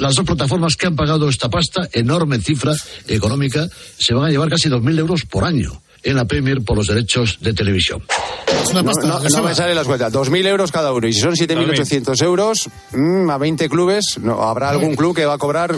Las 0.00 0.14
dos 0.14 0.24
plataformas 0.24 0.76
que 0.76 0.86
han 0.86 0.96
pagado 0.96 1.28
esta 1.28 1.48
pasta, 1.48 1.88
enorme 1.92 2.40
cifra 2.40 2.74
económica, 3.06 3.68
se 3.98 4.14
van 4.14 4.26
a 4.26 4.30
llevar 4.30 4.48
casi 4.48 4.68
2.000 4.68 4.98
euros 4.98 5.24
por 5.24 5.44
año 5.44 5.80
en 6.02 6.16
la 6.16 6.24
Premier 6.24 6.62
por 6.62 6.76
los 6.76 6.86
derechos 6.86 7.38
de 7.40 7.52
televisión. 7.52 8.02
No, 8.74 8.82
no, 8.82 8.92
no 8.92 9.42
me 9.42 9.54
salen 9.54 9.76
las 9.76 9.86
cuentas. 9.86 10.12
2.000 10.12 10.46
euros 10.46 10.72
cada 10.72 10.92
uno. 10.92 11.06
Y 11.06 11.12
si 11.12 11.20
son 11.20 11.34
7.800 11.34 12.22
euros, 12.22 12.68
mm, 12.92 13.30
a 13.30 13.38
20 13.38 13.68
clubes, 13.68 14.18
no, 14.18 14.42
habrá 14.42 14.70
algún 14.70 14.94
club 14.94 15.14
que 15.14 15.24
va 15.24 15.34
a 15.34 15.38
cobrar 15.38 15.74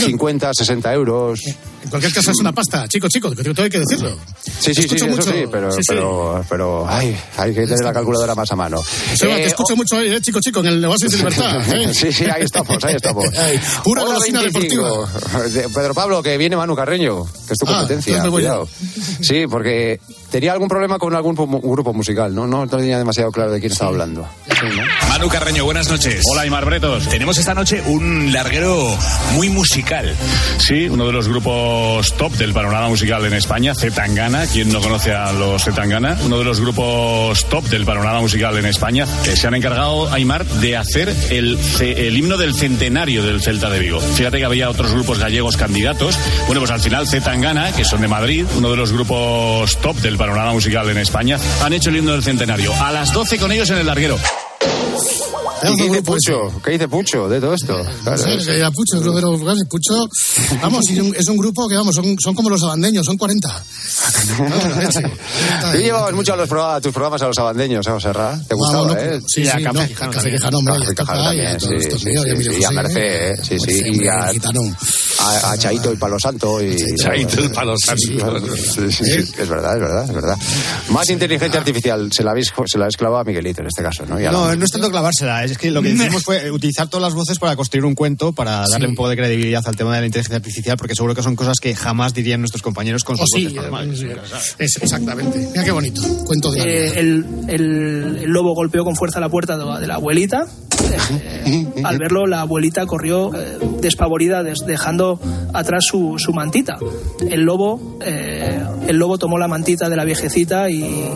50, 0.00 0.50
60 0.54 0.92
euros. 0.94 1.40
En 1.84 1.90
cualquier 1.90 2.12
caso 2.12 2.30
es 2.30 2.38
una 2.40 2.52
pasta, 2.52 2.88
chico, 2.88 3.08
chico, 3.08 3.30
que 3.32 3.42
todo 3.42 3.62
hay 3.64 3.70
que 3.70 3.78
decirlo. 3.80 4.16
Sí, 4.42 4.74
sí, 4.74 4.82
sí, 4.88 4.94
eso 4.96 5.22
sí, 5.22 5.44
pero, 5.50 5.70
sí, 5.70 5.78
sí. 5.82 5.84
pero, 5.88 6.44
pero 6.48 6.86
ay, 6.88 7.14
hay 7.36 7.54
que 7.54 7.66
tener 7.66 7.84
la 7.84 7.92
calculadora 7.92 8.34
más 8.34 8.50
a 8.50 8.56
mano. 8.56 8.82
Joseba, 9.10 9.36
Eh, 9.36 9.42
te 9.42 9.46
escucho 9.48 9.76
mucho 9.76 9.96
ahí, 9.98 10.12
¿eh, 10.12 10.20
chico, 10.20 10.40
chico, 10.40 10.60
en 10.60 10.66
el 10.66 10.84
Oasis 10.84 11.10
de 11.10 11.16
Libertad. 11.18 11.74
¿eh? 11.74 11.92
Sí, 11.92 12.10
sí, 12.12 12.24
ahí 12.24 12.42
estamos, 12.42 12.82
ahí 12.84 12.94
estamos. 12.94 13.26
Ay, 13.38 13.60
pura 13.82 14.02
golosina 14.04 14.40
25. 14.40 15.08
De- 15.52 15.68
Pedro 15.68 15.94
Pablo, 15.94 16.22
que 16.22 16.38
viene 16.38 16.56
Manu 16.56 16.74
Carreño, 16.74 17.24
que 17.46 17.52
es 17.52 17.58
tu 17.58 17.66
Ah, 17.68 17.78
competencia. 17.80 18.22
voy 18.22 18.30
cuidado. 18.30 18.68
Sí, 19.20 19.44
porque 19.48 20.00
tenía 20.34 20.50
algún 20.50 20.66
problema 20.66 20.98
con 20.98 21.14
algún 21.14 21.36
grupo 21.36 21.92
musical, 21.92 22.34
¿no? 22.34 22.44
No 22.48 22.66
tenía 22.66 22.98
demasiado 22.98 23.30
claro 23.30 23.52
de 23.52 23.60
quién 23.60 23.70
estaba 23.70 23.92
hablando. 23.92 24.26
Manu 25.08 25.28
Carreño, 25.28 25.64
buenas 25.64 25.88
noches. 25.88 26.24
Hola, 26.28 26.42
Aymar 26.42 26.64
Bretos. 26.64 27.08
Tenemos 27.08 27.38
esta 27.38 27.54
noche 27.54 27.80
un 27.86 28.32
larguero 28.32 28.98
muy 29.34 29.48
musical. 29.48 30.12
Sí, 30.58 30.88
uno 30.88 31.06
de 31.06 31.12
los 31.12 31.28
grupos 31.28 32.12
top 32.14 32.32
del 32.32 32.52
panorama 32.52 32.88
musical 32.88 33.24
en 33.26 33.34
España, 33.34 33.76
Zetangana. 33.76 34.44
¿Quién 34.46 34.72
no 34.72 34.80
conoce 34.80 35.14
a 35.14 35.32
los 35.32 35.62
Zetangana? 35.62 36.18
Uno 36.24 36.38
de 36.38 36.44
los 36.44 36.60
grupos 36.60 37.44
top 37.44 37.66
del 37.66 37.84
panorama 37.84 38.20
musical 38.20 38.58
en 38.58 38.66
España 38.66 39.06
que 39.22 39.36
se 39.36 39.46
han 39.46 39.54
encargado, 39.54 40.12
Aymar, 40.12 40.44
de 40.44 40.76
hacer 40.76 41.14
el, 41.30 41.60
el 41.80 42.16
himno 42.16 42.38
del 42.38 42.56
centenario 42.56 43.22
del 43.22 43.40
Celta 43.40 43.70
de 43.70 43.78
Vigo. 43.78 44.00
Fíjate 44.00 44.38
que 44.38 44.44
había 44.44 44.68
otros 44.68 44.90
grupos 44.94 45.20
gallegos 45.20 45.56
candidatos. 45.56 46.18
Bueno, 46.46 46.60
pues 46.60 46.72
al 46.72 46.80
final 46.80 47.06
Zetangana, 47.06 47.70
que 47.70 47.84
son 47.84 48.00
de 48.00 48.08
Madrid, 48.08 48.44
uno 48.56 48.72
de 48.72 48.76
los 48.76 48.92
grupos 48.92 49.76
top 49.78 49.94
del 49.98 50.18
panorama 50.24 50.54
musical 50.54 50.88
en 50.88 50.96
España, 50.96 51.38
han 51.62 51.74
hecho 51.74 51.90
el 51.90 51.96
himno 51.96 52.12
del 52.12 52.22
centenario. 52.22 52.72
A 52.82 52.90
las 52.90 53.12
12 53.12 53.38
con 53.38 53.52
ellos 53.52 53.68
en 53.68 53.76
el 53.76 53.86
larguero. 53.86 54.16
¿Y 55.66 55.76
qué 55.76 55.84
dice 55.84 56.02
Pucho? 56.02 56.60
¿Qué 56.62 56.70
dice 56.72 56.88
Pucho 56.88 57.28
de 57.28 57.40
todo 57.40 57.54
esto? 57.54 57.82
Claro, 58.02 58.22
Sí, 58.22 58.30
es- 58.32 58.46
que 58.46 58.56
era 58.56 58.70
Pucho, 58.70 59.00
creo 59.00 59.14
que 59.14 59.52
y 59.60 59.64
Pucho. 59.64 60.06
Vamos, 60.60 60.84
es 61.16 61.28
un 61.28 61.36
grupo 61.36 61.68
que, 61.68 61.76
vamos, 61.76 61.94
son, 61.94 62.16
son 62.18 62.34
como 62.34 62.50
los 62.50 62.62
abandeños, 62.62 63.06
son 63.06 63.16
40. 63.16 63.64
Tú 65.72 65.78
llevabas 65.78 66.12
mucho 66.12 66.32
a, 66.34 66.36
los 66.36 66.48
programas, 66.48 66.76
a 66.76 66.80
tus 66.80 66.92
programas 66.92 67.22
a 67.22 67.26
los 67.28 67.38
abandeños, 67.38 67.86
¿eh, 67.86 67.90
José 67.90 68.12
Ra? 68.12 68.38
¿Te 68.46 68.54
gustaba, 68.54 68.82
Vamos, 68.88 68.94
no, 68.96 69.00
eh? 69.14 69.20
sí, 69.26 69.44
sí, 69.46 69.62
no, 69.62 69.72
Café 69.72 69.88
Quijano, 70.30 70.58
hombre, 70.58 70.74
Café 70.74 70.94
Quijano 70.94 71.20
a 71.20 71.24
también, 71.24 71.58
y 72.60 72.64
a 72.64 72.68
a 72.68 72.70
Merced, 72.72 73.30
¿eh? 73.30 73.34
sí, 73.42 73.58
sí, 73.58 73.82
y 73.92 74.06
a, 74.08 74.30
a, 75.20 75.52
a 75.52 75.58
Chaito 75.58 75.92
y 75.92 75.96
Palo 75.96 76.16
Santo. 76.18 76.62
Y, 76.62 76.76
Chaito 76.96 77.42
y 77.44 77.48
Palo 77.48 77.74
Santo. 77.78 78.02
Sí, 78.02 78.90
sí, 78.90 79.04
sí, 79.04 79.32
es 79.38 79.48
verdad, 79.48 79.74
es 79.74 79.80
verdad, 79.80 80.04
es 80.04 80.12
verdad. 80.14 80.36
Más 80.90 81.08
inteligencia 81.10 81.58
artificial, 81.60 82.10
se 82.12 82.22
la 82.22 82.32
habéis, 82.32 82.52
se 82.66 82.78
la 82.78 82.84
habéis 82.84 82.96
clavado 82.96 83.20
a 83.20 83.24
Miguelito 83.24 83.60
en 83.60 83.68
este 83.68 83.82
caso, 83.82 84.04
¿no? 84.06 84.20
Y 84.20 84.24
a 84.24 84.32
la- 84.32 84.38
No, 84.38 84.54
no 84.56 84.83
es 84.86 84.92
tanto 84.92 84.98
clavársela, 84.98 85.44
es 85.44 85.58
que 85.58 85.70
lo 85.70 85.82
que 85.82 85.90
hicimos 85.94 86.22
fue 86.24 86.50
utilizar 86.50 86.88
todas 86.88 87.02
las 87.02 87.14
voces 87.14 87.38
para 87.38 87.56
construir 87.56 87.84
un 87.84 87.94
cuento, 87.94 88.32
para 88.32 88.60
darle 88.68 88.86
Sí. 88.86 88.90
un 88.90 88.94
poco 88.96 89.08
de 89.08 89.16
credibilidad 89.16 89.62
al 89.66 89.76
tema 89.76 89.94
de 89.94 90.00
la 90.00 90.06
inteligencia 90.06 90.36
artificial, 90.36 90.76
porque 90.76 90.94
seguro 90.94 91.14
que 91.14 91.22
son 91.22 91.36
cosas 91.36 91.58
que 91.60 91.74
jamás 91.74 92.14
dirían 92.14 92.40
nuestros 92.40 92.62
compañeos 92.62 93.04
con 93.04 93.14
O 93.14 93.18
sus 93.18 93.28
sí, 93.34 93.44
voces 93.44 93.54
normales. 93.62 94.04
es, 94.58 94.76
exactamente. 94.82 95.38
Mira 95.50 95.64
qué 95.64 95.70
bonito, 95.70 96.02
cuento 96.24 96.50
de 96.52 96.60
Eh, 96.60 96.98
el, 97.00 97.24
el- 97.48 98.18
el 98.24 98.30
lobo 98.30 98.54
golpeó 98.54 98.84
con 98.84 98.94
fuerza 98.96 99.20
la 99.20 99.28
puerta 99.28 99.56
de, 99.56 99.80
de 99.80 99.86
la 99.86 99.94
abuelita. 99.96 100.46
Eh, 101.46 101.66
al 101.84 101.98
verlo, 101.98 102.26
la 102.26 102.42
abuelita 102.42 102.84
corrió 102.86 103.30
eh, 103.34 103.58
despavorida, 103.80 104.42
des- 104.42 104.64
dejando 104.66 105.18
atrás 105.52 105.84
su, 105.86 106.16
su 106.18 106.32
mantita. 106.32 106.76
El 107.28 107.42
lobo, 107.42 107.98
eh, 108.04 108.60
el 108.88 108.96
lobo 108.96 109.18
tomó 109.18 109.38
la 109.38 109.48
mantita 109.48 109.88
de 109.88 109.96
la 109.96 110.04
viejecita 110.04 110.68
y 110.70 111.08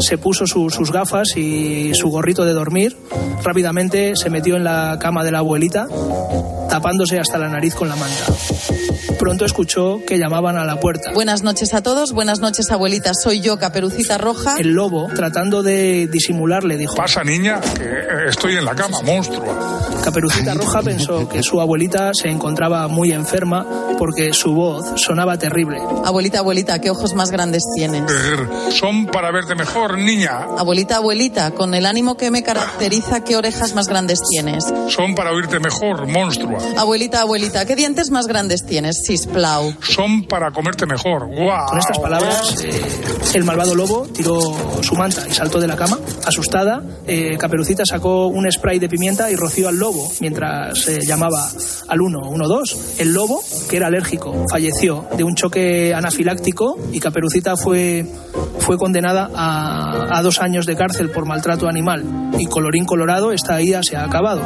se 0.00 0.18
puso 0.18 0.46
su- 0.46 0.70
sus 0.70 0.90
gafas 0.90 1.36
y 1.36 1.92
su 1.94 2.08
gorrito 2.08 2.44
de 2.44 2.52
dormir. 2.52 2.96
Rápidamente 3.42 4.16
se 4.16 4.30
metió 4.30 4.56
en 4.56 4.64
la 4.64 4.98
cama 5.00 5.24
de 5.24 5.30
la 5.30 5.38
abuelita, 5.38 5.86
tapándose 6.68 7.18
hasta 7.18 7.38
la 7.38 7.48
nariz 7.48 7.74
con 7.74 7.88
la 7.88 7.96
manta. 7.96 8.24
Pronto 9.24 9.46
escuchó 9.46 10.02
que 10.06 10.18
llamaban 10.18 10.58
a 10.58 10.66
la 10.66 10.78
puerta. 10.78 11.12
Buenas 11.14 11.42
noches 11.42 11.72
a 11.72 11.82
todos, 11.82 12.12
buenas 12.12 12.40
noches 12.40 12.70
abuelita, 12.70 13.12
soy 13.14 13.40
yo, 13.40 13.58
Caperucita 13.58 14.18
Roja. 14.18 14.56
El 14.58 14.74
lobo, 14.74 15.08
tratando 15.14 15.62
de 15.62 16.06
disimular, 16.08 16.62
le 16.62 16.76
dijo: 16.76 16.94
Pasa, 16.94 17.24
niña, 17.24 17.58
que 17.58 17.84
eh, 17.84 18.28
estoy 18.28 18.58
en 18.58 18.66
la 18.66 18.74
cama, 18.74 19.00
monstruo. 19.00 19.46
Caperucita 20.04 20.52
Roja 20.52 20.82
pensó 20.82 21.26
que 21.26 21.42
su 21.42 21.58
abuelita 21.58 22.10
se 22.12 22.28
encontraba 22.28 22.86
muy 22.88 23.12
enferma 23.12 23.66
porque 23.96 24.34
su 24.34 24.52
voz 24.52 25.00
sonaba 25.00 25.38
terrible. 25.38 25.78
Abuelita, 26.04 26.40
abuelita, 26.40 26.78
¿qué 26.82 26.90
ojos 26.90 27.14
más 27.14 27.30
grandes 27.30 27.62
tienes? 27.74 28.02
Son 28.74 29.06
para 29.06 29.30
verte 29.30 29.54
mejor, 29.54 29.96
niña. 29.96 30.48
Abuelita, 30.58 30.96
abuelita, 30.96 31.52
con 31.52 31.72
el 31.72 31.86
ánimo 31.86 32.18
que 32.18 32.30
me 32.30 32.42
caracteriza, 32.42 33.24
¿qué 33.24 33.36
orejas 33.36 33.74
más 33.74 33.88
grandes 33.88 34.18
tienes? 34.28 34.66
Son 34.88 35.14
para 35.14 35.32
oírte 35.32 35.60
mejor, 35.60 36.06
monstruo. 36.06 36.58
Abuelita, 36.76 37.22
abuelita, 37.22 37.64
¿qué 37.64 37.74
dientes 37.74 38.10
más 38.10 38.26
grandes 38.26 38.66
tienes? 38.66 38.98
Sisplau. 39.14 39.72
Son 39.80 40.24
para 40.24 40.50
comerte 40.50 40.86
mejor. 40.86 41.28
Con 41.68 41.78
estas 41.78 41.98
palabras, 42.00 42.64
eh, 42.64 42.82
el 43.34 43.44
malvado 43.44 43.76
lobo 43.76 44.08
tiró 44.12 44.40
su 44.82 44.96
manta 44.96 45.24
y 45.28 45.32
saltó 45.32 45.60
de 45.60 45.68
la 45.68 45.76
cama. 45.76 45.98
Asustada, 46.26 46.82
eh, 47.06 47.36
Caperucita 47.38 47.84
sacó 47.86 48.26
un 48.26 48.50
spray 48.50 48.80
de 48.80 48.88
pimienta 48.88 49.30
y 49.30 49.36
roció 49.36 49.68
al 49.68 49.76
lobo 49.78 50.10
mientras 50.20 50.88
eh, 50.88 50.98
llamaba 51.06 51.48
al 51.88 51.98
112. 52.00 53.02
El 53.02 53.12
lobo, 53.12 53.40
que 53.70 53.76
era 53.76 53.86
alérgico, 53.86 54.34
falleció 54.50 55.06
de 55.16 55.22
un 55.22 55.36
choque 55.36 55.94
anafiláctico 55.94 56.76
y 56.92 56.98
Caperucita 56.98 57.56
fue, 57.56 58.04
fue 58.58 58.76
condenada 58.76 59.30
a, 59.32 60.18
a 60.18 60.22
dos 60.22 60.40
años 60.40 60.66
de 60.66 60.74
cárcel 60.74 61.10
por 61.10 61.24
maltrato 61.24 61.68
animal. 61.68 62.32
Y 62.38 62.46
colorín 62.46 62.84
colorado, 62.84 63.30
esta 63.30 63.62
ida 63.62 63.80
se 63.84 63.96
ha 63.96 64.04
acabado. 64.04 64.42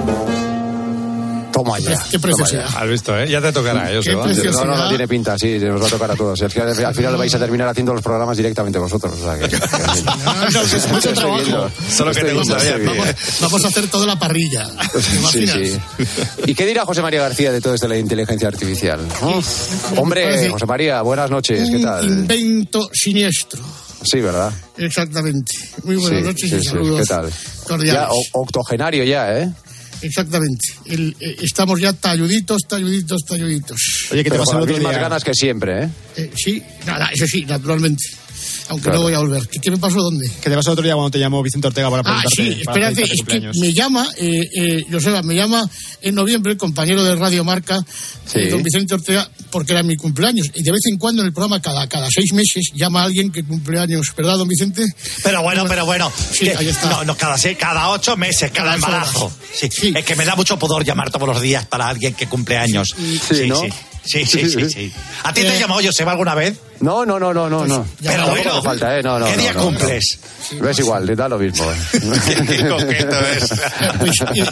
Toma 1.64 1.78
ya. 1.80 1.98
Qué 2.10 2.18
preciosidad. 2.20 2.66
Has 2.76 2.88
visto, 2.88 3.18
¿eh? 3.18 3.28
Ya 3.28 3.40
te 3.40 3.52
tocará 3.52 3.82
va. 3.84 4.22
preciosidad. 4.22 4.52
No, 4.52 4.64
no, 4.64 4.76
no 4.76 4.88
tiene 4.88 5.08
pinta, 5.08 5.36
sí, 5.38 5.58
nos 5.58 5.82
va 5.82 5.86
a 5.86 5.90
tocar 5.90 6.10
a 6.12 6.14
todos. 6.14 6.40
Es 6.40 6.54
que 6.54 6.60
al 6.60 6.84
al 6.84 6.94
final 6.94 7.16
vais 7.16 7.34
a 7.34 7.38
terminar 7.38 7.66
haciendo 7.68 7.92
los 7.94 8.02
programas 8.02 8.36
directamente 8.36 8.78
vosotros. 8.78 9.14
O 9.20 9.24
sea 9.24 9.38
que, 9.38 9.56
No, 10.52 10.60
es 10.62 10.88
mucho 10.92 11.12
trabajo. 11.12 11.70
Solo 11.90 12.12
que 12.12 12.20
te 12.20 12.26
Estoy 12.28 12.34
gustaría. 12.34 12.76
viendo, 12.76 12.94
Vamos, 12.94 13.14
vamos 13.40 13.64
a 13.64 13.68
hacer 13.68 13.88
toda 13.88 14.06
la 14.06 14.18
parrilla. 14.18 14.68
¿Te 14.92 15.02
Sí, 15.02 15.46
sí. 15.46 15.78
¿Y 16.46 16.54
qué 16.54 16.64
dirá 16.66 16.84
José 16.84 17.02
María 17.02 17.20
García 17.22 17.50
de 17.52 17.60
todo 17.60 17.74
esto 17.74 17.88
de 17.88 17.94
la 17.94 17.98
inteligencia 18.00 18.46
artificial? 18.48 19.00
Hombre, 19.96 20.48
José 20.50 20.66
María, 20.66 21.02
buenas 21.02 21.30
noches, 21.30 21.68
¿qué 21.70 21.76
Un 21.76 21.82
tal? 21.82 22.04
invento 22.06 22.88
siniestro. 22.92 23.62
Sí, 24.02 24.20
¿verdad? 24.20 24.52
Exactamente. 24.76 25.54
Muy 25.82 25.96
buenas 25.96 26.20
Sí, 26.20 26.24
noches 26.26 26.50
sí, 26.50 26.56
y 26.56 26.60
sí. 26.60 26.64
saludos 26.68 27.00
¿Qué 27.00 27.06
tal? 27.06 27.30
cordiales. 27.66 28.00
Ya, 28.02 28.08
octogenario 28.32 29.02
ya, 29.04 29.38
¿eh? 29.38 29.50
Exactamente. 30.02 30.66
El- 30.86 31.16
eh, 31.20 31.36
estamos 31.42 31.80
ya 31.80 31.92
talluditos, 31.92 32.62
talluditos, 32.68 33.24
talluditos. 33.24 33.80
Oye, 34.12 34.24
¿qué 34.24 34.30
te 34.30 34.36
Pero 34.36 34.44
con 34.44 34.60
las 34.60 34.68
mismas 34.68 34.96
ganas 34.96 35.24
que 35.24 35.34
siempre, 35.34 35.84
¿eh? 35.84 35.88
Eh, 36.16 36.30
sí, 36.36 36.62
nada, 36.86 37.10
eso 37.12 37.26
sí, 37.26 37.44
naturalmente. 37.44 38.02
Aunque 38.68 38.84
Claro. 38.84 38.98
no 38.98 39.02
voy 39.04 39.14
a 39.14 39.18
volver. 39.20 39.48
¿Qué, 39.48 39.58
qué 39.60 39.70
me 39.70 39.78
pasó 39.78 40.00
dónde? 40.02 40.28
¿Qué 40.28 40.50
te 40.50 40.54
pasó 40.56 40.70
el 40.70 40.72
otro 40.74 40.84
día 40.84 40.94
cuando 40.94 41.10
te 41.10 41.18
llamó 41.18 41.42
Vicente 41.42 41.68
Ortega 41.68 41.88
para 41.90 42.00
Ah, 42.00 42.22
preguntarte? 42.22 42.36
sí, 42.58 42.64
para 42.64 42.78
espérate, 42.90 43.02
es 43.04 43.10
que 43.10 43.16
cumpleaños? 43.16 43.56
me 43.56 43.72
llama, 43.72 44.08
eh, 44.18 44.40
eh, 44.54 44.84
Joseba, 44.90 45.22
me 45.22 45.34
llama 45.34 45.68
en 46.02 46.14
noviembre 46.14 46.52
el 46.52 46.58
compañero 46.58 47.02
de 47.02 47.16
Radio 47.16 47.44
Marca, 47.44 47.78
Sí. 48.26 48.40
eh, 48.40 48.48
don 48.50 48.62
Vicente 48.62 48.94
Ortega, 48.94 49.28
porque 49.50 49.72
era 49.72 49.82
mi 49.82 49.96
cumpleaños. 49.96 50.48
Y 50.54 50.62
de 50.62 50.70
vez 50.70 50.80
en 50.90 50.98
cuando 50.98 51.22
en 51.22 51.28
el 51.28 51.32
programa, 51.32 51.62
cada, 51.62 51.88
cada 51.88 52.08
seis 52.10 52.32
meses, 52.34 52.70
llama 52.74 53.00
a 53.00 53.04
alguien 53.04 53.32
que 53.32 53.42
cumpleaños, 53.42 54.08
¿verdad, 54.16 54.36
don 54.36 54.48
Vicente? 54.48 54.84
Pero 55.22 55.42
bueno, 55.42 55.64
pero 55.66 55.86
bueno. 55.86 56.12
Sí, 56.32 56.44
que- 56.46 56.56
ahí 56.56 56.68
está. 56.68 56.90
No, 56.90 57.04
no, 57.04 57.16
cada, 57.16 57.38
se- 57.38 57.56
cada 57.56 57.88
ocho 57.90 58.16
meses, 58.16 58.50
cada 58.50 58.72
Cada 58.72 58.74
embarazo. 58.74 59.24
horas. 59.26 59.36
Sí, 59.54 59.92
Es 59.96 60.04
que 60.04 60.14
me 60.16 60.24
da 60.26 60.36
mucho 60.36 60.58
pudor 60.58 60.84
llamar 60.84 61.10
todos 61.10 61.26
los 61.26 61.40
días 61.40 61.64
para 61.66 61.88
alguien 61.88 62.12
que 62.14 62.26
cumple 62.26 62.58
años. 62.58 62.94
Sí, 63.28 63.46
¿no? 63.48 63.62
Sí. 64.04 64.24
Sí, 64.26 64.48
sí, 64.48 64.70
sí. 64.70 64.92
¿A 65.24 65.32
ti 65.32 65.42
te 65.42 65.56
Eh, 65.56 65.60
llamó 65.60 65.80
Joseba 65.82 66.12
alguna 66.12 66.34
vez? 66.34 66.58
No, 66.80 67.04
no, 67.04 67.18
no, 67.18 67.32
no, 67.34 67.48
no, 67.48 67.66
no. 67.66 67.86
Pero 68.02 68.28
bueno, 68.28 68.52
hace 68.52 68.62
falta, 68.62 68.98
¿eh? 68.98 69.02
No, 69.02 69.18
no, 69.18 69.26
¿qué 69.26 69.36
no, 69.36 69.42
día 69.42 69.52
no, 69.52 69.58
no. 69.60 69.64
cumples? 69.66 70.18
No 70.60 70.68
es 70.68 70.78
igual, 70.78 71.06
le 71.06 71.16
da 71.16 71.28
lo 71.28 71.38
mismo. 71.38 71.64
¿eh? 71.70 71.76
Pues 73.98 74.20
eh, 74.20 74.24
eh, 74.36 74.44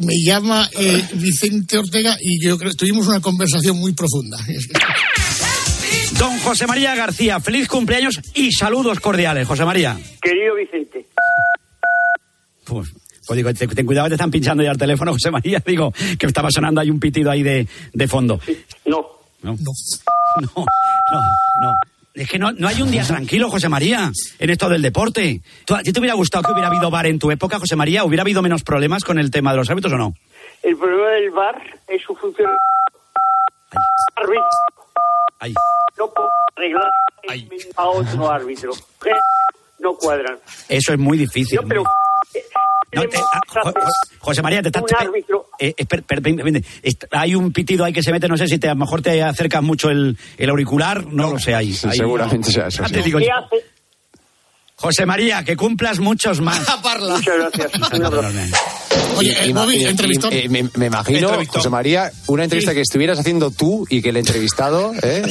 me 0.00 0.20
llama 0.22 0.68
eh, 0.78 1.02
Vicente 1.14 1.78
Ortega 1.78 2.16
y 2.20 2.42
yo 2.44 2.58
creo 2.58 2.72
tuvimos 2.74 3.06
una 3.06 3.20
conversación 3.20 3.76
muy 3.78 3.92
profunda. 3.92 4.38
Don 6.18 6.38
José 6.40 6.66
María 6.66 6.94
García, 6.94 7.40
feliz 7.40 7.68
cumpleaños 7.68 8.20
y 8.34 8.52
saludos 8.52 9.00
cordiales, 9.00 9.46
José 9.46 9.64
María. 9.64 9.96
Querido 10.20 10.54
Vicente, 10.56 11.06
Pues, 12.64 12.88
pues 13.28 13.36
digo, 13.36 13.52
te- 13.54 13.68
ten 13.68 13.86
cuidado 13.86 14.06
que 14.06 14.10
te 14.10 14.14
están 14.16 14.30
pinchando 14.32 14.62
ya 14.64 14.72
el 14.72 14.78
teléfono, 14.78 15.12
José 15.12 15.30
María. 15.30 15.62
Digo, 15.64 15.92
que 16.18 16.26
estaba 16.26 16.50
sonando 16.50 16.80
ahí 16.80 16.90
un 16.90 16.98
pitido 16.98 17.30
ahí 17.30 17.42
de, 17.44 17.68
de 17.92 18.08
fondo. 18.08 18.40
no. 18.86 19.06
No. 19.42 19.54
No, 20.40 20.50
no, 21.12 21.20
no. 21.62 21.74
Es 22.14 22.28
que 22.28 22.38
no, 22.38 22.52
no 22.52 22.68
hay 22.68 22.80
un 22.82 22.90
día 22.90 23.02
tranquilo, 23.04 23.48
José 23.50 23.68
María, 23.68 24.10
en 24.38 24.50
esto 24.50 24.68
del 24.68 24.82
deporte. 24.82 25.40
¿Tú, 25.64 25.74
¿A 25.74 25.82
ti 25.82 25.92
te 25.92 25.98
hubiera 26.00 26.14
gustado 26.14 26.42
que 26.44 26.52
hubiera 26.52 26.68
habido 26.68 26.90
bar 26.90 27.06
en 27.06 27.18
tu 27.18 27.30
época, 27.30 27.58
José 27.58 27.74
María? 27.76 28.04
¿Hubiera 28.04 28.22
habido 28.22 28.42
menos 28.42 28.62
problemas 28.62 29.04
con 29.04 29.18
el 29.18 29.30
tema 29.30 29.52
de 29.52 29.56
los 29.58 29.70
árbitros 29.70 29.92
o 29.94 29.96
no? 29.96 30.14
El 30.62 30.76
problema 30.76 31.08
del 31.10 31.30
bar 31.30 31.62
es 31.88 32.02
su 32.02 32.14
función. 32.14 32.50
Árbitro. 34.16 34.44
Ay. 35.40 35.54
No 35.98 36.08
puedo 36.12 36.28
arreglar 36.56 36.90
a 37.76 37.86
otro 37.88 38.30
árbitro. 38.30 38.72
No 39.80 39.94
cuadran. 39.94 40.36
Eso 40.68 40.92
es 40.92 40.98
muy 40.98 41.18
difícil. 41.18 41.58
Pero 41.68 41.84
No, 42.92 43.02
te- 43.02 43.18
ah, 43.18 43.40
Jo- 43.48 43.60
Jo- 43.72 43.72
José 44.20 44.42
María, 44.42 44.62
te 44.62 44.68
estás... 44.68 44.82
un 44.82 44.88
árbitro. 45.08 45.46
Eh, 45.58 45.74
est- 46.82 47.04
hay 47.10 47.34
un 47.34 47.52
pitido 47.52 47.84
ahí 47.84 47.92
que 47.92 48.02
se 48.02 48.12
mete, 48.12 48.28
no 48.28 48.36
sé 48.36 48.46
si 48.48 48.58
te, 48.58 48.68
a 48.68 48.74
lo 48.74 48.80
mejor 48.80 49.02
te 49.02 49.22
acercas 49.22 49.62
mucho 49.62 49.90
el, 49.90 50.16
el 50.38 50.50
auricular, 50.50 51.06
no, 51.06 51.32
lo 51.32 51.38
sé 51.38 51.54
ahí. 51.54 51.74
Sí, 51.74 51.86
Ahí, 51.88 51.98
seguramente 51.98 52.50
sea 52.50 52.68
eso, 52.68 52.82
Ya 52.82 52.88
sí. 52.88 52.94
te 52.94 53.02
digo 53.02 53.18
¿Qué 53.18 53.26
yo. 53.26 53.32
hace? 53.34 53.64
José 54.76 55.06
María, 55.06 55.44
que 55.44 55.56
cumplas 55.56 55.98
muchos 55.98 56.40
más. 56.40 56.58
Muchas 57.00 57.50
gracias. 57.52 58.87
Oye, 59.16 59.36
eh, 59.48 59.52
Bobby, 59.52 59.76
y- 59.76 59.84
eh, 59.84 60.48
me, 60.48 60.68
me 60.76 60.86
imagino, 60.86 61.28
Entrevistón. 61.28 61.46
José 61.60 61.70
María, 61.70 62.10
una 62.28 62.44
entrevista 62.44 62.70
Sí. 62.72 62.76
que 62.76 62.82
estuvieras 62.82 63.18
haciendo 63.18 63.50
tú 63.50 63.86
y 63.90 64.00
que 64.00 64.10
el 64.10 64.16
entrevistado 64.16 64.92
¿eh? 65.02 65.22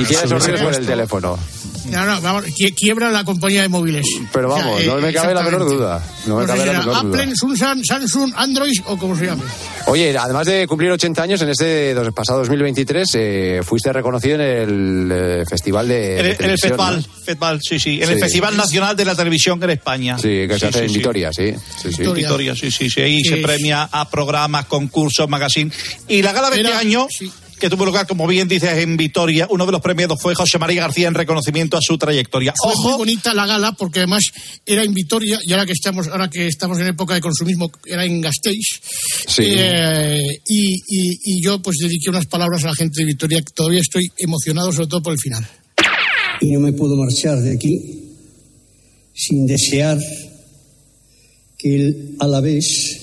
hiciera 0.00 0.24
esos 0.24 0.44
ruidos 0.44 0.60
por 0.62 0.74
el 0.74 0.86
teléfono. 0.86 1.38
No, 1.86 2.04
no, 2.04 2.20
vamos, 2.20 2.44
qui- 2.46 2.74
quiebra 2.74 3.12
la 3.12 3.22
compañía 3.22 3.62
de 3.62 3.68
móviles. 3.68 4.04
Pero 4.32 4.50
O 4.50 4.56
sea, 4.56 4.64
vamos, 4.64 4.80
eh, 4.82 4.86
no 4.86 4.96
me 4.96 5.12
cabe 5.12 5.34
la 5.34 5.42
menor 5.42 5.64
duda. 5.68 6.04
No 6.26 6.34
me 6.36 6.40
No 6.42 6.46
sé 6.46 6.46
cabe 6.48 6.60
si 6.60 6.66
la 6.66 6.80
menor 6.80 6.84
duda. 6.84 7.20
Apple, 7.20 7.34
Samsung, 7.36 7.84
Samsung, 7.86 8.32
Android 8.34 8.72
o 8.86 8.96
como 8.98 9.16
se 9.16 9.26
llame. 9.26 9.42
Oye, 9.86 10.18
además 10.18 10.46
de 10.48 10.66
cumplir 10.66 10.90
80 10.90 11.22
años, 11.22 11.40
en 11.42 11.50
este 11.50 11.94
dos- 11.94 12.12
pasado 12.12 12.40
2023 12.40 13.08
eh, 13.14 13.60
fuiste 13.62 13.92
reconocido 13.92 14.34
en 14.34 14.40
el 14.40 15.08
eh, 15.12 15.44
Festival 15.48 15.86
de, 15.86 16.14
En 16.14 16.24
el, 16.24 16.26
el 16.32 16.36
televisión, 16.36 16.70
festival, 16.70 16.96
¿no? 16.96 17.14
festival, 17.24 17.60
sí, 17.62 17.78
sí. 17.78 18.00
En 18.02 18.06
Sí. 18.08 18.12
el 18.14 18.18
Festival 18.18 18.56
Nacional 18.56 18.96
de 18.96 19.04
la 19.04 19.14
Televisión 19.14 19.62
en 19.62 19.70
España. 19.70 20.18
Sí, 20.18 20.48
que 20.48 20.58
se 20.58 20.66
hace 20.66 20.86
en 20.86 20.92
Vitoria, 20.92 21.30
sí. 21.32 21.54
sí, 21.80 21.92
sí. 21.92 22.02
Vitoria, 22.12 22.54
sí, 22.56 22.68
sí, 22.72 22.90
sí. 22.90 23.00
Ahí 23.06 23.20
Sí. 23.22 23.28
se 23.30 23.36
premia 23.38 23.84
a 23.90 24.08
programas, 24.10 24.66
concursos, 24.66 25.28
magazine. 25.28 25.70
Y 26.08 26.22
la 26.22 26.32
gala 26.32 26.50
de 26.50 26.56
este 26.56 26.68
Era- 26.68 26.78
año, 26.78 27.06
que 27.58 27.70
tuvo 27.70 27.86
lugar, 27.86 28.06
como 28.06 28.26
bien 28.26 28.48
dices, 28.48 28.70
en 28.78 28.98
Vitoria, 28.98 29.46
uno 29.48 29.64
de 29.64 29.72
los 29.72 29.80
premiados 29.80 30.20
fue 30.20 30.34
José 30.34 30.58
María 30.58 30.82
García 30.82 31.08
en 31.08 31.14
reconocimiento 31.14 31.78
a 31.78 31.80
su 31.80 31.96
trayectoria. 31.96 32.52
Fue 32.62 32.72
Ojo, 32.72 32.88
muy 32.90 32.98
bonita 32.98 33.32
la 33.32 33.46
gala 33.46 33.72
porque 33.72 34.00
además 34.00 34.24
era 34.66 34.82
en 34.82 34.92
Vitoria 34.92 35.38
y 35.42 35.52
ahora 35.52 35.64
que 35.64 35.72
estamos 35.72 36.06
ahora 36.08 36.28
que 36.28 36.48
estamos 36.48 36.78
en 36.80 36.88
época 36.88 37.14
de 37.14 37.22
consumismo 37.22 37.70
era 37.86 38.04
en 38.04 38.20
Gasteiz 38.20 38.66
Sí. 39.28 39.44
Eh, 39.46 40.20
y, 40.48 40.74
y- 40.86 41.18
y 41.24 41.42
yo 41.42 41.60
pues 41.62 41.78
dediqué 41.80 42.10
unas 42.10 42.26
palabras 42.26 42.62
a 42.64 42.68
la 42.68 42.74
gente 42.74 43.00
de 43.00 43.06
Vitoria 43.06 43.38
que 43.40 43.52
todavía 43.54 43.80
estoy 43.80 44.06
emocionado 44.18 44.70
sobre 44.72 44.88
todo 44.88 45.02
por 45.02 45.14
el 45.14 45.18
final 45.18 45.48
y 46.42 46.50
no 46.50 46.60
me 46.60 46.72
puedo 46.74 46.94
marchar 46.96 47.38
de 47.38 47.54
aquí 47.54 48.02
sin 49.14 49.46
desear 49.46 49.96
el 51.74 52.16
Alavés 52.20 53.02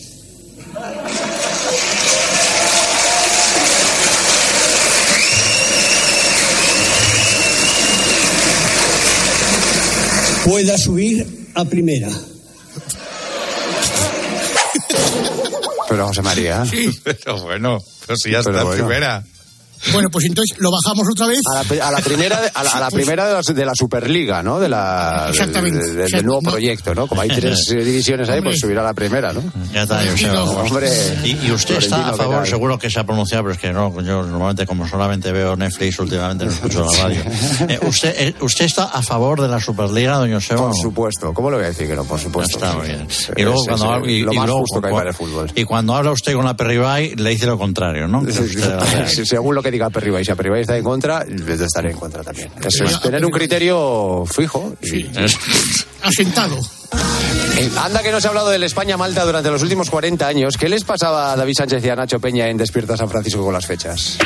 pueda 10.46 10.78
subir 10.78 11.26
a 11.56 11.66
primera. 11.66 12.10
Pero 15.90 16.08
José 16.08 16.22
María. 16.22 16.64
Pero 17.04 17.42
bueno, 17.42 17.84
pero 18.06 18.18
si 18.18 18.32
ya 18.32 18.42
Pero 18.42 18.50
está 18.58 18.62
en 18.62 18.68
bueno. 18.68 18.86
primera. 18.88 19.24
Bueno 19.92 20.10
pues 20.10 20.26
entonces 20.26 20.58
lo 20.60 20.70
bajamos 20.72 21.08
otra 21.12 21.28
vez 21.28 21.40
A 21.56 21.64
la, 21.76 21.88
a 21.88 21.92
la 21.92 22.00
primera, 22.00 22.40
de- 22.42 22.52
a 22.54 22.64
la, 22.64 22.70
a 22.72 22.80
la 22.80 22.90
primera 22.90 23.28
de, 23.28 23.34
las- 23.34 23.46
de 23.46 23.66
la 23.66 23.74
Superliga, 23.76 24.42
¿no? 24.44 24.60
De 24.60 24.70
la, 24.70 25.28
Exactamente. 25.30 25.80
de- 25.80 25.94
de- 25.94 26.08
del 26.08 26.26
nuevo 26.26 26.42
no. 26.42 26.52
proyecto, 26.52 26.96
¿no? 26.96 27.08
Como 27.08 27.22
hay 27.22 27.30
tres 27.30 27.66
divisiones 27.70 28.30
ahí, 28.30 28.42
pues 28.42 28.60
subirá 28.60 28.82
a 28.82 28.86
la 28.86 28.94
primera, 28.94 29.34
¿no? 29.34 29.42
Ya 29.74 29.84
está, 29.84 30.02
Joseba. 30.10 30.44
Hombre. 30.44 30.90
Y, 31.24 31.48
y 31.48 31.52
usted 31.52 31.78
está 31.78 32.08
a 32.08 32.12
¿qué 32.12 32.18
favor, 32.18 32.48
seguro 32.48 32.80
que 32.80 32.90
se 32.90 33.00
ha 33.00 33.04
pronunciado, 33.04 33.44
pero 33.44 33.54
es 33.56 33.60
que 33.60 33.72
no, 33.74 33.94
yo 34.02 34.24
normalmente 34.24 34.66
como 34.66 34.88
solamente 34.88 35.32
veo 35.32 35.56
Netflix, 35.56 36.00
últimamente 36.00 36.46
no 36.46 36.52
escucho 36.52 36.86
la 36.90 37.04
radio. 37.04 37.22
Eh, 37.68 37.80
usted, 37.84 38.16
eh, 38.18 38.36
¿Usted 38.42 38.66
está 38.66 38.86
a 38.86 39.02
favor 39.02 39.42
de 39.42 39.48
la 39.48 39.60
Superliga, 39.60 40.18
doña 40.18 40.36
Joseba? 40.36 40.62
Por 40.68 40.76
supuesto. 40.76 41.34
¿Cómo 41.34 41.50
lo 41.50 41.58
voy 41.58 41.66
a 41.66 41.70
decir 41.70 41.88
que 41.88 41.96
no? 41.96 42.04
Por 42.06 42.20
supuesto. 42.20 42.58
Está 42.58 42.74
muy 42.78 42.88
bien. 42.88 43.08
Y 43.36 43.42
luego 43.44 43.62
es- 43.62 43.68
cuando 43.68 43.86
es 43.86 43.92
habla- 43.92 44.12
y- 44.12 44.22
lo 44.22 44.34
y 44.34 44.38
más 44.38 44.46
luego 44.48 44.62
justo 44.62 44.82
que 44.82 44.88
hay 44.88 44.94
para 44.94 45.10
el 45.10 45.16
fútbol. 45.16 45.52
Y 45.56 45.64
cuando 45.64 45.96
habla 45.96 46.12
usted 46.12 46.34
con 46.34 46.46
la 46.46 46.56
Perribay, 46.56 47.16
le 47.16 47.30
dice 47.32 47.46
lo 47.46 47.58
contrario, 47.58 48.08
¿no? 48.08 48.24
Que 48.24 48.32
usted- 48.32 49.08
Sí, 49.08 49.26
Según 49.26 49.56
lo 49.56 49.62
que 49.64 49.72
diga 49.74 49.90
Perribay, 49.90 50.24
si 50.24 50.32
a 50.32 50.36
Perribay 50.36 50.62
está 50.62 50.78
en 50.78 50.84
contra, 50.84 51.26
yo 51.28 51.54
estaré 51.54 51.92
en 51.92 51.98
contra 51.98 52.24
también. 52.24 52.50
Eso 52.64 52.86
es 52.86 53.02
tener 53.02 53.26
un 53.26 53.32
criterio 53.32 54.24
fijo. 54.26 54.74
y- 54.82 55.10
asentado 56.02 56.58
Eh, 57.58 57.70
Anda 57.84 58.02
que 58.02 58.12
no 58.12 58.20
se 58.22 58.28
ha 58.28 58.30
hablado 58.30 58.50
del 58.50 58.64
España-Malta 58.64 59.24
durante 59.26 59.50
los 59.50 59.62
últimos 59.62 59.90
40 59.90 60.28
años. 60.28 60.58
¿Qué 60.58 60.70
les 60.70 60.84
pasaba 60.84 61.32
a 61.34 61.36
David 61.36 61.54
Sánchez 61.58 61.84
y 61.86 61.90
a 61.90 61.96
Nacho 61.96 62.20
Peña 62.20 62.48
en 62.50 62.58
Despierta 62.58 62.98
San 62.98 63.10
Francisco 63.10 63.44
con 63.44 63.54
las 63.54 63.66
fechas? 63.66 64.18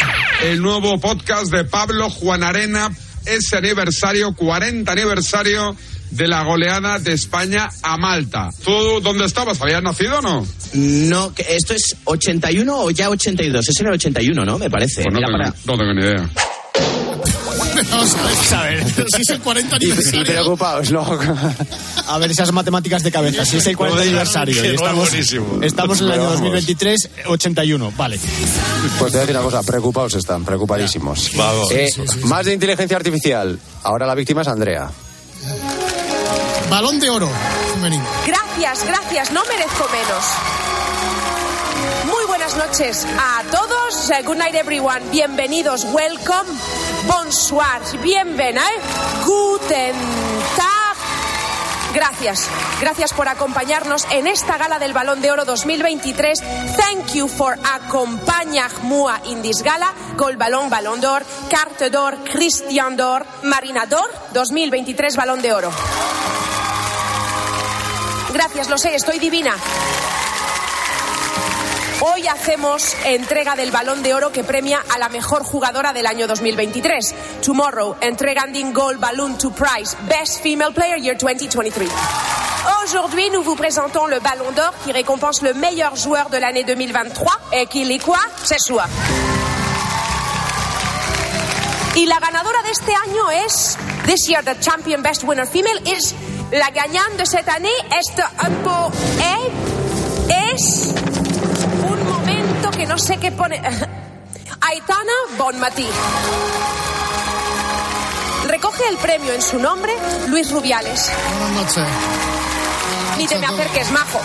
El 0.44 0.62
nuevo 0.62 1.00
podcast 1.00 1.52
de 1.52 1.64
Pablo 1.66 2.10
Juan 2.10 2.44
Arena, 2.44 2.90
ese 3.26 3.58
aniversario, 3.58 4.34
40 4.36 4.92
aniversario 4.92 5.76
de 6.12 6.28
la 6.28 6.44
goleada 6.44 7.00
de 7.00 7.14
España 7.14 7.68
a 7.84 7.98
Malta. 7.98 8.50
¿Tú 8.64 9.00
dónde 9.02 9.26
estabas? 9.26 9.62
¿Habías 9.62 9.84
nacido 9.84 10.20
o 10.20 10.22
no? 10.22 10.48
No, 10.74 11.34
que 11.34 11.46
esto 11.56 11.74
es 11.74 11.96
81 12.06 12.78
o 12.80 12.92
ya 12.92 13.10
82. 13.10 13.68
Es 13.70 13.80
en 13.80 13.88
el 13.88 13.94
81, 13.94 14.46
¿no? 14.46 14.58
Me 14.60 14.70
parece. 14.70 15.04
Pues 15.04 15.14
no, 15.14 15.20
Mira 15.20 15.28
tengo, 15.28 15.38
para- 15.38 15.56
no 15.66 15.78
tengo 15.78 15.94
ni 15.94 16.02
idea. 16.02 16.30
vamos 17.92 18.54
a 18.54 18.62
ver, 18.64 18.84
Pero 18.96 19.08
si 19.16 19.22
es 19.22 19.30
el 19.30 19.40
40 19.40 19.78
Y, 19.80 19.84
y 19.84 19.92
aniversario 19.92 20.26
preocupados, 20.26 20.92
¿no? 20.92 21.20
A 22.08 22.18
ver, 22.18 22.32
esas 22.32 22.52
matemáticas 22.52 23.04
de 23.04 23.12
cabeza. 23.12 23.46
Si 23.46 23.58
es 23.58 23.68
el 23.68 23.78
40 23.78 24.02
aniversario 24.02 24.64
y 24.66 24.68
estamos, 24.76 25.10
buenísimo. 25.10 25.60
estamos 25.62 26.00
en 26.00 26.06
el 26.08 26.12
año 26.14 26.22
Pero 26.22 26.30
vamos. 26.36 26.42
2023, 26.54 27.10
81. 27.28 27.94
Vale. 27.98 28.20
Pues 29.00 29.12
te 29.12 29.18
voy 29.18 29.18
a 29.18 29.20
decir 29.22 29.36
una 29.36 29.44
cosa, 29.46 29.64
preocupados 29.64 30.14
están, 30.16 30.44
preocupadísimos. 30.46 31.32
Vamos. 31.36 31.72
Eh, 31.72 31.90
más 32.24 32.46
de 32.46 32.54
inteligencia 32.54 32.98
artificial. 32.98 33.60
Ahora 33.84 34.06
la 34.08 34.16
víctima 34.16 34.42
es 34.42 34.48
Andrea. 34.48 34.90
Balón 36.70 37.00
de 37.00 37.10
oro 37.10 37.30
Gracias, 38.26 38.86
gracias, 38.86 39.32
no 39.32 39.44
merezco 39.46 39.88
menos. 39.90 40.26
Muy 42.06 42.26
buenas 42.26 42.56
noches 42.56 43.06
a 43.20 43.44
todos. 43.52 44.10
Eh, 44.10 44.24
Good 44.24 44.38
night, 44.38 44.56
everyone. 44.56 45.00
Bienvenidos. 45.12 45.86
Welcome. 45.86 46.50
Bonsoir. 47.06 47.82
Bienven, 48.02 48.58
¿eh? 48.58 48.62
Guten 49.26 49.94
Tag. 50.56 50.98
Gracias. 51.94 52.48
Gracias 52.82 53.14
por 53.14 53.28
acompañarnos 53.30 54.06
en 54.12 54.26
esta 54.28 54.58
gala 54.58 54.80
del 54.80 54.94
Balón 54.94 55.22
de 55.22 55.32
Oro 55.32 55.46
2023. 55.46 56.42
Thank 56.76 57.14
you 57.14 57.28
for 57.28 57.58
acompañar-moi 57.76 59.14
in 59.26 59.42
this 59.44 59.62
gala. 59.62 59.94
Gol 60.16 60.36
Balón, 60.38 60.70
Balón 60.70 61.00
d'Or, 61.00 61.24
Carte 61.50 61.90
d'Or, 61.92 62.18
Christian 62.24 62.98
d'Or, 62.98 63.26
Marina 63.44 63.86
d'Or 63.86 64.10
2023 64.34 65.16
Balón 65.16 65.42
de 65.42 65.54
Oro. 65.54 65.72
Gracias, 68.38 68.70
lo 68.70 68.78
sé, 68.78 68.94
estoy 68.94 69.18
divina. 69.18 69.58
Hoy 72.02 72.28
hacemos 72.28 72.96
entrega 73.04 73.56
del 73.56 73.72
Balón 73.72 74.04
de 74.04 74.14
Oro 74.14 74.32
que 74.32 74.44
premia 74.44 74.80
a 74.94 75.00
la 75.00 75.10
mejor 75.10 75.44
jugadora 75.44 75.92
del 75.92 76.06
año 76.06 76.28
2023. 76.28 77.16
Tomorrow, 77.44 77.96
entregando 78.00 78.60
Gold 78.74 79.00
Balloon 79.00 79.40
to 79.40 79.50
Prize 79.50 79.98
Best 80.08 80.44
Female 80.44 80.72
Player 80.72 81.00
Year 81.00 81.18
2023. 81.18 81.88
Aujourd'hui, 82.84 83.28
nous 83.32 83.42
vous 83.42 83.56
présentons 83.56 84.06
le 84.06 84.20
Ballon 84.20 84.52
d'Or 84.52 84.72
qui 84.86 84.92
récompense 84.92 85.42
le 85.42 85.56
meilleur 85.56 85.96
joueur 85.96 86.30
de 86.30 86.38
l'année 86.38 86.64
2023 86.64 87.34
et 87.54 87.66
qui 87.66 87.92
est 87.92 88.00
quoi 88.00 88.20
C'est 88.44 88.60
soi. 88.60 88.86
Y 91.96 92.06
la 92.06 92.20
ganadora 92.20 92.62
de 92.62 92.70
este 92.70 92.94
año 92.94 93.32
es, 93.32 93.76
this 94.06 94.30
year 94.30 94.44
the 94.44 94.56
champion 94.64 95.02
best 95.02 95.24
winner 95.24 95.48
female 95.48 95.82
is, 95.88 96.14
la 96.52 96.70
gagnante 96.72 97.18
de 97.20 97.26
cette 97.26 97.48
année 97.50 97.70
est 97.92 98.20
un 98.40 98.52
peu, 98.64 98.98
eh, 99.20 100.32
es 100.56 100.94
un 101.84 102.04
momento 102.06 102.72
que 102.72 102.86
no 102.86 102.98
sé 102.98 103.18
qué 103.18 103.32
pone. 103.32 103.56
Aitana 104.70 105.18
Bonmatí. 105.38 105.86
Recoge 108.48 108.84
el 108.90 108.98
premio 108.98 109.34
en 109.34 109.42
su 109.42 109.60
nombre 109.60 109.92
Luis 110.30 110.52
Rubiales. 110.52 111.10
Buenas 111.40 111.52
noches. 111.76 111.88
Ni 113.18 113.28
te 113.28 113.38
me 113.40 113.46
acerques, 113.46 113.92
majo. 113.92 114.20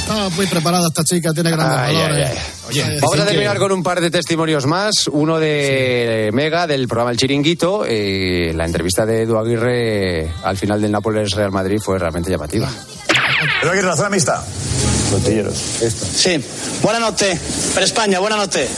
Está 0.00 0.28
muy 0.30 0.46
preparada 0.46 0.88
esta 0.88 1.04
chica, 1.04 1.32
tiene 1.32 1.50
grandes 1.50 1.78
Ay, 1.78 1.94
valores. 1.96 2.28
ay, 2.30 2.36
ay. 2.36 2.59
Oye, 2.70 2.82
Vamos 2.82 2.94
a 2.94 2.96
dicen 2.96 3.18
que- 3.26 3.30
terminar 3.32 3.58
con 3.58 3.72
un 3.72 3.82
par 3.82 4.00
de 4.00 4.10
testimonios 4.10 4.66
más. 4.66 5.08
Uno 5.08 5.38
de 5.38 6.30
Mega, 6.32 6.66
del 6.66 6.86
programa 6.88 7.10
El 7.10 7.16
Chiringuito. 7.16 7.84
Eh, 7.86 8.52
la 8.54 8.64
entrevista 8.64 9.04
de 9.04 9.22
Edu 9.22 9.36
Aguirre 9.36 10.32
al 10.42 10.56
final 10.56 10.80
del 10.80 10.90
Nápoles 10.92 11.32
Real 11.32 11.50
Madrid 11.50 11.78
fue 11.80 11.98
realmente 11.98 12.30
llamativa. 12.30 12.68
Edu 13.62 13.70
Aguirre, 13.70 13.86
la 13.88 13.96
zona 13.96 14.10
mixta. 14.10 14.44
Botilleros. 15.10 15.56
Sì, 16.14 16.40
buonanotte 16.80 17.38
per 17.74 17.86
Spagna, 17.86 18.18
buonanotte. 18.20 18.68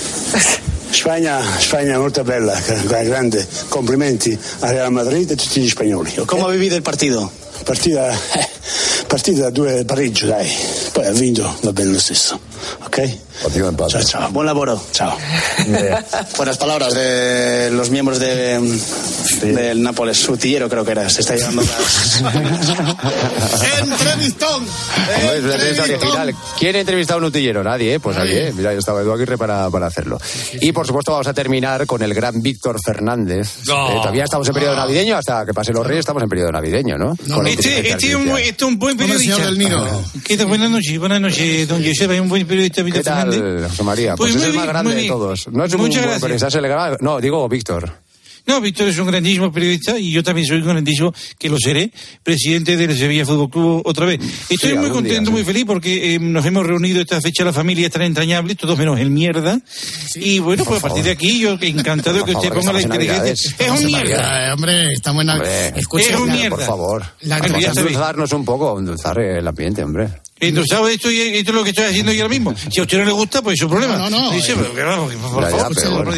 Spagna, 0.90 1.40
Spagna 1.59 1.99
molto 1.99 2.22
bella, 2.22 2.59
gra- 2.84 3.03
grande. 3.03 3.47
Complimenti 3.68 4.38
a 4.61 4.70
Real 4.70 4.90
Madrid 4.93 5.30
e 5.30 5.34
a 5.34 5.59
gli 5.61 5.68
spagnoli. 5.68 6.12
ok? 6.18 6.26
Come 6.26 6.43
ha 6.45 6.49
vivido 6.49 6.74
il 6.76 6.82
partito? 6.82 7.30
Partita, 7.64 8.11
eh, 8.11 8.16
partita 9.13 9.43
da 9.43 9.51
due 9.51 9.85
pareggio, 9.85 10.27
dai. 10.27 10.51
Poi 10.91 11.05
ha 11.05 11.13
vinto, 11.13 11.55
va 11.61 11.73
bene 11.75 11.93
lo 11.93 11.99
stesso. 11.99 12.41
Ok? 12.85 13.19
Ciao, 13.89 14.03
ciao. 14.05 14.31
Buen 14.31 14.47
laboro. 14.47 14.81
Ciao. 14.93 15.17
Buenas 16.37 16.57
palabras 16.59 16.95
de 16.95 17.71
los 17.73 17.91
miembros 17.91 18.21
de, 18.21 18.61
del 19.43 19.83
Nápoles. 19.83 20.29
Utillero 20.29 20.69
creo 20.69 20.85
que 20.85 20.93
era. 20.93 21.11
Se 21.11 21.23
está 21.23 21.35
llevando 21.35 21.63
¡Entrevistón! 23.81 24.63
Hombre, 24.63 25.39
es 25.39 25.45
una 25.45 25.55
entrevista 25.55 25.83
original. 25.83 26.35
¿Quién 26.59 26.77
ha 26.77 26.81
entrevistado 26.81 27.19
a 27.19 27.23
un 27.23 27.29
utillero? 27.29 27.65
Nadie, 27.65 27.95
¿eh? 27.95 28.01
Pues 28.01 28.17
nadie. 28.17 28.49
¿eh? 28.49 28.53
Mira, 28.55 28.71
ahí 28.71 28.77
estaba 28.79 29.01
Edu 29.01 29.13
Aguirre 29.13 29.37
para, 29.37 29.69
para 29.71 29.87
hacerlo. 29.87 30.21
Y 30.61 30.71
por 30.73 30.87
supuesto 30.87 31.11
vamos 31.13 31.27
a 31.27 31.35
terminar 31.35 31.85
con 31.87 32.01
el 32.03 32.15
gran 32.15 32.41
Víctor 32.43 32.77
Fernández. 32.85 33.59
No. 33.67 33.91
Eh, 33.91 33.95
todavía 33.95 34.25
estamos 34.25 34.47
en 34.47 34.55
periodo 34.55 34.77
navideño, 34.77 35.17
hasta 35.17 35.45
que 35.45 35.53
pase 35.53 35.73
los 35.73 35.85
reyes 35.87 36.01
estamos 36.01 36.23
en 36.23 36.29
periodo 36.29 36.53
navideño, 36.53 36.97
¿no? 36.97 37.17
Con 37.35 37.45
la 37.45 37.51
Este, 37.51 37.91
este 37.91 38.09
es 38.09 38.15
un, 38.15 38.29
artificial. 38.29 38.39
este 38.39 38.65
es 38.65 38.71
un 38.71 38.79
buen 38.79 38.97
periodista. 39.07 39.36
señor 39.36 39.50
del 39.50 39.59
Nino. 39.59 40.05
¿Qué 40.24 40.36
tal? 40.36 40.46
Buenas 40.46 40.70
noches, 40.70 40.98
buenas 40.98 41.20
noches, 41.20 41.68
don 41.68 41.84
Joseba, 41.84 42.14
es 42.14 42.20
un 42.20 42.28
buen 42.28 42.46
periodista, 42.46 42.82
Víctor 42.82 43.03
¿Qué 43.03 43.11
tal. 43.11 43.68
José 43.68 43.82
María? 43.82 44.16
Pues, 44.16 44.32
Pues 44.32 44.42
es 44.42 44.48
muy 44.48 44.50
el 44.50 44.57
más 44.59 44.66
grande 44.68 44.94
de 44.94 45.09
todos. 45.09 45.48
No 45.48 45.64
es 45.64 45.72
un 45.74 45.80
Muchas 45.80 45.94
buen 45.96 46.03
gracias. 46.03 46.20
periodista, 46.22 46.48
es 46.48 46.55
el 46.55 46.62
gran- 46.68 46.96
No, 47.00 47.20
digo 47.20 47.48
Víctor. 47.48 48.01
No, 48.47 48.61
Víctor 48.61 48.88
es 48.88 48.99
un 48.99 49.07
grandísimo 49.07 49.53
periodista 49.53 49.99
y 49.99 50.11
yo 50.12 50.22
también 50.22 50.47
soy 50.47 50.59
un 50.59 50.66
grandísimo, 50.68 51.14
que 51.38 51.49
lo 51.49 51.57
seré, 51.59 51.90
presidente 52.22 52.76
del 52.76 52.97
Sevilla 52.97 53.24
Fútbol 53.24 53.51
Club 53.51 53.82
otra 53.84 54.07
vez. 54.07 54.20
Estoy 54.49 54.70
Sí, 54.70 54.74
muy 54.76 54.84
día, 54.86 54.93
contento, 54.93 55.26
sí. 55.26 55.32
muy 55.32 55.45
feliz 55.45 55.64
porque 55.66 56.14
eh, 56.14 56.18
nos 56.18 56.45
hemos 56.47 56.66
reunido 56.66 57.01
esta 57.01 57.20
fecha 57.20 57.45
la 57.45 57.53
familia 57.53 57.86
es 57.86 57.93
tan 57.93 58.03
entrañable, 58.03 58.55
todos 58.55 58.76
menos 58.78 58.99
el 58.99 59.11
mierda. 59.11 59.61
y 60.16 60.38
bueno, 60.40 60.64
pues 60.64 60.78
a 60.82 60.88
partir 60.88 61.05
de 61.05 61.11
aquí 61.12 61.38
yo 61.40 61.57
encantado 61.61 62.24
que 62.24 62.32
usted 62.32 62.53
ponga 62.53 62.72
la 62.72 62.82
inteligencia. 62.82 63.32
Es 63.59 63.70
un 63.70 63.84
mierda. 63.86 64.49
Eh, 64.49 64.53
hombre, 64.53 64.93
estamos 64.93 65.22
en... 65.24 65.30
Hombre, 65.30 65.68
Escucha, 65.76 66.11
Es 66.11 66.16
un 66.16 66.28
la- 66.28 66.34
mierda. 66.34 66.57
Por 66.57 66.64
favor. 66.66 67.05
La- 67.22 67.38
Vamos 67.38 67.64
a 67.64 67.68
endulzarnos 67.70 68.32
un 68.32 68.45
poco, 68.45 68.78
endulzar 68.78 69.18
el 69.20 69.47
ambiente, 69.47 69.82
hombre. 69.84 70.09
Esto, 70.43 70.88
esto 70.88 71.09
es 71.11 71.47
lo 71.49 71.62
que 71.64 71.70
estoy 71.70 71.84
haciendo 71.86 72.12
yo 72.12 72.22
ahora 72.22 72.34
mismo. 72.34 72.55
Si 72.70 72.80
a 72.80 72.82
usted 72.82 72.99
no 72.99 73.05
le 73.05 73.12
gusta, 73.12 73.43
pues 73.43 73.55
es 73.55 73.61
su 73.61 73.68
problema. 73.68 73.97
No, 73.97 74.11
no, 74.11 74.20
no, 74.26 74.30
Dice, 74.32 74.53
eh. 74.53 74.57
pero, 74.74 75.09
que 75.09 75.16
por 75.16 75.43
Ya, 75.45 75.51
ya, 75.51 75.57
favor, 75.57 75.72
pero 75.74 75.90
bueno. 76.05 76.12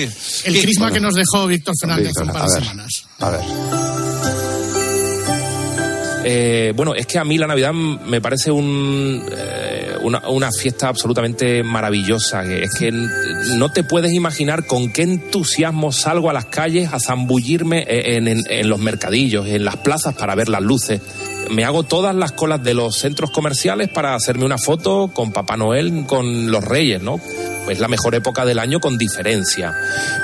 El 0.44 0.60
crisma 0.62 0.90
que 0.90 1.00
nos 1.00 1.14
dejó 1.14 1.46
Víctor 1.46 1.74
Fernández 1.78 2.08
hace 2.08 2.20
un 2.20 2.26
Víctor, 2.28 2.40
par 2.40 2.50
de 2.50 2.56
a 2.56 2.58
ver. 2.58 2.62
semanas. 2.68 3.06
A 3.20 3.30
ver. 3.30 3.40
Eh, 6.26 6.72
bueno, 6.74 6.94
es 6.94 7.06
que 7.06 7.18
a 7.18 7.24
mí 7.24 7.36
la 7.36 7.46
Navidad 7.46 7.74
me 7.74 8.18
parece 8.22 8.50
un, 8.50 9.22
eh, 9.30 9.90
una, 10.00 10.26
una 10.30 10.50
fiesta 10.52 10.88
absolutamente 10.88 11.62
maravillosa. 11.62 12.42
que 12.44 12.62
Es 12.64 12.70
que 12.78 12.90
no 12.92 13.70
te 13.72 13.84
puedes 13.84 14.10
imaginar 14.14 14.66
con 14.66 14.90
qué 14.90 15.02
entusiasmo 15.02 15.92
salgo 15.92 16.30
a 16.30 16.32
las 16.32 16.46
calles 16.46 16.90
a 16.94 16.98
zambullirme 16.98 17.84
en, 17.86 18.26
en- 18.28 18.44
en 18.48 18.68
los 18.70 18.78
mercadillos, 18.80 19.46
en 19.48 19.66
las 19.66 19.76
plazas 19.76 20.14
para 20.14 20.34
ver 20.34 20.48
las 20.48 20.62
luces. 20.62 21.02
Me 21.50 21.64
hago 21.64 21.82
todas 21.82 22.14
las 22.14 22.32
colas 22.32 22.62
de 22.62 22.74
los 22.74 22.96
centros 22.96 23.30
comerciales 23.30 23.88
para 23.88 24.14
hacerme 24.14 24.44
una 24.44 24.58
foto 24.58 25.10
con 25.12 25.32
Papá 25.32 25.56
Noel, 25.56 26.04
con 26.06 26.50
los 26.50 26.64
Reyes, 26.64 27.02
¿no? 27.02 27.20
Es 27.68 27.80
la 27.80 27.88
mejor 27.88 28.14
época 28.14 28.44
del 28.44 28.58
año 28.58 28.80
con 28.80 28.98
diferencia. 28.98 29.74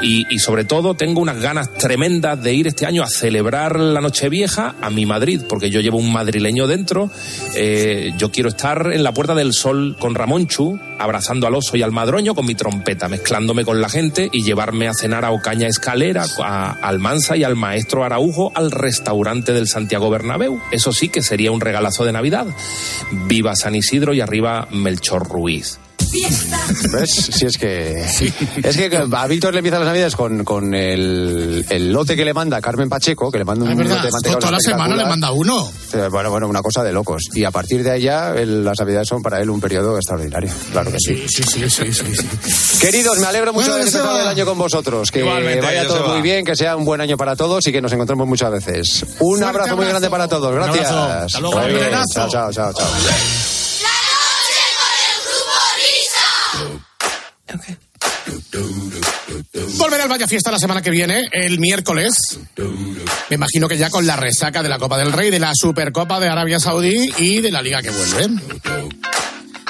Y, 0.02 0.26
y 0.34 0.38
sobre 0.38 0.64
todo 0.64 0.94
tengo 0.94 1.20
unas 1.20 1.40
ganas 1.40 1.72
tremendas 1.74 2.42
de 2.42 2.54
ir 2.54 2.66
este 2.66 2.86
año 2.86 3.02
a 3.02 3.08
celebrar 3.08 3.78
la 3.78 4.00
Nochevieja 4.00 4.74
a 4.80 4.90
mi 4.90 5.06
Madrid, 5.06 5.42
porque 5.48 5.70
yo 5.70 5.80
llevo 5.80 5.98
un 5.98 6.12
madrileño 6.12 6.66
dentro. 6.66 7.10
Eh, 7.54 8.12
yo 8.16 8.30
quiero 8.30 8.48
estar 8.48 8.90
en 8.92 9.02
la 9.02 9.12
Puerta 9.12 9.34
del 9.34 9.52
Sol 9.52 9.96
con 9.98 10.14
Ramón 10.14 10.46
Chu, 10.46 10.78
abrazando 10.98 11.46
al 11.46 11.54
oso 11.54 11.76
y 11.76 11.82
al 11.82 11.92
madroño 11.92 12.34
con 12.34 12.46
mi 12.46 12.54
trompeta, 12.54 13.08
mezclándome 13.08 13.64
con 13.64 13.80
la 13.80 13.88
gente 13.88 14.28
y 14.32 14.42
llevarme 14.42 14.88
a 14.88 14.94
cenar 14.94 15.24
a 15.24 15.30
Ocaña 15.30 15.66
Escalera, 15.66 16.24
a 16.42 16.72
Almanza 16.82 17.36
y 17.36 17.44
al 17.44 17.56
maestro 17.56 18.04
Araujo 18.04 18.52
al 18.54 18.70
restaurante 18.70 19.52
del 19.52 19.68
Santiago 19.68 20.10
Bernabéu. 20.10 20.60
Eso 20.72 20.92
sí 20.92 21.08
que 21.08 21.22
sería 21.22 21.52
un 21.52 21.60
regalazo 21.60 22.04
de 22.04 22.12
Navidad. 22.12 22.46
Viva 23.26 23.56
San 23.56 23.74
Isidro 23.74 24.12
y 24.12 24.20
arriba 24.20 24.68
Melchor 24.70 25.28
Ruiz. 25.28 25.78
¿Ves? 26.92 27.10
Si 27.32 27.46
es 27.46 27.56
que. 27.56 28.02
Es 28.62 28.76
que 28.76 29.02
a 29.12 29.26
Víctor 29.26 29.52
le 29.54 29.60
empiezan 29.60 29.80
las 29.80 29.88
navidades 29.88 30.16
con, 30.16 30.44
con 30.44 30.74
el, 30.74 31.64
el 31.68 31.92
lote 31.92 32.16
que 32.16 32.24
le 32.24 32.34
manda 32.34 32.60
Carmen 32.60 32.88
Pacheco, 32.88 33.30
que 33.30 33.38
le 33.38 33.44
manda 33.44 33.64
un 33.64 33.76
verdad, 33.76 33.96
lote 33.96 34.06
de 34.06 34.12
mantecado 34.12 34.38
toda 34.40 34.52
la 34.52 34.58
semana 34.60 34.96
le 34.96 35.04
manda 35.04 35.30
uno. 35.32 35.70
Eh, 35.92 36.08
Bueno, 36.10 36.30
bueno, 36.30 36.48
una 36.48 36.62
cosa 36.62 36.82
de 36.82 36.92
locos. 36.92 37.22
Y 37.34 37.44
a 37.44 37.50
partir 37.50 37.82
de 37.82 37.90
allá, 37.92 38.34
el- 38.36 38.64
las 38.64 38.78
navidades 38.78 39.08
son 39.08 39.22
para 39.22 39.40
él 39.40 39.50
un 39.50 39.60
periodo 39.60 39.96
extraordinario. 39.96 40.50
Claro 40.72 40.90
que 40.90 40.98
sí. 40.98 41.24
Sí, 41.28 41.42
sí, 41.42 41.68
sí, 41.70 41.92
sí, 41.92 42.04
sí. 42.14 42.78
Queridos, 42.80 43.18
me 43.18 43.26
alegro 43.26 43.52
mucho 43.52 43.70
Bueno, 43.70 43.84
de 43.84 43.90
haber 43.90 43.94
empezado 43.94 44.20
el 44.20 44.28
año 44.28 44.44
con 44.46 44.58
vosotros. 44.58 45.10
Que 45.10 45.20
Igualmente, 45.20 45.60
vaya 45.60 45.86
todo 45.86 46.08
muy 46.08 46.22
bien, 46.22 46.44
que 46.44 46.56
sea 46.56 46.76
un 46.76 46.84
buen 46.84 47.00
año 47.00 47.16
para 47.16 47.36
todos 47.36 47.66
y 47.66 47.72
que 47.72 47.80
nos 47.80 47.92
encontremos 47.92 48.26
muchas 48.26 48.50
veces. 48.50 49.04
Un 49.20 49.38
Fuerte 49.38 49.44
abrazo 49.44 49.76
muy 49.76 49.84
abrazo. 49.84 49.88
grande 49.90 50.10
para 50.10 50.28
todos. 50.28 50.54
Gracias. 50.54 50.90
abrazo. 50.90 51.24
Hasta 51.26 51.40
luego, 51.40 51.60
sombrerazo. 51.60 52.04
Chao, 52.14 52.28
chao, 52.52 52.72
chao, 52.72 52.72
chao. 57.58 57.90
Volverá 59.78 60.04
al 60.04 60.08
Vaya 60.08 60.26
Fiesta 60.26 60.50
la 60.50 60.58
semana 60.58 60.82
que 60.82 60.90
viene, 60.90 61.28
el 61.32 61.58
miércoles. 61.58 62.38
Me 63.28 63.36
imagino 63.36 63.68
que 63.68 63.78
ya 63.78 63.90
con 63.90 64.06
la 64.06 64.16
resaca 64.16 64.62
de 64.62 64.68
la 64.68 64.78
Copa 64.78 64.98
del 64.98 65.12
Rey, 65.12 65.30
de 65.30 65.38
la 65.38 65.52
Supercopa 65.54 66.20
de 66.20 66.28
Arabia 66.28 66.60
Saudí 66.60 67.12
y 67.18 67.40
de 67.40 67.50
la 67.50 67.62
Liga 67.62 67.82
que 67.82 67.90
vuelve. 67.90 68.28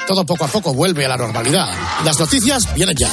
Todo 0.06 0.26
poco 0.26 0.44
a 0.44 0.48
poco 0.48 0.74
vuelve 0.74 1.06
a 1.06 1.08
la 1.08 1.16
normalidad. 1.16 1.68
Las 2.04 2.18
noticias 2.18 2.74
vienen 2.74 2.96
ya. 2.96 3.08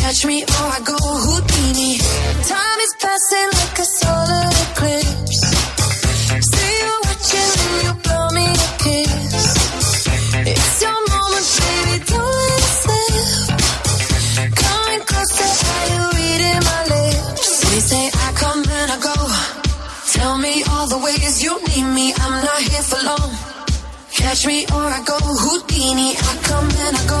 catch 0.00 0.24
me 0.26 0.42
or 0.42 0.66
I 0.76 0.80
go 0.84 0.96
Houdini. 0.96 1.98
Time 2.52 2.80
is 2.86 2.92
passing 3.04 3.50
like 3.58 3.78
a 3.78 3.86
solar 3.98 4.46
eclipse. 4.64 5.40
See 6.50 6.74
you 6.82 6.94
watching 7.06 7.52
and 7.64 7.76
you 7.84 7.92
blow 8.04 8.26
me 8.38 8.46
a 8.48 8.68
kiss. 8.82 9.44
It's 10.52 10.76
your 10.84 10.98
moment, 11.12 11.46
baby, 11.60 11.96
don't 12.10 12.34
let 12.48 12.64
slip. 12.80 13.48
Coming 14.64 15.02
closer, 15.10 15.50
are 15.74 15.86
you 15.94 16.02
reading 16.18 16.60
my 16.70 16.80
lips? 16.94 17.48
They 17.68 17.80
say 17.90 18.04
I 18.26 18.28
come 18.42 18.62
and 18.78 18.88
I 18.96 18.98
go. 19.08 19.16
Tell 20.16 20.34
me 20.38 20.54
all 20.70 20.86
the 20.88 20.98
ways 20.98 21.42
you 21.44 21.52
need 21.68 21.86
me. 21.98 22.06
I'm 22.16 22.36
not 22.48 22.60
here 22.62 22.84
for 22.90 23.02
long. 23.10 23.30
Catch 24.20 24.46
me 24.46 24.64
or 24.74 24.84
I 24.98 25.02
go 25.04 25.18
Houdini. 25.18 26.10
I 26.16 26.32
come 26.48 26.68
and 26.86 26.96
I 26.96 27.04
go. 27.14 27.20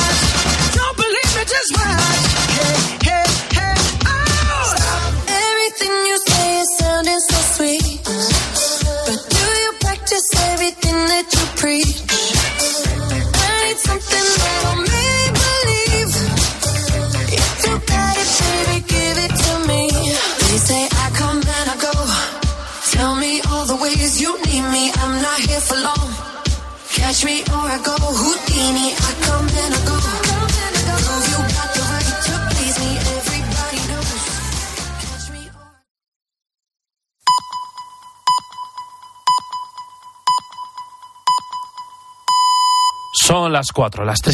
you 10.79 11.45
preach? 11.57 12.01
I 13.33 13.49
need 13.63 13.77
something 13.77 14.27
make 14.87 15.33
believe. 15.45 16.13
If 17.39 17.65
you 17.65 17.75
got 17.91 18.15
it, 18.21 18.29
baby, 18.39 18.77
give 18.87 19.17
it 19.25 19.33
to 19.43 19.53
me. 19.67 19.81
They 19.89 20.57
say 20.67 20.83
I 20.91 21.07
come 21.19 21.39
and 21.39 21.67
I 21.69 21.77
go. 21.87 21.93
Tell 22.91 23.15
me 23.15 23.41
all 23.49 23.65
the 23.65 23.75
ways 23.75 24.21
you 24.21 24.31
need 24.45 24.65
me. 24.71 24.91
I'm 24.95 25.21
not 25.21 25.39
here 25.39 25.61
for 25.61 25.75
long. 25.75 26.09
Catch 26.89 27.25
me 27.25 27.41
or 27.41 27.63
I 27.75 27.79
go 27.83 27.95
Houdini. 27.99 28.93
I 28.93 29.11
come 29.25 29.47
and 29.47 29.73
I 29.75 29.85
go. 29.85 30.00
Son 43.31 43.53
las 43.53 43.71
cuatro, 43.71 44.03
las 44.03 44.19
tres. 44.19 44.29